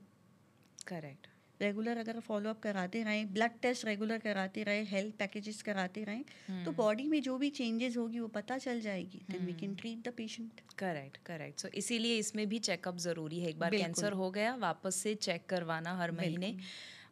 करेक्ट 0.87 1.27
रेगुलर 1.61 1.97
अगर 1.97 2.19
फॉलोअप 2.19 2.59
कराते 2.59 3.03
रहें 3.03 3.33
ब्लड 3.33 3.51
टेस्ट 3.61 3.85
रेगुलर 3.85 4.17
कराते 4.17 4.63
रहें 4.63 4.85
हेल्थ 4.85 5.15
पैकेजेस 5.15 5.61
कराते 5.61 6.03
रहें 6.03 6.23
हम्म। 6.47 6.63
तो 6.65 6.71
बॉडी 6.73 7.07
में 7.07 7.21
जो 7.21 7.37
भी 7.37 7.49
चेंजेस 7.49 7.97
होगी 7.97 8.19
वो 8.19 8.27
पता 8.35 8.57
चल 8.57 8.81
जाएगी 8.81 9.21
then 9.31 9.45
we 9.45 9.53
can 9.53 9.75
treat 9.75 10.07
the 10.07 10.13
patient 10.17 10.61
correct 10.77 11.17
correct 11.25 11.59
so 11.59 11.67
इसीलिए 11.75 12.17
इसमें 12.17 12.47
भी 12.49 12.59
चेकअप 12.59 12.97
ज़रूरी 12.99 13.39
है। 13.39 13.49
एक 13.49 13.59
बार 13.59 13.75
कैंसर 13.75 14.13
हो 14.13 14.29
गया 14.31 14.55
वापस 14.57 14.95
से 14.95 15.15
चेक 15.17 15.45
करवाना 15.49 15.95
हर 15.97 16.11
महीने 16.11 16.55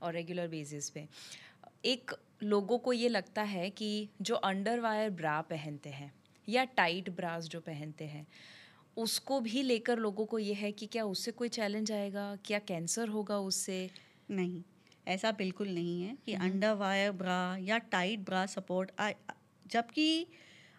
और 0.01 0.13
रेगुलर 0.13 0.47
बेसिस 0.47 0.89
पे। 0.89 1.07
एक 1.85 2.11
लोगों 2.43 2.77
को 2.77 2.93
ये 2.93 3.09
लगता 3.09 3.41
है 3.45 3.69
कि 3.69 4.09
जो 4.21 4.35
अंडर 4.35 4.79
वायर 4.79 5.09
ब्रा 5.11 5.39
पहनते 5.41 5.89
हैं 5.89 6.11
या 6.47 6.63
टाइट 6.77 7.09
ब्रास 7.09 7.47
जो 7.47 7.59
पहनते 7.61 8.05
हैं 8.05 8.25
उसको 8.97 9.39
भी 9.39 9.61
लेकर 9.61 9.97
लोगों 9.99 10.25
को 10.25 10.39
ये 10.39 10.53
है 10.53 10.71
कि 10.71 10.85
क्या 10.85 11.03
उससे 11.05 11.31
कोई 11.31 11.49
चैलेंज 11.49 11.91
आएगा? 11.91 12.35
क्या 12.45 12.59
कैंसर 12.59 13.07
होगा 13.07 13.37
उससे? 13.39 13.89
नहीं। 14.29 14.63
ऐसा 15.07 15.31
बिल्कुल 15.31 15.67
नहीं 15.67 16.01
है 16.01 16.17
कि 16.25 16.33
अंडर 16.33 16.73
वायर 16.73 17.11
ब्रा 17.11 17.57
या 17.59 17.77
टाइट 17.91 18.19
ब्रा 18.19 18.45
सपोर्ट 18.45 18.91
जबकि 19.65 20.27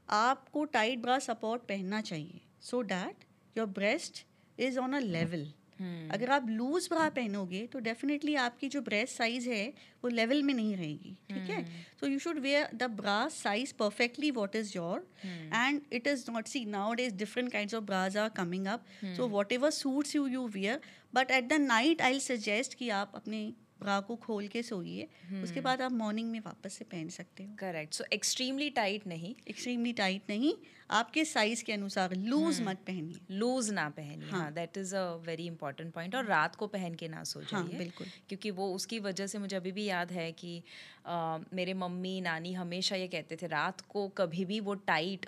आपको 0.08 0.64
टाइट 0.64 0.98
ब्रा 0.98 1.18
सपोर्ट 1.18 1.62
पहनना 1.62 2.00
चाहिए। 2.00 2.40
So 2.61 2.80
that 2.82 3.24
your 3.56 3.66
breast 3.66 4.24
is 4.58 4.78
on 4.78 4.92
a 4.92 4.98
level 4.98 5.46
hmm. 5.78 6.08
अगर 6.10 6.30
आप 6.30 6.48
लूज 6.48 6.88
ब्रा 6.92 7.08
पहनोगे 7.10 7.66
तो 7.72 7.78
डेफिनेटली 7.80 8.34
आपकी 8.38 8.68
जो 8.68 8.80
ब्रेस्ट 8.80 9.16
साइज़ 9.16 9.48
है 9.48 9.66
वो 10.04 10.10
लेवल 10.10 10.42
में 10.42 10.52
नहीं 10.54 10.76
रहेगी 10.76 11.16
ठीक 11.30 11.50
है? 11.50 11.62
So 12.00 12.06
you 12.06 12.18
should 12.18 12.38
wear 12.38 12.68
the 12.74 12.90
bra 12.96 13.18
size 13.28 13.74
perfectly 13.78 14.30
what 14.30 14.56
is 14.56 14.72
your 14.76 15.06
and 15.54 15.80
it 15.92 16.06
is 16.06 16.24
not 16.30 16.46
see 16.46 16.64
now 16.64 16.94
is 17.00 17.14
different 17.14 17.52
kind 17.52 17.74
of 17.74 17.84
bras 17.84 18.16
are 18.16 18.28
coming 18.36 18.66
up 18.66 18.84
so 19.16 19.28
whatever 19.52 19.70
suits 19.70 20.16
you 20.16 20.26
you 20.26 20.46
wear 20.48 20.80
but 21.14 21.30
at 21.30 21.48
the 21.48 21.60
night 21.62 22.02
I 22.02 22.20
suggest 22.20 22.74
कि 22.74 22.88
आप 22.96 23.12
अपने 23.14 23.52
ब्रा 23.82 24.00
को 24.00 24.16
खोल 24.16 24.46
के 24.48 24.62
सोइए। 24.62 25.08
उसके 25.42 25.60
बाद 25.60 25.82
आप 25.82 25.92
morning 25.92 26.30
में 26.30 26.40
वापस 26.40 26.72
से 26.72 26.84
पहन 26.84 27.08
सकते 27.08 27.42
हो। 27.42 27.56
करेक्ट 27.58 27.94
सो 27.94 28.04
एक्सट्रीमली 28.12 28.70
टाइट 28.70 29.06
नहीं। 29.06 29.34
एक्सट्रीमली 29.48 29.92
टाइट 29.92 30.22
नहीं। 30.28 30.52
आपके 30.90 31.24
साइज़ 31.24 31.64
के 31.64 31.72
अनुसार 31.72 32.14
लूज 32.14 32.60
मत 32.60 32.76
पहनिए। 32.76 33.20
लूज 33.30 33.70
ना 33.70 33.88
पहनिए। 33.88 34.30
हाँ। 34.30 34.52
That 34.52 34.78
is 34.78 34.96
a 34.96 35.14
very 35.16 35.46
important 35.46 35.92
point 35.94 36.14
और 36.14 36.24
रात 36.24 36.54
को 36.54 36.66
पहन 36.66 36.94
के 36.94 37.08
ना 37.08 37.24
सो 37.24 37.40
हाँ 37.52 37.68
बिल्कुल। 37.68 38.06
क्योंकि 38.28 38.50
वो 38.50 38.74
उसकी 38.74 38.98
वजह 38.98 39.26
से 39.26 39.38
मुझे 39.38 39.56
अभी 39.56 39.72
भी 39.72 39.84
याद 39.84 40.12
है 40.12 40.32
कि 40.32 40.62
अ, 41.06 41.38
मेरे 41.54 41.74
मम्मी 41.74 42.20
नानी 42.20 42.52
हमेशा 42.52 42.96
ये 42.96 43.08
कहते 43.08 43.36
थे 43.36 43.46
रात 43.46 43.80
को 43.80 44.08
कभी 44.08 44.44
भी 44.44 44.60
वो 44.60 44.74
टाइट 44.74 45.26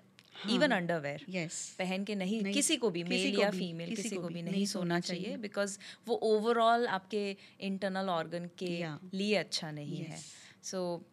इवन 0.48 0.70
अंडरवेयर 0.70 1.24
यस 1.28 1.74
पहन 1.78 2.04
के 2.04 2.14
नहीं, 2.14 2.42
नहीं, 2.42 2.54
किसी 2.54 2.76
को 2.76 2.90
भी 2.90 3.04
मेल 3.04 3.38
या 3.40 3.50
फीमेल 3.50 3.88
किसी 3.90 4.02
किसी 4.02 4.16
को 4.16 4.22
को 4.22 4.28
भी 4.28 4.42
नहीं 4.42 4.52
नहीं 4.52 4.66
सोना 4.66 5.00
चाहिए। 5.00 5.36
बिकॉज़ 5.36 5.78
वो 6.06 6.14
ओवरऑल 6.14 6.86
आपके 6.86 7.36
इंटरनल 7.60 8.08
ऑर्गन 8.08 8.50
के 8.58 8.72
लिए 9.14 9.34
अच्छा 9.34 9.70
नहीं 9.70 10.02
है। 10.04 10.18
So 10.62 11.04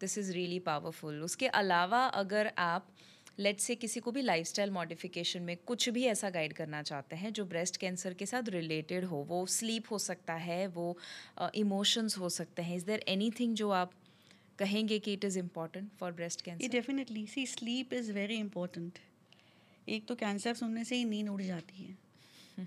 this 0.00 0.18
is 0.18 0.32
really 0.32 0.58
powerful 0.58 1.22
उसके 1.22 1.46
अलावा 1.46 2.04
अगर 2.06 2.52
आप 2.58 2.88
लेट 3.38 3.60
से 3.60 3.74
किसी 3.74 4.00
को 4.00 4.10
भी 4.12 4.22
लाइफस्टाइल 4.22 4.70
मॉडिफिकेशन 4.70 5.42
में 5.42 5.56
कुछ 5.56 5.88
भी 5.88 6.04
ऐसा 6.04 6.30
गाइड 6.30 6.52
करना 6.52 6.82
चाहते 6.82 7.16
हैं 7.16 7.32
जो 7.32 7.44
ब्रेस्ट 7.44 7.76
कैंसर 7.76 8.14
के 8.14 8.26
साथ 8.26 8.48
रिलेटेड 8.48 9.04
हो 9.04 9.24
वो 9.28 9.44
स्लीप 9.46 9.90
हो 9.90 9.98
सकता 9.98 10.34
है 10.34 10.66
वो 10.66 10.96
इमोशंस 11.54 12.14
uh, 12.14 12.20
हो 12.20 12.28
सकते 12.28 12.62
हैं 12.62 12.76
इज़ 12.76 12.84
देयर 12.86 13.04
एनीथिंग 13.08 13.54
जो 13.54 13.70
आप 13.70 13.92
कहेंगे 14.62 14.98
कि 14.98 15.12
it 15.12 15.24
is 15.24 15.38
important 15.38 15.90
for 16.00 16.12
breast 16.12 16.42
cancer 16.42 16.68
definitely 16.68 17.26
see 17.26 17.46
sleep 17.46 17.92
is 17.92 18.12
very 18.12 18.36
important 18.38 18.98
एक 19.86 20.06
तो 20.06 20.14
कैंसर 20.16 20.54
सुनने 20.54 20.84
से 20.84 20.96
ही 20.96 21.04
नींद 21.04 21.28
उड़ 21.28 21.42
जाती 21.42 21.82
है। 21.82 22.66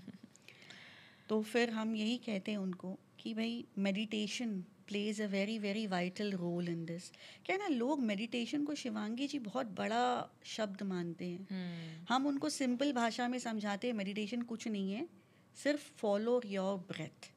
तो 1.28 1.40
फिर 1.42 1.70
हम 1.70 1.94
यही 1.96 2.16
कहते 2.26 2.50
हैं 2.50 2.58
उनको 2.58 2.96
कि 3.20 3.32
भाई 3.34 3.64
meditation 3.78 4.50
plays 4.88 5.20
a 5.22 5.26
very 5.26 5.58
very 5.58 5.86
vital 5.86 6.32
role 6.32 6.68
in 6.68 6.84
this 6.86 7.10
क्या 7.46 7.56
ना 7.56 7.68
लोग 7.68 8.00
मेडिटेशन 8.00 8.64
को 8.64 8.74
शिवांगी 8.74 9.26
जी 9.26 9.38
बहुत 9.38 9.66
बड़ा 9.78 10.02
शब्द 10.46 10.82
मानते 10.82 11.24
हैं। 11.24 11.46
हम्म, 11.50 12.04
हम 12.08 12.26
उनको 12.26 12.48
सिंपल 12.48 12.92
भाषा 12.92 13.28
में 13.28 13.38
समझाते 13.38 13.86
हैं 13.86 13.94
मेडिटेशन 13.94 14.42
कुछ 14.42 14.68
नहीं 14.68 14.92
है 14.92 15.06
सिर्फ़ 15.56 15.90
फॉलो 15.98 16.40
योर 16.46 16.76
ब्रेथ 16.88 17.30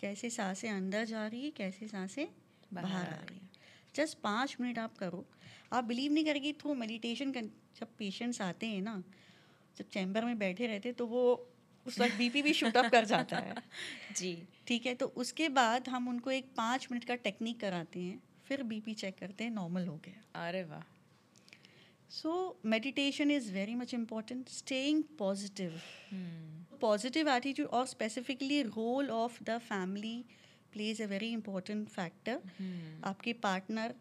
कैसे 0.00 0.30
साँसें 0.30 0.70
अंदर 0.70 1.04
जा 1.04 1.26
रही 1.26 1.44
है 1.44 1.50
कैसे 1.50 1.88
साँसें 1.88 2.26
बाहर 2.72 3.06
आ 3.06 3.20
रही 3.20 3.38
है। 3.38 3.47
जस्ट 3.94 4.18
पाँच 4.18 4.56
मिनट 4.60 4.78
आप 4.78 4.96
करो। 4.96 5.24
आप 5.72 5.84
बिलीव 5.84 6.12
नहीं 6.12 6.24
करेंगे 6.24 6.52
थ्रू 6.52 6.74
मेडिटेशन 6.74 7.32
जब 7.32 7.96
पेशेंट्स 7.98 8.40
आते 8.40 8.66
हैं 8.66 8.82
ना 8.82 9.02
जब 9.76 9.88
चैम्बर 9.88 10.24
में 10.24 10.38
बैठे 10.38 10.66
रहते 10.66 10.92
तो 10.92 11.06
वो 11.06 11.22
उस 11.86 11.98
वक्त 12.00 12.14
बीपी 12.14 12.42
भी 12.42 12.52
शूट 12.52 12.76
अप 12.76 12.90
कर 12.90 13.04
जाता 13.04 13.36
है। 13.36 13.54
जी। 14.16 14.32
ठीक 14.66 14.86
है 14.86 14.94
तो 14.94 15.06
उसके 15.16 15.48
बाद 15.48 15.88
हम 15.88 16.08
उनको 16.08 16.30
एक 16.30 16.52
पाँच 16.56 16.88
मिनट 16.92 17.04
का 17.04 17.14
टेक्निक 17.14 17.60
कराते 17.60 18.00
हैं 18.00 18.20
फिर 18.44 18.62
बीपी 18.62 18.94
चेक 18.94 19.18
करते 19.18 19.44
हैं 19.44 19.50
नॉर्मल 19.50 19.86
हो 19.86 19.96
गया। 20.04 20.46
अरे 20.46 20.62
वाह। 20.64 20.82
So 22.10 22.32
meditation 22.64 23.30
is 23.30 23.52
very 23.52 23.74
much 23.74 23.94
important 23.94 24.48
staying 24.48 25.02
positive 25.18 25.80
positive 26.80 27.28
attitude 27.28 27.68
और 27.68 27.86
specifically 27.86 28.62
role 28.62 29.10
of 29.10 29.42
the 29.44 29.58
family 29.58 30.24
plays 30.78 31.00
a 31.02 31.06
very 31.06 31.30
important 31.32 31.88
factor 31.88 32.40
hmm, 32.58 33.00
आपके 33.04 33.32
पार्टनर 33.44 33.94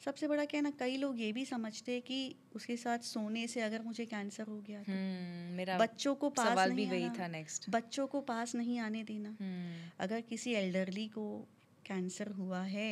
सबसे 0.00 0.28
बड़ा 0.28 0.44
क्या 0.44 0.58
है 0.58 0.62
ना 0.62 0.70
कई 0.78 0.96
लोग 0.96 1.20
ये 1.20 1.32
भी 1.32 1.44
समझते 1.44 1.92
हैं 1.92 2.02
कि 2.02 2.18
उसके 2.56 2.76
साथ 2.76 3.06
सोने 3.08 3.46
से 3.46 3.60
अगर 3.60 3.82
मुझे 3.82 4.06
कैंसर 4.06 4.46
हो 4.48 4.60
गया 4.60 4.82
तो 4.82 4.92
हम्म, 4.92 5.56
मेरा 5.56 5.78
बच्चों 5.78 6.14
को 6.14 6.30
पास 6.30 6.46
सवाल 6.48 6.68
नहीं 6.70 6.86
भी 6.86 6.90
वही 6.90 7.08
था 7.18 7.28
नेक्स्ट 7.28 7.68
बच्चों 7.70 8.06
को 8.06 8.20
पास 8.30 8.54
नहीं 8.54 8.78
आने 8.78 9.02
देना। 9.04 9.36
अगर 10.00 10.20
किसी 10.28 10.52
एल्डरली 10.54 11.06
को 11.08 11.24
कैंसर 11.86 12.28
हुआ 12.32 12.62
है 12.74 12.90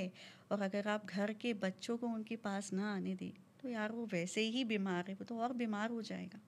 और 0.53 0.63
अगर 0.63 0.89
आप 0.89 1.07
घर 1.07 1.33
के 1.43 1.55
बच्चों 1.65 1.97
को 1.97 2.07
उनके 2.09 2.37
पास 2.47 2.73
ना 2.73 2.95
आने 2.95 3.15
दें 3.15 3.31
तो 3.63 3.69
यार 3.69 3.93
वो 3.93 4.07
वैसे 4.13 4.41
ही 4.41 4.65
बीमार 4.65 5.05
है 5.09 5.15
वो 5.15 5.25
तो 5.25 5.39
और 5.39 5.53
बीमार 5.53 5.91
हो 5.91 6.03
जाएगा। 6.03 6.41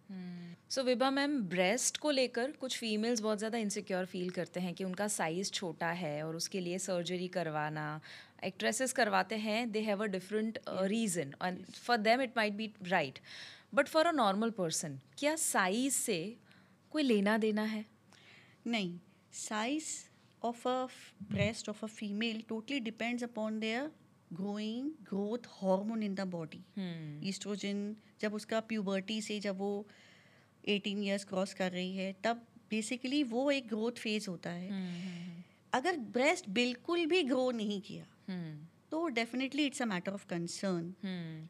सो 0.71 0.83
विभा 0.83 1.11
मैम 1.11 1.41
ब्रेस्ट 1.45 1.97
को 1.97 2.11
लेकर 2.11 2.53
कुछ 2.61 2.79
फीमेल्स 2.79 3.21
बहुत 3.21 3.39
ज़्यादा 3.39 3.59
इनसिक्योर 3.59 4.05
फील 4.05 4.31
करते 4.31 4.61
हैं 4.61 4.75
कि 4.75 4.85
उनका 4.85 5.09
साइज़ 5.09 5.51
छोटा 5.51 5.91
है 5.93 6.23
और 6.23 6.37
उसके 6.37 6.61
लिए 6.61 6.79
सर्जरी 6.79 7.29
करवाना 7.29 8.01
एक्ट्रेसेस 8.45 8.93
करवाते 8.93 9.37
हैं 9.37 9.71
they 9.73 9.81
have 9.81 10.03
a 10.03 10.07
different 10.07 10.59
reason 10.69 11.35
and 11.45 11.65
for 11.67 11.97
them 11.99 12.23
it 12.23 12.37
might 12.37 12.53
be 12.53 12.73
right 12.83 13.19
but 13.75 13.89
for 13.89 14.07
a 14.07 14.13
normal 14.13 14.51
person 14.51 14.99
क्या 15.19 15.35
साइज़ 15.37 15.95
से 15.95 16.19
कोई 16.93 17.03
लेना 17.03 17.37
देना 17.39 17.63
है? 17.65 17.85
नहीं 18.67 18.99
size 19.33 19.87
of 20.43 20.69
a 20.69 20.87
breast 21.23 21.69
of 21.69 21.85
a 21.85 21.89
female 21.89 22.43
totally 22.49 22.81
depends 22.81 23.25
upon 23.25 23.59
their 23.61 23.91
growing 24.33 24.91
growth 24.91 25.47
hormone 25.47 26.03
in 26.03 26.15
the 26.15 26.21
body 26.21 26.65
estrogen 27.29 27.97
जब 28.21 28.35
उसका 28.35 28.61
puberty 28.61 29.21
से 29.23 29.41
जब 29.41 29.59
वो 29.59 29.87
18 30.69 31.03
इयर्स 31.03 31.25
क्रॉस 31.25 31.55
कर 31.55 31.73
रही 31.73 31.97
है 31.97 32.13
तब 32.25 32.47
बेसिकली 32.71 33.23
वो 33.23 33.51
एक 33.51 33.69
ग्रोथ 33.69 33.93
फ़ेज़ 33.93 34.31
होता 34.31 34.51
है। 34.51 34.71
हम्म, 34.71 35.43
अगर 35.73 35.97
ब्रेस्ट 35.97 36.49
बिल्कुल 36.49 37.07
भी 37.07 37.23
ग्रो 37.23 37.51
नहीं 37.51 37.81
किया 37.81 38.05
hmm. 38.05 38.73
तो 38.91 39.09
definitely 39.09 39.67
it's 39.67 39.83
a 39.83 39.85
matter 39.85 40.13
of 40.13 40.27
concern 40.27 40.95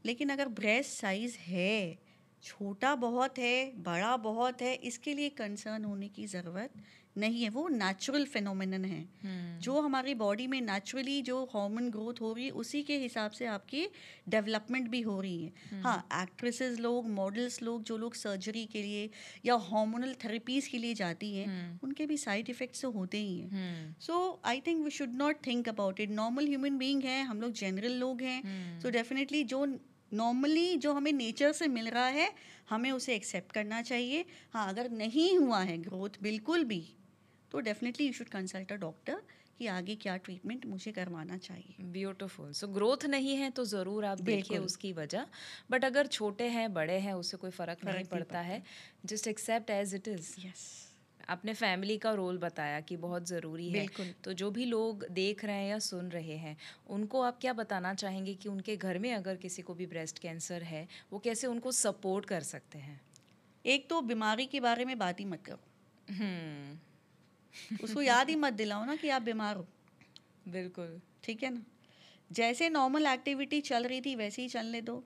लेकिन 0.06 0.28
अगर 0.28 0.48
ब्रेस्ट 0.48 0.90
साइज़ 0.90 1.36
है 1.38 1.98
छोटा 2.42 2.94
बहुत 2.94 3.38
है 3.38 3.82
बड़ा 3.82 4.16
बहुत 4.16 4.62
है 4.62 4.74
इसके 4.74 5.14
लिए 5.14 5.28
कंसर्न 5.28 5.84
होने 5.84 6.08
की 6.08 6.26
ज़रूरत 6.26 6.72
नहीं 7.16 7.42
है 7.42 7.48
वो 7.50 7.66
नेचुरल 7.68 8.24
फिनोमिनन 8.24 8.84
है 8.84 9.00
हम्म। 9.24 9.58
जो 9.60 9.80
हमारी 9.80 10.14
बॉडी 10.14 10.46
में 10.46 10.60
नेचुरली 10.60 11.20
जो 11.22 11.42
हार्मोन 11.44 11.90
ग्रोथ 11.90 12.20
हो 12.20 12.32
रही 12.32 12.44
है 12.44 12.50
उसी 12.52 12.82
के 12.82 12.96
हिसाब 12.98 13.30
से 13.30 13.46
आपकी 13.46 13.86
डेवलपमेंट 14.28 14.88
भी 14.88 15.00
हो 15.00 15.20
रही 15.20 15.42
है 15.42 15.52
हम्म। 15.70 15.82
हाँ 15.82 16.22
एक्ट्रेसेस 16.22 16.78
लोग 16.78 17.08
मॉडल्स 17.10 17.62
लोग 17.62 17.82
जो 17.82 17.96
लोग 17.96 18.14
सर्जरी 18.14 18.64
के 18.66 18.82
लिए 18.82 19.08
या 19.44 19.56
हार्मोनल 19.68 20.14
थेरेपीज 20.24 20.68
के 20.68 20.78
लिए 20.78 20.94
जाती 20.94 21.34
हैं 21.36 21.46
हम्म। 21.46 21.78
उनके 21.82 22.06
भी 22.06 22.16
साइड 22.16 22.50
इफ़ेक्ट्स 22.50 22.82
तो 22.82 22.90
होते 22.90 23.18
ही 23.18 23.38
हैं 23.38 23.96
so 24.00 24.40
I 24.44 24.60
think 24.60 24.84
we 24.84 24.90
should 24.90 25.14
not 25.14 25.46
think 25.46 25.68
about 25.68 26.00
it 26.00 26.10
normal 26.10 26.46
human 26.46 26.78
being 26.78 27.02
है 27.02 27.22
हम 27.22 27.40
लोग 27.40 27.52
जनरल 27.52 27.92
लोग 27.92 28.22
हैं। 28.22 28.80
सो 28.80 28.90
डेफिनेटली 28.90 29.42
जो 29.44 29.64
नॉर्मली 30.12 30.76
जो 30.76 30.92
हमें 30.92 31.12
नेचर 31.12 31.52
से 31.52 31.68
मिल 31.68 31.88
रहा 31.88 32.06
है 32.06 32.32
हमें 32.70 32.90
उसे 32.90 33.14
एक्सेप्ट 33.14 33.52
करना 33.52 33.82
चाहिए 33.82 34.24
हाँ 34.52 34.68
अगर 34.68 34.90
नहीं 34.90 35.38
हुआ 35.38 35.60
है 35.60 35.78
ग्रोथ 35.78 36.22
बिल्कुल 36.22 36.64
भी 36.64 36.82
तो 37.52 37.60
definitely 37.60 38.06
you 38.06 38.12
should 38.12 38.28
consult 38.28 38.72
a 38.72 38.76
doctor 38.78 39.22
कि 39.58 39.66
आगे 39.68 39.94
क्या 39.96 40.16
ट्रीटमेंट 40.18 40.64
मुझे 40.66 40.92
करवाना 40.92 41.36
चाहिए। 41.38 41.84
ब्यूटिफुल 41.92 42.52
सो 42.52 42.66
ग्रोथ 42.68 43.04
नहीं 43.06 43.36
है 43.36 43.50
तो 43.50 43.64
ज़रूर 43.64 44.04
आप 44.04 44.20
देखिए 44.22 44.58
उसकी 44.58 44.92
वजह। 44.92 45.26
बट 45.70 45.84
अगर 45.84 46.06
छोटे 46.08 46.48
हैं 46.50 46.72
बड़े 46.74 46.98
हैं 46.98 47.12
उससे 47.14 47.36
कोई 47.36 47.50
फ़र्क 47.50 47.84
नहीं 47.84 47.94
नहीं 47.94 48.04
पड़ता 48.06 48.40
है। 48.40 48.62
Just 49.04 49.26
accept 49.28 49.70
as 49.70 49.94
it 49.94 50.08
is 50.08 50.34
yes 50.40 50.64
आपने 51.28 51.52
फैमिली 51.54 51.96
का 51.98 52.12
रोल 52.12 52.38
बताया 52.38 52.80
कि 52.80 52.96
बहुत 52.96 53.26
ज़रूरी 53.28 53.68
है। 53.70 53.86
तो 54.24 54.32
जो 54.32 54.50
भी 54.50 54.64
लोग 54.64 55.04
देख 55.10 55.44
रहे 55.44 55.56
हैं 55.56 55.68
या 55.68 55.78
सुन 55.78 56.08
रहे 56.10 56.36
हैं 56.36 56.56
उनको 56.90 57.20
आप 57.22 57.38
क्या 57.40 57.52
बताना 57.52 57.92
चाहेंगे 57.94 58.34
कि 58.34 58.48
उनके 58.48 58.76
घर 58.76 58.98
में 58.98 59.12
अगर 59.14 59.36
किसी 59.36 59.62
को 59.62 59.74
भी 59.74 59.86
ब्रेस्ट 59.86 60.18
कैंसर 60.18 60.62
है 60.62 60.86
वो 61.12 61.18
कैसे 61.18 61.46
उनको 61.46 61.72
सपोर्ट 61.72 62.26
कर 62.26 62.42
सकते 62.42 62.78
हैं? 62.78 63.00
एक 63.64 63.88
तो 63.90 64.00
बीमारी 64.02 64.46
के 64.46 64.60
बारे 64.60 64.84
में 64.84 64.98
बात 64.98 65.20
ही 65.20 65.24
मत 65.24 65.42
करो। 65.46 66.14
हम्म। 66.14 66.78
उसको 67.82 68.02
याद 68.02 68.28
ही 68.30 68.36
मत 68.36 68.52
दिलाओ 68.52 68.84
ना 68.84 68.96
कि 68.96 69.08
आप 69.08 69.22
बीमार 69.22 69.56
हो। 69.56 69.68
बिल्कुल। 70.48 71.00
ठीक 71.24 71.42
है 71.42 71.54
ना? 71.54 71.62
जैसे 72.32 72.68
नॉर्मल 72.68 73.06
एक्टिविटी 73.06 73.60
चल 73.60 73.86
रही 73.86 74.00
थी 74.00 74.14
वैसे 74.14 74.42
ही 74.42 74.48
चलने 74.48 74.80
दो। 74.80 75.04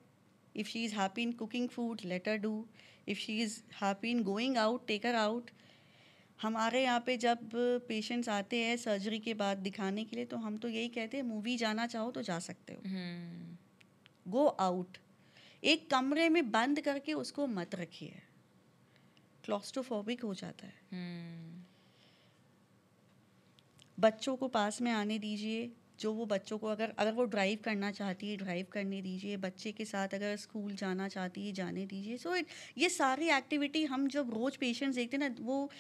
If 0.57 0.69
she 0.69 0.85
is 0.85 0.95
happy 0.95 1.23
in 1.23 1.33
cooking 1.33 1.69
food 1.69 2.01
let 2.05 2.29
her 2.29 2.37
do 2.37 2.67
if 3.09 3.19
she 3.19 3.43
is 3.43 3.63
happy 3.75 4.11
in 4.11 4.23
going 4.23 4.57
out 4.57 4.87
take 4.87 5.03
her 5.03 5.15
out 5.15 5.51
हमारे 6.43 6.83
यहाँ 6.83 7.01
पे 7.01 7.17
जब 7.17 7.39
पेशेंट्स 7.89 8.29
आते 8.29 8.65
हैं 8.65 8.77
सर्जरी 8.77 9.19
के 9.19 9.35
बाद 9.35 9.59
दिखाने 9.59 10.05
के 10.05 10.17
लिए 10.17 10.25
तो 10.25 10.37
हम 10.37 10.59
तो 10.59 10.69
यही 10.69 10.89
कहते 10.89 11.17
हैं 11.17 11.25
मूवी 11.25 11.57
जाना 11.57 11.87
चाहो 11.87 12.11
तो 12.11 12.23
जा 12.23 12.39
सकते 12.39 12.75
हो। 12.75 12.83
हम्म। 12.87 13.57
गो 14.31 14.47
आउट 14.47 14.99
एक 15.65 15.91
कमरे 15.91 16.29
में 16.29 16.51
बंद 16.51 16.81
करके 16.81 17.13
उसको 17.13 17.47
मत 17.47 17.75
रखिए। 17.75 18.23
क्लॉस्ट्रोफोबिक 19.45 20.25
हो 20.25 20.35
जाता 20.35 20.67
है। 20.67 20.75
हम्म। 20.93 21.66
बच्चों 24.01 24.37
को 24.37 24.49
पास 24.49 24.83
में 24.83 24.93
आने 24.93 25.19
दीजिए 25.19 25.73
जो 26.01 26.13
वो 26.13 26.27
बच्चों 26.27 26.59
को 26.59 26.67
अगर 26.67 26.93
अगर 26.99 27.13
वो 27.13 27.25
ड्राइव 27.25 27.59
करना 27.65 27.91
चाहती 27.91 28.31
है 28.31 28.37
ड्राइव 28.37 28.67
करने 28.73 29.03
दीजिए 29.03 29.37
बच्चे 29.37 29.73
के 29.73 29.85
साथ 29.85 30.09
अगर 30.09 30.37
स्कूल 30.37 30.75
जाना 30.75 31.09
चाहती 31.09 31.47
है 31.47 31.53
जाने 31.53 31.87
दीजिए। 31.87 32.17
सो 32.17 32.37
ये 32.79 32.89
सारी 32.89 33.29
एक्टिविटी 33.29 33.85
हम 33.85 34.09
जब 34.09 34.31
रोज़ 34.35 34.59
पेशेंट्स 34.59 34.97
देखते 34.97 35.17
हैं 35.17 35.31
ना 35.31 35.35
वो 35.41 35.71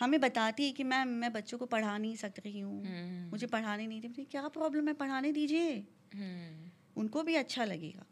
हमें 0.00 0.20
बताती 0.20 0.64
है 0.66 0.72
कि 0.72 0.84
मैम 0.84 1.08
मैं 1.08 1.32
बच्चों 1.32 1.58
को 1.58 1.66
पढ़ा 1.66 1.98
नहीं 1.98 2.16
सक 2.16 2.32
रही 2.38 2.60
हूँ। 2.60 2.84
हम्म। 2.86 3.30
मुझे 3.30 3.46
पढ़ाने 3.46 3.86
नहीं 3.86 4.00
दी 4.00 4.24
क्या 4.24 4.48
प्रॉब्लम 4.48 4.88
है? 4.88 4.94
पढ़ाने 4.94 5.32
दीजिए। 5.32 5.72
हम्म। 6.14 6.70
उनको 6.96 7.22
भी 7.22 7.34
अच्छा 7.34 7.64
लगेगा। 7.64 8.06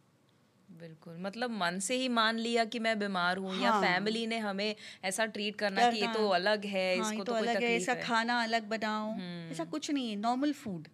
बिल्कुल। 0.81 1.17
मतलब 1.21 1.51
मन 1.51 1.79
से 1.79 1.97
ही 1.97 2.09
मान 2.09 2.39
लिया 2.39 2.65
कि 2.65 2.79
मैं 2.79 2.99
बीमार 2.99 3.37
हूँ 3.37 3.51
हाँ। 3.51 3.63
या। 3.63 3.81
फैमिली 3.81 4.27
ने 4.27 4.39
हमें 4.39 4.75
ऐसा 5.05 5.27
ट्रीट 5.27 5.57
करना 5.57 5.91
कि 5.91 6.01
ये 6.01 6.13
तो 6.13 6.29
अलग 6.29 6.65
है 6.65 6.99
हाँ 6.99 7.11
इसको 7.11 7.25
तो, 7.25 7.33
तो 7.33 7.39
अलग 7.39 7.63
है 7.63 7.75
ऐसा 7.77 7.95
खाना 7.95 8.43
अलग 8.43 8.69
बनाओ 8.69 9.11
हम्म। 9.13 9.51
ऐसा 9.51 9.65
कुछ 9.65 9.91
नहीं 9.91 10.11
है 10.11 10.17
नॉर्मल 10.17 10.53
फ़ूड 10.53 10.89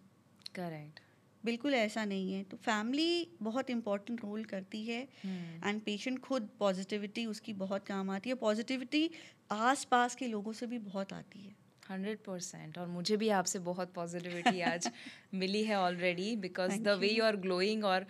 करेक्ट 0.55 0.99
बिल्कुल 1.43 1.73
ऐसा 1.73 2.05
नहीं 2.05 2.33
है। 2.33 2.43
तो 2.43 2.57
फैमिली 2.57 3.27
बहुत 3.41 3.69
इंपॉर्टेंट 3.69 4.23
रोल 4.23 4.43
करती 4.43 4.83
है 4.85 5.01
हम्म। 5.25 5.69
एंड 5.69 5.81
पेशेंट 5.81 6.19
खुद 6.19 6.49
पॉजिटिविटी 6.59 7.25
उसकी 7.25 7.53
बहुत 7.53 7.85
काम 7.87 8.09
आती 8.09 8.29
है 8.29 8.35
पॉजिटिविटी 8.35 9.09
आस 9.51 9.83
पास 9.83 10.15
के 10.15 10.27
लोगों 10.27 10.53
से 10.53 10.67
भी 10.67 10.79
बहुत 10.79 11.13
आती 11.13 11.39
है। 11.39 11.53
हंड्रेड 11.89 12.17
परसेंट 12.17 12.77
और 12.77 12.87
मुझे 12.87 13.17
भी 13.17 13.29
आपसे 13.29 13.59
बहुत 13.59 13.91
पॉजिटिविटी 13.93 14.61
आज 14.61 14.89
मिली 15.33 15.63
है 15.63 15.75
already 15.79 16.35
because 16.35 16.79
the 16.79 16.87
way 16.99 17.09
you 17.09 17.23
are 17.23 17.35
glowing 17.35 17.85
और 17.85 18.05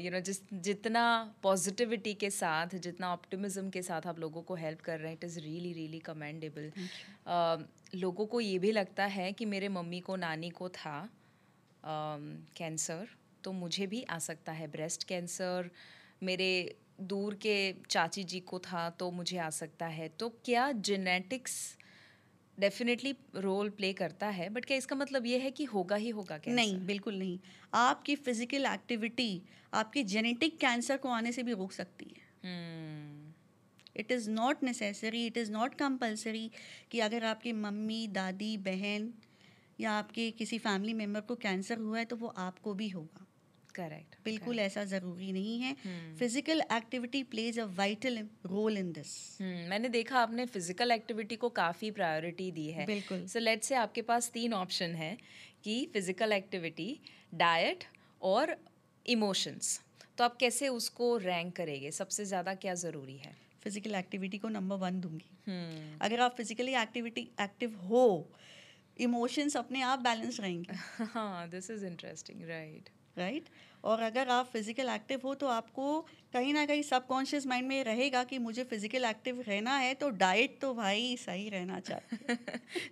यू 0.00 0.10
नो 0.10 0.20
जिस 0.20 0.40
जितना 0.52 1.34
पॉजिटिविटी 1.42 2.14
के 2.14 2.30
साथ 2.30 2.66
जितना 2.74 3.12
ऑप्टिमिज्म 3.12 3.70
के 3.70 3.82
साथ 3.82 4.06
आप 4.06 4.18
लोगों 4.18 4.42
को 4.42 4.54
हेल्प 4.54 4.80
कर 4.80 4.98
रहे 4.98 5.08
हैं 5.08 5.18
it 5.18 5.24
is 5.24 5.40
really 5.40 5.72
really 5.72 5.98
commendable 5.98 6.72
लोगों 7.94 8.26
को 8.26 8.40
ये 8.40 8.58
भी 8.58 8.72
लगता 8.72 9.04
है 9.04 9.32
कि 9.32 9.44
मेरे 9.44 9.68
मम्मी 9.68 10.00
को 10.00 10.16
नानी 10.16 10.50
को 10.50 10.68
था 10.68 11.10
कैंसर 12.56 13.04
uh, 13.04 13.44
तो 13.44 13.52
मुझे 13.52 13.86
भी 13.86 14.02
आ 14.02 14.18
सकता 14.18 14.52
है 14.52 14.66
ब्रेस्ट 14.66 15.04
कैंसर 15.04 15.70
मेरे 16.22 16.76
दूर 17.00 17.34
के 17.34 17.74
चाची 17.90 18.24
जी 18.24 18.40
को 18.40 18.58
था 18.58 18.90
तो 18.90 19.10
मुझे 19.10 19.38
आ 19.38 19.50
सकता 19.50 19.86
है. 19.86 20.08
तो 20.08 20.28
क्या 20.28 20.72
जेनेटिक्स 20.72 21.78
डेफिनेटली 22.62 23.14
रोल 23.38 23.70
प्ले 23.70 23.92
करता 23.92 24.28
है 24.30 24.48
बट 24.48 24.64
क्या 24.64 24.76
इसका 24.76 24.96
मतलब 24.96 25.26
ये 25.26 25.38
है 25.38 25.50
कि 25.50 25.64
होगा 25.64 25.96
ही 25.96 26.08
होगा 26.10 26.38
कैंसर 26.38 26.54
नहीं 26.54 26.78
बिल्कुल 26.86 27.18
नहीं। 27.18 27.38
आपकी 27.74 28.14
फ़िज़िकल 28.16 28.66
एक्टिविटी 28.66 29.42
आपके 29.74 30.02
जेनेटिक 30.06 30.58
कैंसर 30.60 30.96
को 30.96 31.08
आने 31.10 31.32
से 31.32 31.42
भी 31.42 31.52
रोक 31.52 31.72
सकती 31.72 32.14
है। 32.16 32.30
हम्म। 32.44 33.32
It 33.96 34.12
is 34.12 34.30
not 34.30 34.62
necessary 34.62 35.26
it 35.26 35.36
is 35.36 35.52
not 35.52 35.74
compulsory 35.74 36.50
कि 36.90 37.00
अगर 37.00 37.24
आपकी 37.24 37.52
मम्मी 37.52 38.06
दादी 38.12 38.56
बहन 38.66 39.12
या 39.78 39.92
आपके 39.92 40.30
किसी 40.30 40.58
फैमिली 40.58 40.94
मेंबर 40.94 41.20
को 41.20 41.34
कैंसर 41.34 41.78
हुआ 41.78 41.98
है 41.98 42.04
तो 42.04 42.16
वो 42.16 42.28
आपको 42.38 42.74
भी 42.74 42.88
होगा। 42.88 43.26
करेक्ट 43.74 44.16
बिल्कुल 44.24 44.58
ऐसा 44.60 44.84
ज़रूरी 44.84 45.30
नहीं 45.32 45.58
है। 45.60 45.74
Physical 46.18 46.62
activity 46.72 47.22
plays 47.24 47.58
a 47.58 47.64
vital 47.76 48.18
role 48.46 48.78
in 48.78 48.92
this 48.92 49.14
मैंने 49.40 49.88
देखा 49.88 50.18
आपने 50.18 50.46
फ़िज़िकल 50.46 50.90
एक्टिविटी 50.90 51.36
को 51.36 51.48
काफ़ी 51.50 51.90
प्रायोरिटी 51.90 52.50
दी 52.50 52.66
है। 52.70 52.86
बिल्कुल। 52.86 53.26
सो 53.26 53.38
लेट्स 53.38 53.68
से 53.68 53.74
आपके 53.74 54.02
पास 54.02 54.30
तीन 54.30 54.54
ऑप्शन 54.54 54.94
है 54.94 55.16
कि 55.64 55.84
फ़िज़िकल 55.92 56.32
एक्टिविटी 56.32 56.88
डाइट 57.34 57.84
और 58.22 58.56
इमोशंस 59.06 59.80
तो 60.18 60.24
आप 60.24 60.36
कैसे 60.36 60.68
उसको 60.68 61.16
रैंक 61.18 61.54
करेंगे? 61.56 61.90
सबसे 61.90 62.24
ज़्यादा 62.24 62.54
क्या 62.54 62.74
ज़रूरी 62.76 63.16
है? 63.16 63.34
फ़िज़िकल 63.62 63.94
एक्टिविटी 63.94 64.38
को 64.38 64.48
नंबर 64.48 64.76
वन 64.76 65.00
दूँगी। 65.00 65.30
हम्म। 65.46 65.98
अगर 66.00 66.20
आप 66.20 66.34
फिजिकली 66.36 66.74
एक्टिविटी 66.74 67.28
एक्टिव 67.40 67.76
हो 67.84 68.04
इमोशंस 68.96 69.56
अपने 69.56 69.82
आप 69.82 69.98
बैलेंस 69.98 70.40
रहेंगे। 70.40 70.72
हाँ 71.14 71.48
this 71.50 71.70
is 71.70 71.84
interesting 71.86 72.42
right 72.48 72.88
right 73.16 73.48
और 73.84 74.00
अगर 74.00 74.28
आप 74.28 74.46
फ़िज़िकल 74.46 74.88
एक्टिव 74.88 75.20
हो 75.24 75.34
तो 75.34 75.46
आपको 75.46 76.00
कहीं 76.32 76.52
ना 76.54 76.64
कहीं 76.66 76.82
सबकॉन्शियस 76.82 77.46
माइंड 77.46 77.68
में 77.68 77.82
रहेगा 77.84 78.22
कि 78.24 78.38
मुझे 78.38 78.64
फ़िज़िकल 78.64 79.04
एक्टिव 79.04 79.40
रहना 79.40 79.76
है 79.76 79.94
तो 79.94 80.10
डाइट 80.10 80.58
तो 80.60 80.74
भाई 80.74 81.16
सही 81.16 81.48
रहना 81.48 81.80
चाहिए। 81.80 82.36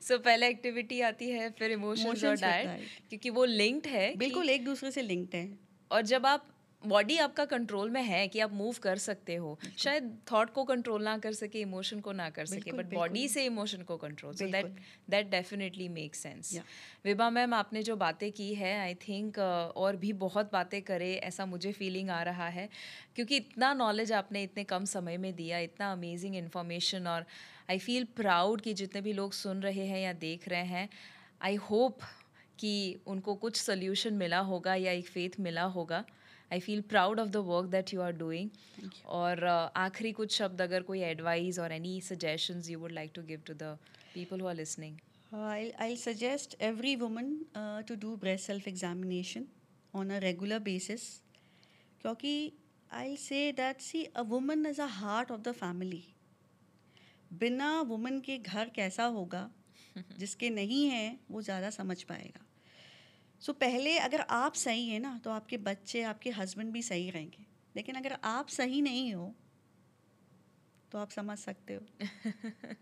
सो 0.01 0.15
so, 0.17 0.25
पहले 0.25 0.49
एक्टिविटी 0.49 1.01
आती 1.01 1.29
है 1.31 1.51
फिर 1.51 1.73
इमोशंस 1.73 2.25
और 2.25 2.37
डाइट 2.37 2.69
क्योंकि 3.09 3.31
वो 3.31 3.45
लिंक्ड 3.45 3.87
है 3.87 4.15
बिल्कुल 4.17 4.51
एक 4.51 4.65
दूसरे 4.65 4.91
से 4.91 5.03
लिंक्ड 5.03 5.35
है। 5.35 5.49
और 5.91 6.03
जब 6.03 6.27
आप 6.27 6.49
बॉडी 6.87 7.19
आपका 7.19 7.45
कंट्रोल 7.45 7.91
में 7.91 8.03
है 8.03 8.29
कि 8.29 8.41
आप 8.41 8.53
मूव 8.53 8.75
कर 8.83 8.97
सकते 8.97 9.35
हो। 9.35 9.59
शायद 9.79 10.19
थॉट 10.33 10.51
को 10.51 10.65
कंट्रोल 10.65 11.03
ना 11.03 11.19
कर 11.19 11.33
सके 11.33 11.61
इमोशन 11.61 12.01
को 12.01 12.13
ना 12.13 12.31
कर 12.31 12.47
सके 12.47 12.73
बट 12.73 12.95
बॉडी 12.95 13.29
से 13.29 13.45
इमोशन 13.45 13.83
को 13.83 13.97
control 13.97 14.35
so 14.35 14.47
that 14.47 14.67
that 15.11 15.31
definitely 15.31 15.89
make 15.89 16.15
sense 16.15 16.61
Vibha 17.05 17.31
ma'am 17.31 17.55
आपने 17.55 17.83
जो 17.83 17.97
बातें 17.97 18.33
की 18.33 18.55
है 18.55 18.81
आई 18.81 18.95
थिंक 18.95 19.35
uh, 19.35 19.77
और 19.77 19.97
भी 19.97 20.13
बहुत 20.13 20.53
बातें 20.53 20.83
करे 20.83 21.15
ऐसा 21.15 21.47
मुझे 21.47 21.73
फीलिंग 21.73 22.11
आ 22.11 22.23
रहा 22.23 22.49
है। 22.49 22.69
क्योंकि 23.15 23.37
इतना 23.37 23.75
नॉलेज 23.75 24.13
आपने 24.13 24.43
इतने 24.43 24.65
कम 24.65 24.85
समय 24.85 25.17
में 25.17 25.35
दिया 25.35 25.59
इतना 25.59 25.93
अमेजिंग 25.93 26.37
इन्फॉर्मेशन 26.37 27.07
और 27.07 27.25
आई 27.71 27.79
फील 27.79 28.05
प्राउड 28.05 28.61
कि 28.61 28.75
जितने 28.75 29.01
भी 29.01 29.13
लोग 29.13 29.33
सुन 29.33 29.63
रहे 29.63 29.87
हैं 29.87 30.01
या 30.01 30.13
देख 30.13 30.49
रहे 30.49 30.65
हैं 30.65 30.89
आई 31.43 31.55
होप 31.55 31.99
कि 32.59 33.01
उनको 33.07 33.35
कुछ 33.35 33.57
सोल्यूशन 33.57 34.15
मिला 34.15 34.39
होगा 34.39 34.75
या 34.75 34.93
एक 34.93 35.07
फेथ 35.07 35.41
मिला 35.41 35.63
होगा। 35.63 36.05
I 36.53 36.61
feel 36.61 36.81
proud 36.81 37.21
of 37.21 37.29
the 37.29 37.37
work 37.37 37.67
that 37.71 37.95
you 37.95 38.01
are 38.01 38.13
doing 38.13 38.51
और 39.07 39.39
uh, 39.39 39.77
आखिरी 39.77 40.13
कुछ 40.13 40.37
शब्द 40.39 40.63
अगर 40.63 40.83
कोई 40.83 41.01
एडवाइस 41.01 41.59
और 41.59 41.73
any 41.73 42.01
suggestion 42.01 42.63
you 42.69 42.79
would 42.79 42.93
like 42.93 43.11
to 43.15 43.23
give 43.23 43.43
to 43.47 43.55
the 43.55 43.79
people 44.15 44.41
who 44.41 44.51
listening 44.51 44.97
I 45.81 45.97
suggest 45.97 46.57
every 46.61 46.97
woman 46.97 47.47
to 47.89 47.95
do 47.95 48.17
breast 48.17 48.47
self 48.47 48.69
examination 48.69 49.47
on 49.95 50.11
a 50.11 50.19
regular 50.19 50.59
basis 50.59 51.23
क्योंकि 52.01 52.53
I 52.93 53.17
say 53.17 53.53
that 53.53 53.81
see 53.81 54.05
a 54.05 54.21
woman 54.21 54.67
is 54.67 54.83
a 54.83 54.87
heart 54.87 55.31
of 55.31 55.41
the 55.41 55.53
family 55.53 56.05
बिना 57.33 57.81
woman 57.81 58.21
के 58.21 58.39
घर 58.39 58.69
कैसा 58.69 59.05
होगा 59.05 59.51
जिसके 60.19 60.51
नहीं 60.51 60.87
हैं 60.89 61.21
वो 61.31 61.43
ज़्यादा 61.43 61.71
समझ 61.71 62.03
पाएगा। 62.03 62.47
सो 63.41 63.53
पहले 63.53 63.99
अगर 63.99 64.21
आप 64.21 64.55
सही 64.55 64.89
है 64.89 64.99
ना 64.99 65.21
तो 65.25 65.31
आपके 65.31 65.57
बच्चे 65.57 66.03
आपके 66.03 66.31
हस्बैंड 66.31 66.73
भी 66.73 66.83
सही 66.83 67.11
रहेंगे। 67.11 67.47
लेकिन 67.77 67.95
अगर 67.95 68.19
आप 68.25 68.49
सही 68.49 68.81
नहीं 68.83 69.15
हो 69.15 69.35
तो 70.93 70.99
आप 70.99 71.11
समझ 71.11 71.39
सकते 71.39 71.75
हो। 71.75 71.81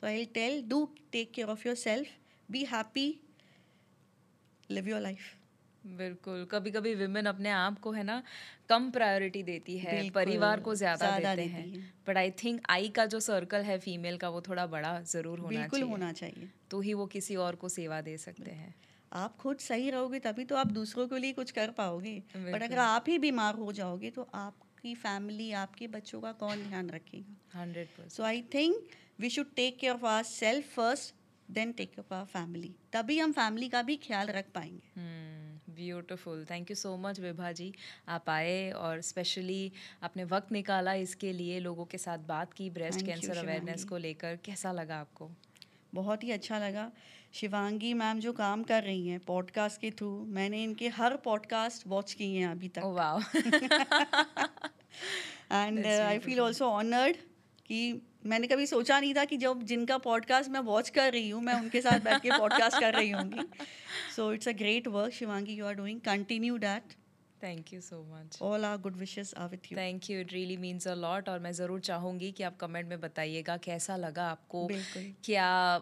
So 0.00 0.08
I'll 0.08 0.26
tell, 0.26 0.62
do 0.62 0.78
take 1.12 1.32
care 1.32 1.50
of 1.50 1.60
yourself, 1.64 2.06
be 2.52 2.64
happy, 2.64 3.06
live 4.70 4.88
your 4.88 5.00
life. 5.00 5.28
बिल्कुल। 5.86 6.44
कभी 6.44 6.70
कभी 6.70 6.94
विमेन 6.94 7.26
अपने 7.26 7.50
आप 7.50 7.78
को 7.78 7.92
है 7.92 8.02
ना 8.02 8.22
कम 8.68 8.90
प्रायोरिटी 8.90 9.42
देती 9.42 9.78
है 9.78 10.10
परिवार 10.10 10.60
को 10.60 10.74
ज़्यादा 10.74 11.18
देते 11.18 11.36
देती 11.36 11.48
हैं। 11.48 11.66
है। 11.68 11.92
बट 12.08 12.16
आई 12.16 12.30
थिंक 12.30 12.60
आई 12.70 12.88
का 12.88 13.06
जो 13.06 13.20
सर्कल 13.20 13.62
है 13.62 13.78
फीमेल 13.78 14.16
का 14.16 14.28
वो 14.28 14.40
थोड़ा 14.40 14.66
बड़ा 14.66 15.00
ज़रूर 15.00 15.38
होना 15.38 15.68
चाहिए। 15.68 15.86
होना 15.86 16.12
चाहिए। 16.12 16.50
तो 16.70 16.80
ही 16.80 16.94
वो 16.94 17.06
किसी 17.06 17.36
और 17.36 17.56
को 17.56 17.68
सेवा 17.68 18.00
दे 18.00 18.16
सकते 18.18 18.50
हैं। 18.50 18.74
आप 19.12 19.36
खुद 19.36 19.58
सही 19.58 19.90
रहोगे 19.90 20.18
तभी 20.20 20.44
तो 20.44 20.56
आप 20.56 20.66
दूसरों 20.72 21.06
के 21.08 21.18
लिए 21.18 21.32
कुछ 21.32 21.50
कर 21.50 21.70
पाओगे। 21.70 22.22
बट 22.36 22.62
अगर 22.62 22.78
आप 22.78 23.04
ही 23.08 23.18
बीमार 23.18 23.54
हो 23.54 23.72
जाओगे 23.72 24.10
तो 24.10 24.26
आपकी 24.34 24.94
फैमिली 24.96 25.50
आपके 25.54 25.86
बच्चों 25.88 26.20
का 26.20 26.32
कौन 26.34 26.62
ध्यान 26.62 26.90
रखेगा? 26.90 27.36
Hundred 27.54 27.88
percent. 27.88 28.12
So 28.12 28.22
I 28.22 28.42
think 28.54 28.86
we 29.20 29.30
should 29.30 29.54
take 29.56 29.78
care 29.78 29.94
of 29.94 30.06
our 30.06 30.22
self 30.24 30.74
first 30.74 31.14
then 31.48 31.72
take 31.72 31.90
care 31.90 32.00
of 32.02 32.14
our 32.14 32.26
family 32.28 32.74
तभी 32.92 33.18
हम 33.18 33.32
फैमिली 33.32 33.68
का 33.68 33.82
भी 33.82 33.96
ख्याल 34.06 34.28
रख 34.30 34.50
पाएँगे। 34.54 35.00
Beautiful 35.72 36.44
thank 36.50 36.70
you 36.70 36.74
so 36.76 36.96
much 36.96 37.20
Vibha 37.20 37.52
ji. 37.52 37.72
आप 38.08 38.28
आए 38.30 38.70
और 38.72 39.00
स्पेशली 39.02 39.72
आपने 40.02 40.24
वक्त 40.24 40.52
निकाला 40.52 40.94
इसके 41.04 41.32
लिए 41.32 41.60
लोगों 41.60 41.84
के 41.84 41.98
साथ 41.98 42.18
बात 42.28 42.52
की 42.52 42.68
ब्रेस्ट 42.70 43.06
कैंसर 43.06 43.36
अवेयरनेस 43.38 43.84
को 43.84 43.98
लेकर। 43.98 44.36
कैसा 44.44 44.72
लगा 44.72 44.96
आपको? 44.96 45.30
बहुत 45.92 46.24
ही 46.24 46.30
अच्छा 46.30 46.58
लगा। 46.58 46.90
शिवांगी 47.34 47.94
मैम 47.94 48.18
जो 48.20 48.32
काम 48.32 48.62
कर 48.62 48.82
रही 48.82 49.08
हैं 49.08 49.18
पॉडकास्ट 49.20 49.80
के 49.80 49.90
थ्रू 49.90 50.24
मैंने 50.28 50.62
इनके 50.62 50.88
हर 50.88 51.16
पॉडकास्ट 51.16 51.86
वॉच 51.86 52.12
किए 52.12 52.38
हैं 52.38 52.48
अभी 52.48 52.68
तक। 52.68 52.82
Wow 52.84 53.20
and 55.52 55.86
I 55.86 56.18
feel 56.18 56.40
also 56.40 56.64
honoured 56.64 57.16
कि 57.66 58.08
मैंने 58.26 58.46
कभी 58.46 58.66
सोचा 58.66 59.00
नहीं 59.00 59.14
था 59.14 59.24
कि 59.24 59.36
जब 59.36 59.62
जिनका 59.62 59.98
पॉडकास्ट 59.98 60.50
मैं 60.50 60.60
वॉच 60.60 60.88
कर 60.90 61.12
रही 61.12 61.30
हूँ 61.30 61.42
मैं 61.42 61.54
उनके 61.54 61.80
साथ 61.80 62.00
बैठ 62.00 62.22
के 62.22 62.30
पॉडकास्ट 62.30 62.80
कर 62.80 62.94
रही 62.94 63.10
हूँ 63.10 63.44
so 64.16 64.32
it's 64.32 64.48
a 64.48 64.52
great 64.52 64.88
work 64.88 65.12
Shivangi 65.12 65.54
you 65.54 65.66
are 65.66 65.74
doing 65.74 66.00
continue 66.00 66.58
that 66.58 66.94
thank 67.42 67.72
you 67.72 67.80
so 67.80 68.02
much 68.14 68.38
all 68.42 68.64
our 68.64 68.78
good 68.78 68.96
wishes 68.96 69.34
are 69.36 69.48
with 69.48 69.72
you 69.72 69.78
thank 69.78 70.10
you 70.10 70.20
it 70.20 70.32
really 70.32 70.56
means 70.56 70.88
a 70.88 70.94
lot 70.94 71.28
और 71.28 71.38
मैं 71.38 71.52
ज़रूर 71.52 71.80
चाहूँगी 71.80 72.32
कि 72.32 72.42
आप 72.42 72.56
कमेंट 72.56 72.88
में 72.88 73.00
बताइएगा 73.00 73.56
कैसा 73.56 73.96
लगा 73.96 74.28
आपको 74.28 74.68
क्या 75.24 75.80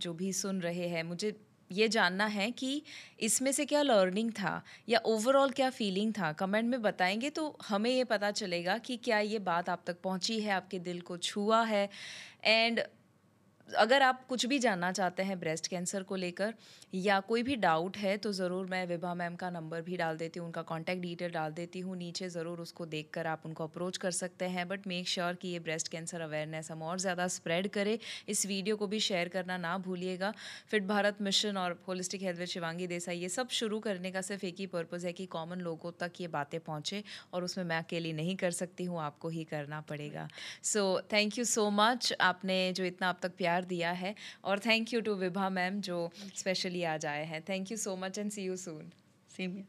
जो 0.00 0.14
भी 0.14 0.32
सुन 0.32 0.60
रहे 0.60 0.88
हैं 0.88 1.02
मुझे 1.02 1.40
ये 1.72 1.88
जानना 1.88 2.26
है 2.26 2.50
कि 2.50 2.82
इसमें 3.20 3.52
से 3.52 3.66
क्या 3.66 3.82
लर्निंग 3.82 4.30
था 4.30 4.62
या 4.88 4.98
ओवरऑल 4.98 5.50
क्या 5.50 5.70
फीलिंग 5.70 6.12
था? 6.12 6.32
कमेंट 6.32 6.68
में 6.68 6.82
बताएँगे 6.82 7.30
तो 7.30 7.58
हमें 7.68 7.90
ये 7.90 8.04
पता 8.04 8.30
चलेगा 8.30 8.78
कि 8.78 8.96
क्या 8.96 9.18
ये 9.18 9.38
बात 9.38 9.68
आप 9.68 9.82
तक 9.86 10.00
पहुँची 10.00 10.40
है 10.40 10.52
आपके 10.52 10.78
दिल 10.78 11.00
को 11.00 11.16
छुआ 11.16 11.64
है 11.64 11.88
एंड 12.44 12.80
अगर 13.70 14.02
आप 14.02 14.24
कुछ 14.28 14.44
भी 14.46 14.58
जानना 14.58 14.90
चाहते 14.92 15.22
हैं 15.22 15.38
ब्रेस्ट 15.40 15.66
कैंसर 15.66 16.02
को 16.02 16.16
लेकर, 16.16 16.54
या 16.94 17.18
कोई 17.22 17.42
भी 17.42 17.56
डाउट 17.58 17.96
है 17.96 18.16
तो 18.16 18.32
ज़रूर 18.32 18.66
मैं 18.66 18.86
विभा 18.86 19.12
मैम 19.14 19.34
का 19.36 19.50
नंबर 19.50 19.80
भी 19.82 19.96
डाल 19.96 20.16
देती 20.16 20.38
हूँ, 20.38 20.46
उनका 20.46 20.62
कॉन्टैक्ट 20.64 21.02
डिटेल 21.02 21.30
डाल 21.30 21.52
देती 21.52 21.80
हूँ, 21.80 21.96
नीचे 21.96 22.28
ज़रूर 22.28 22.60
उसको 22.60 22.86
देखकर 22.86 23.26
आप 23.26 23.42
उनको 23.46 23.64
अप्रोच 23.64 23.96
कर 23.96 24.10
सकते 24.12 24.44
हैं 24.46 24.66
बट 24.68 24.86
मेक 24.86 25.08
श्योर 25.08 25.34
कि 25.34 25.48
ये 25.48 25.58
ब्रेस्ट 25.60 25.88
कैंसर 25.88 26.20
अवेयरनेस 26.20 26.70
हम 26.70 26.82
और 26.82 26.98
ज़्यादा 26.98 27.26
स्प्रेड 27.30 27.68
करें। 27.70 27.98
इस 28.28 28.44
वीडियो 28.46 28.76
को 28.76 28.86
भी 28.86 29.00
शेयर 29.00 29.28
करना 29.28 29.56
ना 29.58 29.76
भूलिएगा। 29.80 30.32
फिट 30.70 30.86
भारत 30.86 31.20
मिशन 31.22 31.56
और 31.56 31.78
holistic 31.88 32.22
health 32.22 32.38
with 32.38 32.48
Shivangi 32.48 32.86
Desai, 32.86 33.18
ये 33.18 33.28
सब 33.30 33.48
शुरू 33.50 33.78
करने 33.80 34.10
का 34.10 34.20
सिर्फ़ 34.22 34.46
एक 34.46 34.56
ही 34.58 34.66
पर्पज़ 34.68 35.06
है 35.06 35.12
कि 35.12 35.26
कॉमन 35.28 35.60
लोगों 35.60 35.92
तक 36.00 36.20
ये 36.20 36.28
बातें 36.30 36.58
पहुँचे, 36.60 37.02
और 37.32 37.44
उसमें 37.44 37.64
मैं 37.64 37.78
अकेली 37.78 38.12
नहीं 38.14 38.36
कर 38.36 38.50
सकती 38.52 38.84
हूँ, 38.84 39.00
आपको 39.00 39.28
ही 39.28 39.44
करना 39.46 39.80
पड़ेगा। 39.82 40.28
So 40.64 41.00
thank 41.12 41.38
you 41.38 41.44
so 41.46 41.68
much 41.72 42.12
आपने 42.22 42.72
जो 42.72 42.84
इतना 42.84 43.08
अब 43.08 43.18
तक 43.22 43.32
प्यार 43.60 43.64
दिया 43.64 43.90
है। 43.92 44.14
और 44.44 44.58
thank 44.58 44.92
you 44.94 45.00
too 45.00 45.14
Vibha 45.14 45.48
ma'am 45.50 45.80
जो 45.80 46.10
स्पेशली 46.36 46.82
आज 46.84 47.06
आए 47.06 47.24
हैं। 47.24 47.42
Thank 47.48 47.70
you 47.70 47.76
so 47.76 47.96
much 47.96 48.18
and 48.18 48.30
see 48.30 48.42
you 48.42 48.56
soon 48.56 48.90
same 49.36 49.62